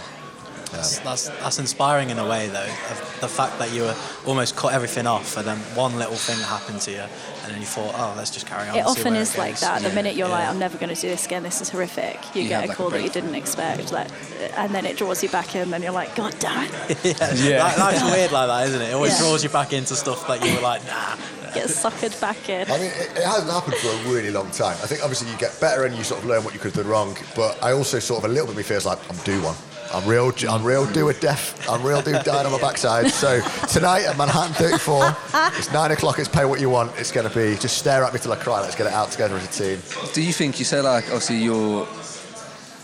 That's, 0.72 0.99
that's, 0.99 1.28
that's 1.30 1.59
inspiring 1.59 2.09
in 2.09 2.17
a 2.19 2.28
way, 2.28 2.47
though. 2.47 2.63
of 2.63 3.17
The 3.22 3.28
fact 3.28 3.59
that 3.59 3.72
you 3.74 3.84
were 3.84 3.95
almost 4.26 4.55
cut 4.55 4.74
everything 4.74 5.05
off, 5.07 5.36
and 5.38 5.45
then 5.45 5.57
one 5.76 5.97
little 5.97 6.15
thing 6.15 6.39
happened 6.39 6.80
to 6.82 6.91
you, 6.91 6.99
and 7.43 7.51
then 7.53 7.59
you 7.59 7.65
thought, 7.65 7.93
oh, 7.95 8.13
let's 8.17 8.32
just 8.32 8.47
carry 8.47 8.69
on. 8.69 8.78
It 8.78 8.86
often 8.86 9.15
is 9.15 9.36
it 9.36 9.38
like 9.39 9.51
goes. 9.53 9.61
that. 9.61 9.82
The 9.82 9.89
Yeah. 9.89 9.95
minute 9.95 10.15
you're 10.15 10.30
like, 10.30 10.47
I'm 10.47 10.59
never 10.59 10.78
going 10.78 10.93
to 10.93 10.99
do 10.99 11.09
this 11.09 11.26
again. 11.26 11.43
This 11.43 11.61
is 11.61 11.69
horrific. 11.69 12.17
You, 12.36 12.43
You 12.43 12.49
get 12.49 12.63
a 12.63 12.67
like 12.67 12.72
a 12.72 12.76
call 12.76 12.89
that 12.91 13.03
you 13.03 13.09
didn't 13.09 13.36
expect, 13.36 13.91
like, 13.91 14.07
and 14.57 14.74
then 14.74 14.86
it 14.86 14.97
draws 14.97 15.22
you 15.22 15.30
back 15.30 15.55
in, 15.55 15.61
and 15.63 15.74
then 15.74 15.82
you're 15.84 15.91
like, 15.91 16.15
God 16.15 16.36
damn 16.39 16.63
it, 16.89 17.03
yeah. 17.03 17.65
Li- 17.76 17.80
Life's 17.82 18.03
weird 18.11 18.32
like 18.32 18.47
that, 18.47 18.67
isn't 18.67 18.82
it? 18.82 18.89
It 18.89 18.93
always 18.93 19.13
Yeah. 19.19 19.28
draws 19.28 19.43
you 19.43 19.49
back 19.49 19.74
into 19.74 19.95
stuff 19.95 20.26
that 20.28 20.43
you 20.45 20.55
were 20.55 20.61
like, 20.61 20.86
nah. 20.88 21.15
get 21.53 21.67
suckered 21.67 22.19
back 22.22 22.47
in. 22.47 22.65
I 22.72 22.78
mean, 22.78 22.91
it, 22.91 23.11
it 23.17 23.24
hasn't 23.26 23.51
happened 23.51 23.76
for 23.76 23.89
a 23.89 24.13
really 24.13 24.32
long 24.32 24.49
time. 24.51 24.78
I 24.82 24.88
think 24.88 25.01
obviously 25.03 25.30
you 25.30 25.38
get 25.38 25.59
better 25.59 25.84
and 25.84 25.93
you 25.95 26.03
sort 26.05 26.22
of 26.22 26.26
learn 26.28 26.43
what 26.45 26.53
you 26.53 26.59
could 26.61 26.74
have 26.74 26.84
done 26.86 26.91
wrong. 26.91 27.17
But 27.36 27.61
I 27.61 27.74
also 27.74 27.99
sort 27.99 28.24
of 28.24 28.30
a 28.30 28.34
little 28.34 28.45
bit 28.47 28.51
of 28.51 28.57
me 28.57 28.63
feels 28.63 28.86
like 28.86 28.99
I'm 29.09 29.17
due 29.26 29.41
one. 29.43 29.55
I'm 29.93 30.07
real. 30.07 30.31
I'm 30.49 30.63
real. 30.63 30.85
Do 30.91 31.09
a 31.09 31.13
deaf. 31.13 31.69
I'm 31.69 31.83
real. 31.83 32.01
Do 32.01 32.11
dying 32.23 32.45
on 32.45 32.51
my 32.51 32.59
backside. 32.59 33.11
So 33.11 33.41
tonight 33.69 34.05
at 34.05 34.17
Manhattan 34.17 34.53
34, 34.53 35.15
it's 35.57 35.71
nine 35.73 35.91
o'clock. 35.91 36.17
It's 36.19 36.29
pay 36.29 36.45
what 36.45 36.59
you 36.61 36.69
want. 36.69 36.91
It's 36.97 37.11
going 37.11 37.27
to 37.29 37.35
be 37.35 37.57
just 37.57 37.77
stare 37.77 38.03
at 38.03 38.13
me 38.13 38.19
till 38.19 38.31
I 38.31 38.37
cry. 38.37 38.61
Let's 38.61 38.75
get 38.75 38.87
it 38.87 38.93
out 38.93 39.11
together 39.11 39.35
as 39.35 39.45
a 39.59 39.63
team. 39.63 39.81
Do 40.13 40.21
you 40.21 40.31
think 40.33 40.59
you 40.59 40.65
say 40.65 40.81
like 40.81 41.05
obviously 41.05 41.37
your 41.37 41.85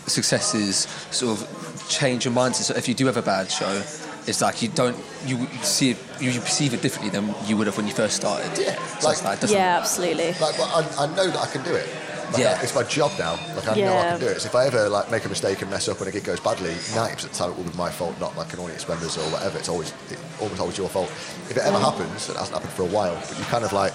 successes 0.06 0.86
sort 1.10 1.40
of 1.40 1.86
change 1.88 2.24
your 2.24 2.34
mindset? 2.34 2.64
So 2.64 2.74
if 2.74 2.88
you 2.88 2.94
do 2.94 3.06
have 3.06 3.16
a 3.16 3.22
bad 3.22 3.50
show, 3.50 3.82
it's 4.26 4.40
like 4.42 4.60
you 4.62 4.68
don't 4.68 4.96
you 5.24 5.46
see 5.62 5.90
it 5.92 5.98
you, 6.20 6.30
you 6.30 6.40
perceive 6.40 6.74
it 6.74 6.82
differently 6.82 7.10
than 7.10 7.34
you 7.46 7.56
would 7.56 7.66
have 7.66 7.76
when 7.76 7.86
you 7.86 7.94
first 7.94 8.16
started. 8.16 8.50
Yeah, 8.58 8.74
So 8.98 9.08
like- 9.08 9.24
like, 9.24 9.50
Yeah, 9.50 9.78
absolutely. 9.80 10.32
Like, 10.32 10.58
well, 10.58 10.70
I, 10.98 11.04
I 11.04 11.16
know 11.16 11.26
that 11.30 11.38
I 11.38 11.46
can 11.46 11.62
do 11.64 11.74
it. 11.74 11.88
Like, 12.32 12.38
Yeah. 12.38 12.58
I- 12.58 12.62
it's 12.62 12.74
my 12.74 12.82
job 12.82 13.12
now. 13.18 13.38
Like 13.56 13.68
I 13.68 13.74
know 13.74 13.98
I 13.98 14.02
can 14.02 14.20
do 14.20 14.26
it. 14.26 14.40
So 14.40 14.46
if 14.46 14.54
I 14.54 14.66
ever 14.66 14.88
like 14.88 15.10
make 15.10 15.24
a 15.24 15.28
mistake 15.28 15.62
and 15.62 15.70
mess 15.70 15.88
up 15.88 15.98
and 15.98 16.08
a 16.08 16.12
gig 16.12 16.24
goes 16.24 16.40
badly, 16.40 16.74
ninety 16.94 17.14
percent 17.14 17.24
of 17.24 17.32
the 17.32 17.38
time 17.38 17.50
it 17.52 17.56
will 17.56 17.70
be 17.70 17.76
my 17.76 17.90
fault, 17.90 18.18
not 18.20 18.36
like 18.36 18.52
an 18.52 18.60
audience 18.60 18.88
member's 18.88 19.16
or 19.16 19.24
whatever. 19.30 19.58
It's 19.58 19.68
always 19.68 19.92
it, 20.10 20.18
almost 20.40 20.60
always 20.60 20.78
your 20.78 20.88
fault. 20.88 21.08
If 21.50 21.56
it 21.56 21.62
ever 21.64 21.78
mm. 21.78 21.80
happens, 21.80 22.28
it 22.28 22.36
hasn't 22.36 22.54
happened 22.54 22.72
for 22.72 22.82
a 22.82 22.92
while, 22.92 23.14
but 23.14 23.38
you 23.38 23.44
kind 23.44 23.64
of 23.64 23.72
like. 23.72 23.92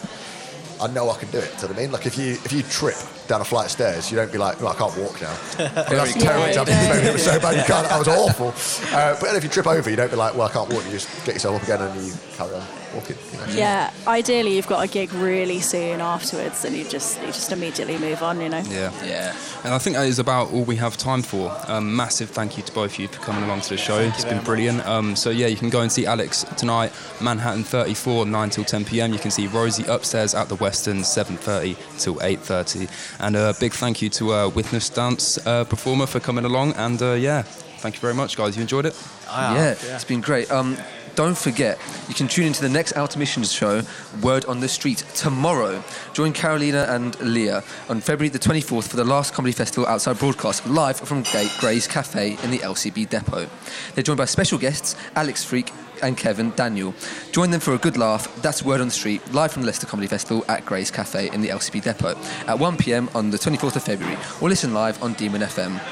I 0.82 0.88
know 0.88 1.10
I 1.10 1.18
can 1.18 1.30
do 1.30 1.38
it. 1.38 1.44
Do 1.44 1.48
you 1.48 1.62
know 1.62 1.68
what 1.70 1.78
I 1.78 1.82
mean? 1.82 1.92
Like 1.92 2.06
if 2.08 2.18
you 2.18 2.32
if 2.44 2.52
you 2.52 2.64
trip 2.64 2.98
down 3.28 3.42
a 3.42 3.46
flight 3.46 3.66
of 3.66 3.72
stairs, 3.72 4.12
you 4.12 4.18
don't 4.18 4.32
be 4.32 4.38
like, 4.38 4.60
"No, 4.62 4.68
I 4.68 4.76
can't 4.76 4.96
walk 4.98 5.22
now." 5.22 5.36
That's 5.58 6.14
terrible 6.14 6.44
Yeah, 6.44 6.48
example. 6.64 6.74
you. 6.74 7.10
It 7.10 7.14
was 7.14 7.24
so 7.26 7.40
bad 7.40 7.56
you 7.58 7.64
can't. 7.64 7.88
That 7.90 8.00
was 8.00 8.08
awful. 8.08 8.48
Uh, 8.96 9.14
but 9.14 9.22
then 9.22 9.36
if 9.36 9.44
you 9.44 9.50
trip 9.50 9.68
over, 9.68 9.90
you 9.90 9.96
don't 9.96 10.12
be 10.12 10.18
like, 10.18 10.34
"Well, 10.36 10.48
I 10.48 10.52
can't 10.52 10.70
walk." 10.72 10.84
You 10.86 10.92
just 10.92 11.10
get 11.26 11.36
yourself 11.36 11.56
up 11.58 11.64
again 11.64 11.82
and 11.82 12.06
you 12.06 12.14
carry 12.36 12.54
on 12.56 12.64
walking. 12.94 13.16
You 13.32 13.38
know? 13.40 13.46
Yeah, 13.54 13.92
ideally 14.08 14.56
you've 14.56 14.68
got 14.68 14.84
a 14.84 14.88
gig 14.88 15.12
really 15.14 15.60
soon 15.60 16.02
afterwards, 16.02 16.66
and 16.66 16.76
you 16.76 16.84
just 16.84 17.20
you 17.22 17.28
just 17.28 17.52
immediately 17.52 17.98
move 17.98 18.22
on. 18.24 18.40
You 18.42 18.50
know. 18.50 18.64
Yeah. 18.70 18.92
Yeah. 19.04 19.36
And 19.64 19.74
I 19.74 19.78
think 19.78 19.96
that 19.96 20.08
is 20.08 20.20
about 20.20 20.52
all 20.52 20.64
we 20.64 20.76
have 20.76 20.98
time 20.98 21.22
for. 21.22 21.56
Um, 21.68 21.96
massive 21.96 22.30
thank 22.30 22.58
you 22.58 22.64
to 22.64 22.72
both 22.74 22.94
of 22.94 23.00
you 23.00 23.08
for 23.08 23.20
coming 23.22 23.44
along 23.44 23.62
to 23.62 23.70
the 23.70 23.78
show. 23.78 23.98
It's 24.00 24.26
been 24.26 24.44
brilliant. 24.44 24.86
Um, 24.86 25.16
so 25.16 25.30
yeah, 25.30 25.48
you 25.48 25.56
can 25.56 25.70
go 25.70 25.82
and 25.82 25.92
see 25.92 26.06
Alex 26.06 26.44
tonight, 26.58 26.92
Manhattan 27.22 27.64
34, 27.64 28.26
9 28.26 28.50
till 28.50 28.64
10 28.66 28.84
p.m. 28.86 29.14
You 29.14 29.20
can 29.20 29.32
see 29.32 29.48
Rosie 29.48 29.86
upstairs 29.86 30.36
at 30.36 30.50
the 30.50 30.56
Western, 30.56 30.98
7:30 31.00 31.78
till 32.00 32.16
8:30. 32.16 32.90
And 33.20 33.36
a 33.36 33.54
big 33.60 33.74
thank 33.74 34.02
you 34.02 34.10
to 34.10 34.34
uh, 34.34 34.50
Witness 34.50 34.90
Dance 34.90 35.46
uh, 35.46 35.64
performer 35.66 36.06
for 36.06 36.20
coming 36.20 36.46
along. 36.46 36.74
And 36.74 37.02
uh, 37.02 37.14
yeah, 37.14 37.44
thank 37.44 37.96
you 37.96 38.02
very 38.02 38.14
much, 38.14 38.38
guys. 38.38 38.56
You 38.56 38.62
enjoyed 38.62 38.86
it? 38.86 38.96
I 39.30 39.56
yeah, 39.56 39.64
have, 39.70 39.84
it's 39.84 40.04
been 40.04 40.22
great. 40.22 40.52
Um, 40.52 40.78
don't 41.16 41.38
forget, 41.38 41.78
you 42.08 42.16
can 42.16 42.28
tune 42.28 42.48
into 42.48 42.62
the 42.62 42.70
next 42.70 42.98
Out 42.98 43.14
of 43.14 43.20
Missions 43.20 43.52
show, 43.52 43.84
Word 44.24 44.46
on 44.46 44.60
the 44.62 44.68
Street, 44.68 45.06
tomorrow. 45.14 45.84
Join 46.14 46.34
Carolina 46.34 46.88
and 46.90 47.20
Leah 47.20 47.64
on 47.88 48.02
February 48.02 48.30
the 48.30 48.40
24th 48.40 48.88
for 48.88 48.96
the 48.96 49.04
last 49.04 49.32
comedy 49.32 49.52
festival 49.54 49.86
outside 49.86 50.18
broadcast, 50.18 50.66
live 50.66 50.98
from 50.98 51.22
Gra- 51.22 51.46
Gray's 51.60 51.88
Cafe 51.88 52.38
in 52.44 52.50
the 52.50 52.58
LCB 52.60 53.10
depot. 53.10 53.48
They're 53.94 54.04
joined 54.04 54.18
by 54.18 54.26
special 54.26 54.58
guests, 54.58 54.96
Alex 55.16 55.44
Freak 55.44 55.72
and 56.02 56.18
Kevin 56.18 56.52
Daniel. 56.56 56.94
Join 57.32 57.52
them 57.52 57.60
for 57.60 57.74
a 57.74 57.78
good 57.78 57.98
laugh. 57.98 58.34
That's 58.42 58.64
Word 58.64 58.80
on 58.82 58.88
the 58.88 58.94
Street, 58.94 59.22
live 59.34 59.52
from 59.52 59.62
the 59.64 59.68
Leicester 59.68 59.86
Comedy 59.88 60.08
Festival 60.08 60.44
at 60.48 60.66
Gray's 60.66 60.90
Cafe 60.92 61.30
in 61.34 61.42
the 61.42 61.50
LCB 61.50 61.84
depot 61.84 62.12
at 62.48 62.58
1pm 62.60 63.14
on 63.16 63.30
the 63.32 63.38
24th 63.38 63.76
of 63.76 63.84
February, 63.84 64.18
or 64.42 64.50
listen 64.50 64.74
live 64.74 65.02
on 65.04 65.14
demonfm.co.uk. 65.16 65.84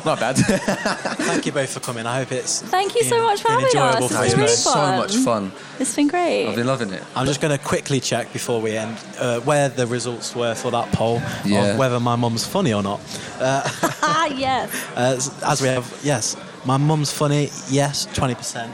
My 0.04 0.14
bad. 0.18 0.36
Thank 0.36 1.46
you 1.46 1.52
both 1.52 1.70
for 1.72 1.80
coming. 1.80 2.06
I 2.06 2.18
hope 2.18 2.32
it's. 2.32 2.60
Thank 2.62 2.94
you 2.94 3.02
so 3.04 3.22
much 3.24 3.40
for 3.42 3.48
been 3.48 3.60
having 3.60 3.66
enjoyable 3.68 4.04
us. 4.04 4.12
for 4.16 4.22
It's 4.24 4.32
you 4.32 4.36
been 4.36 4.44
really 4.44 4.52
both. 4.52 4.58
so 4.58 4.96
much 4.96 5.16
fun. 5.16 5.52
It's 5.78 5.94
been 5.96 6.08
great. 6.08 6.46
I've 6.48 6.56
been 6.56 6.66
loving 6.66 6.90
it. 6.92 7.02
I'm 7.16 7.26
just 7.26 7.40
going 7.40 7.56
to 7.56 7.62
quickly 7.64 8.00
check 8.00 8.32
before 8.32 8.60
we 8.60 8.76
end 8.76 8.98
uh, 9.18 9.40
where 9.40 9.68
the 9.68 9.86
results 9.86 10.34
were 10.36 10.54
for 10.54 10.70
that 10.72 10.90
poll 10.92 11.22
Yeah. 11.44 11.72
of 11.72 11.78
whether 11.78 11.98
my 12.00 12.16
mum's 12.16 12.46
funny 12.46 12.72
or 12.74 12.82
not. 12.82 13.00
ah, 13.40 14.26
yes. 14.36 14.70
Uh, 14.96 15.18
as 15.46 15.62
we 15.62 15.68
have, 15.68 16.00
yes, 16.02 16.36
my 16.64 16.76
mum's 16.76 17.10
funny. 17.12 17.50
Yes, 17.68 18.06
20%. 18.08 18.68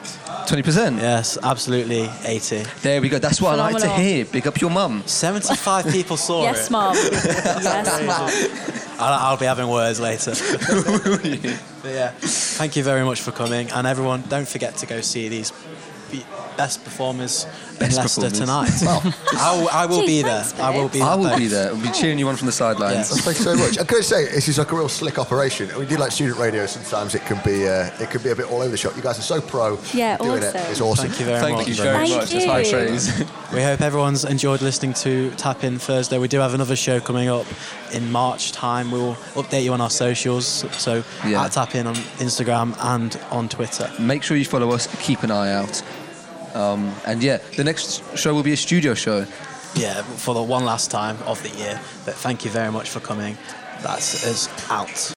20%? 0.47 0.99
Yes, 0.99 1.39
absolutely 1.43 2.09
80. 2.25 2.65
There 2.83 3.01
we 3.01 3.09
go. 3.09 3.19
That's 3.19 3.41
what 3.41 3.59
I 3.59 3.71
like 3.71 3.83
to 3.83 3.89
hear. 3.89 4.25
Big 4.25 4.47
up 4.47 4.61
your 4.61 4.71
mum. 4.71 5.03
75 5.07 5.87
people 5.93 6.17
saw 6.17 6.43
Yes, 6.43 6.67
it. 6.67 6.71
mom. 6.73 6.95
yes, 6.95 8.03
mom. 8.07 8.81
I'll, 8.99 9.27
I'll 9.31 9.37
be 9.37 9.45
having 9.45 9.69
words 9.69 10.01
later. 10.01 10.31
but 11.83 11.91
yeah, 11.93 12.11
thank 12.21 12.77
you 12.77 12.83
very 12.83 13.05
much 13.05 13.21
for 13.21 13.31
coming, 13.31 13.71
and 13.71 13.87
everyone, 13.87 14.23
don't 14.29 14.49
forget 14.49 14.77
to 14.79 14.87
go 14.87 15.01
see 15.03 15.29
these 15.29 15.53
be- 16.11 16.25
best 16.57 16.83
performers 16.85 17.45
Best 17.79 17.93
in 17.93 17.97
Leicester 17.99 18.21
performers. 18.31 18.81
tonight. 18.81 19.15
I, 19.39 19.61
will- 19.61 19.69
I 19.69 19.87
will 19.87 20.01
Gee, 20.01 20.07
be 20.07 20.23
there. 20.23 20.43
thanks, 20.43 20.61
I 20.61 20.71
will 20.71 20.85
babe. 20.85 20.93
be. 20.93 21.03
I 21.03 21.15
will 21.15 21.25
there. 21.25 21.37
be 21.39 21.47
there. 21.47 21.75
We'll 21.75 21.83
be 21.83 21.91
cheering 21.91 22.19
you 22.19 22.27
on 22.29 22.37
from 22.37 22.47
the 22.47 22.53
sidelines. 22.53 23.11
Yes. 23.11 23.21
Thank 23.21 23.37
you 23.39 23.45
so 23.45 23.55
much. 23.57 23.79
I 23.79 23.85
could 23.85 24.03
say 24.05 24.25
this 24.25 24.49
is 24.49 24.57
like 24.59 24.73
a 24.73 24.77
real 24.77 24.89
slick 24.89 25.19
operation. 25.19 25.69
We 25.79 25.85
do 25.85 25.97
like 25.99 26.11
student 26.13 26.39
radio. 26.39 26.65
Sometimes 26.65 27.15
it 27.15 27.23
can 27.27 27.39
be 27.45 27.69
uh, 27.69 27.91
it 28.01 28.09
can 28.11 28.23
be 28.23 28.31
a 28.31 28.37
bit 28.37 28.51
all 28.51 28.61
over 28.63 28.71
the 28.71 28.77
shop. 28.79 28.97
You 28.97 29.03
guys 29.03 29.19
are 29.19 29.23
so 29.23 29.41
pro. 29.43 29.79
Yeah, 29.93 30.17
doing 30.17 30.43
it. 30.43 30.55
It's 30.55 30.81
awesome. 30.81 31.09
Thank 31.09 31.21
you 31.21 31.27
very 31.27 31.41
Thank 31.41 31.57
much. 31.59 31.69
you 31.69 31.75
very 31.75 32.07
Thank 32.09 32.21
much. 32.21 32.31
That's 32.31 32.45
high 32.47 32.61
you. 32.61 32.71
praise. 32.73 33.25
We 33.53 33.63
hope 33.63 33.81
everyone's 33.81 34.25
enjoyed 34.25 34.61
listening 34.61 34.93
to 34.95 35.31
Tap 35.37 35.63
In 35.63 35.79
Thursday. 35.79 36.19
We 36.19 36.27
do 36.27 36.41
have 36.41 36.53
another 36.55 36.75
show 36.75 36.99
coming 36.99 37.29
up 37.29 37.47
in 37.93 38.11
March 38.11 38.51
time. 38.51 38.91
We'll 38.91 39.15
update 39.35 39.63
you 39.63 39.73
on 39.73 39.81
our 39.81 39.89
socials. 39.91 40.47
So 40.77 41.05
Yeah. 41.25 41.45
at 41.45 41.53
Tap 41.53 41.75
In 41.77 41.87
on 41.87 41.95
Instagram 42.19 42.77
and 42.81 43.17
on 43.31 43.49
Twitter. 43.49 43.89
Make 44.01 44.25
sure 44.25 44.37
you 44.37 44.45
follow 44.45 44.73
us. 44.73 44.89
Keep 45.01 45.23
an 45.23 45.31
eye 45.31 45.53
out. 45.53 45.81
Um, 46.57 46.95
and 47.05 47.23
yeah, 47.23 47.39
the 47.57 47.65
next 47.65 48.03
show 48.17 48.33
will 48.33 48.43
be 48.43 48.55
a 48.55 48.57
studio 48.57 48.95
show. 48.95 49.27
Yeah, 49.75 50.03
for 50.03 50.35
the 50.35 50.43
one 50.43 50.65
last 50.65 50.91
time 50.91 51.19
of 51.27 51.43
the 51.43 51.51
year. 51.51 51.79
But 52.07 52.15
thank 52.15 52.45
you 52.47 52.51
very 52.51 52.73
much 52.73 52.89
for 52.89 53.01
coming. 53.01 53.37
That's 53.83 54.49
out. 54.71 55.15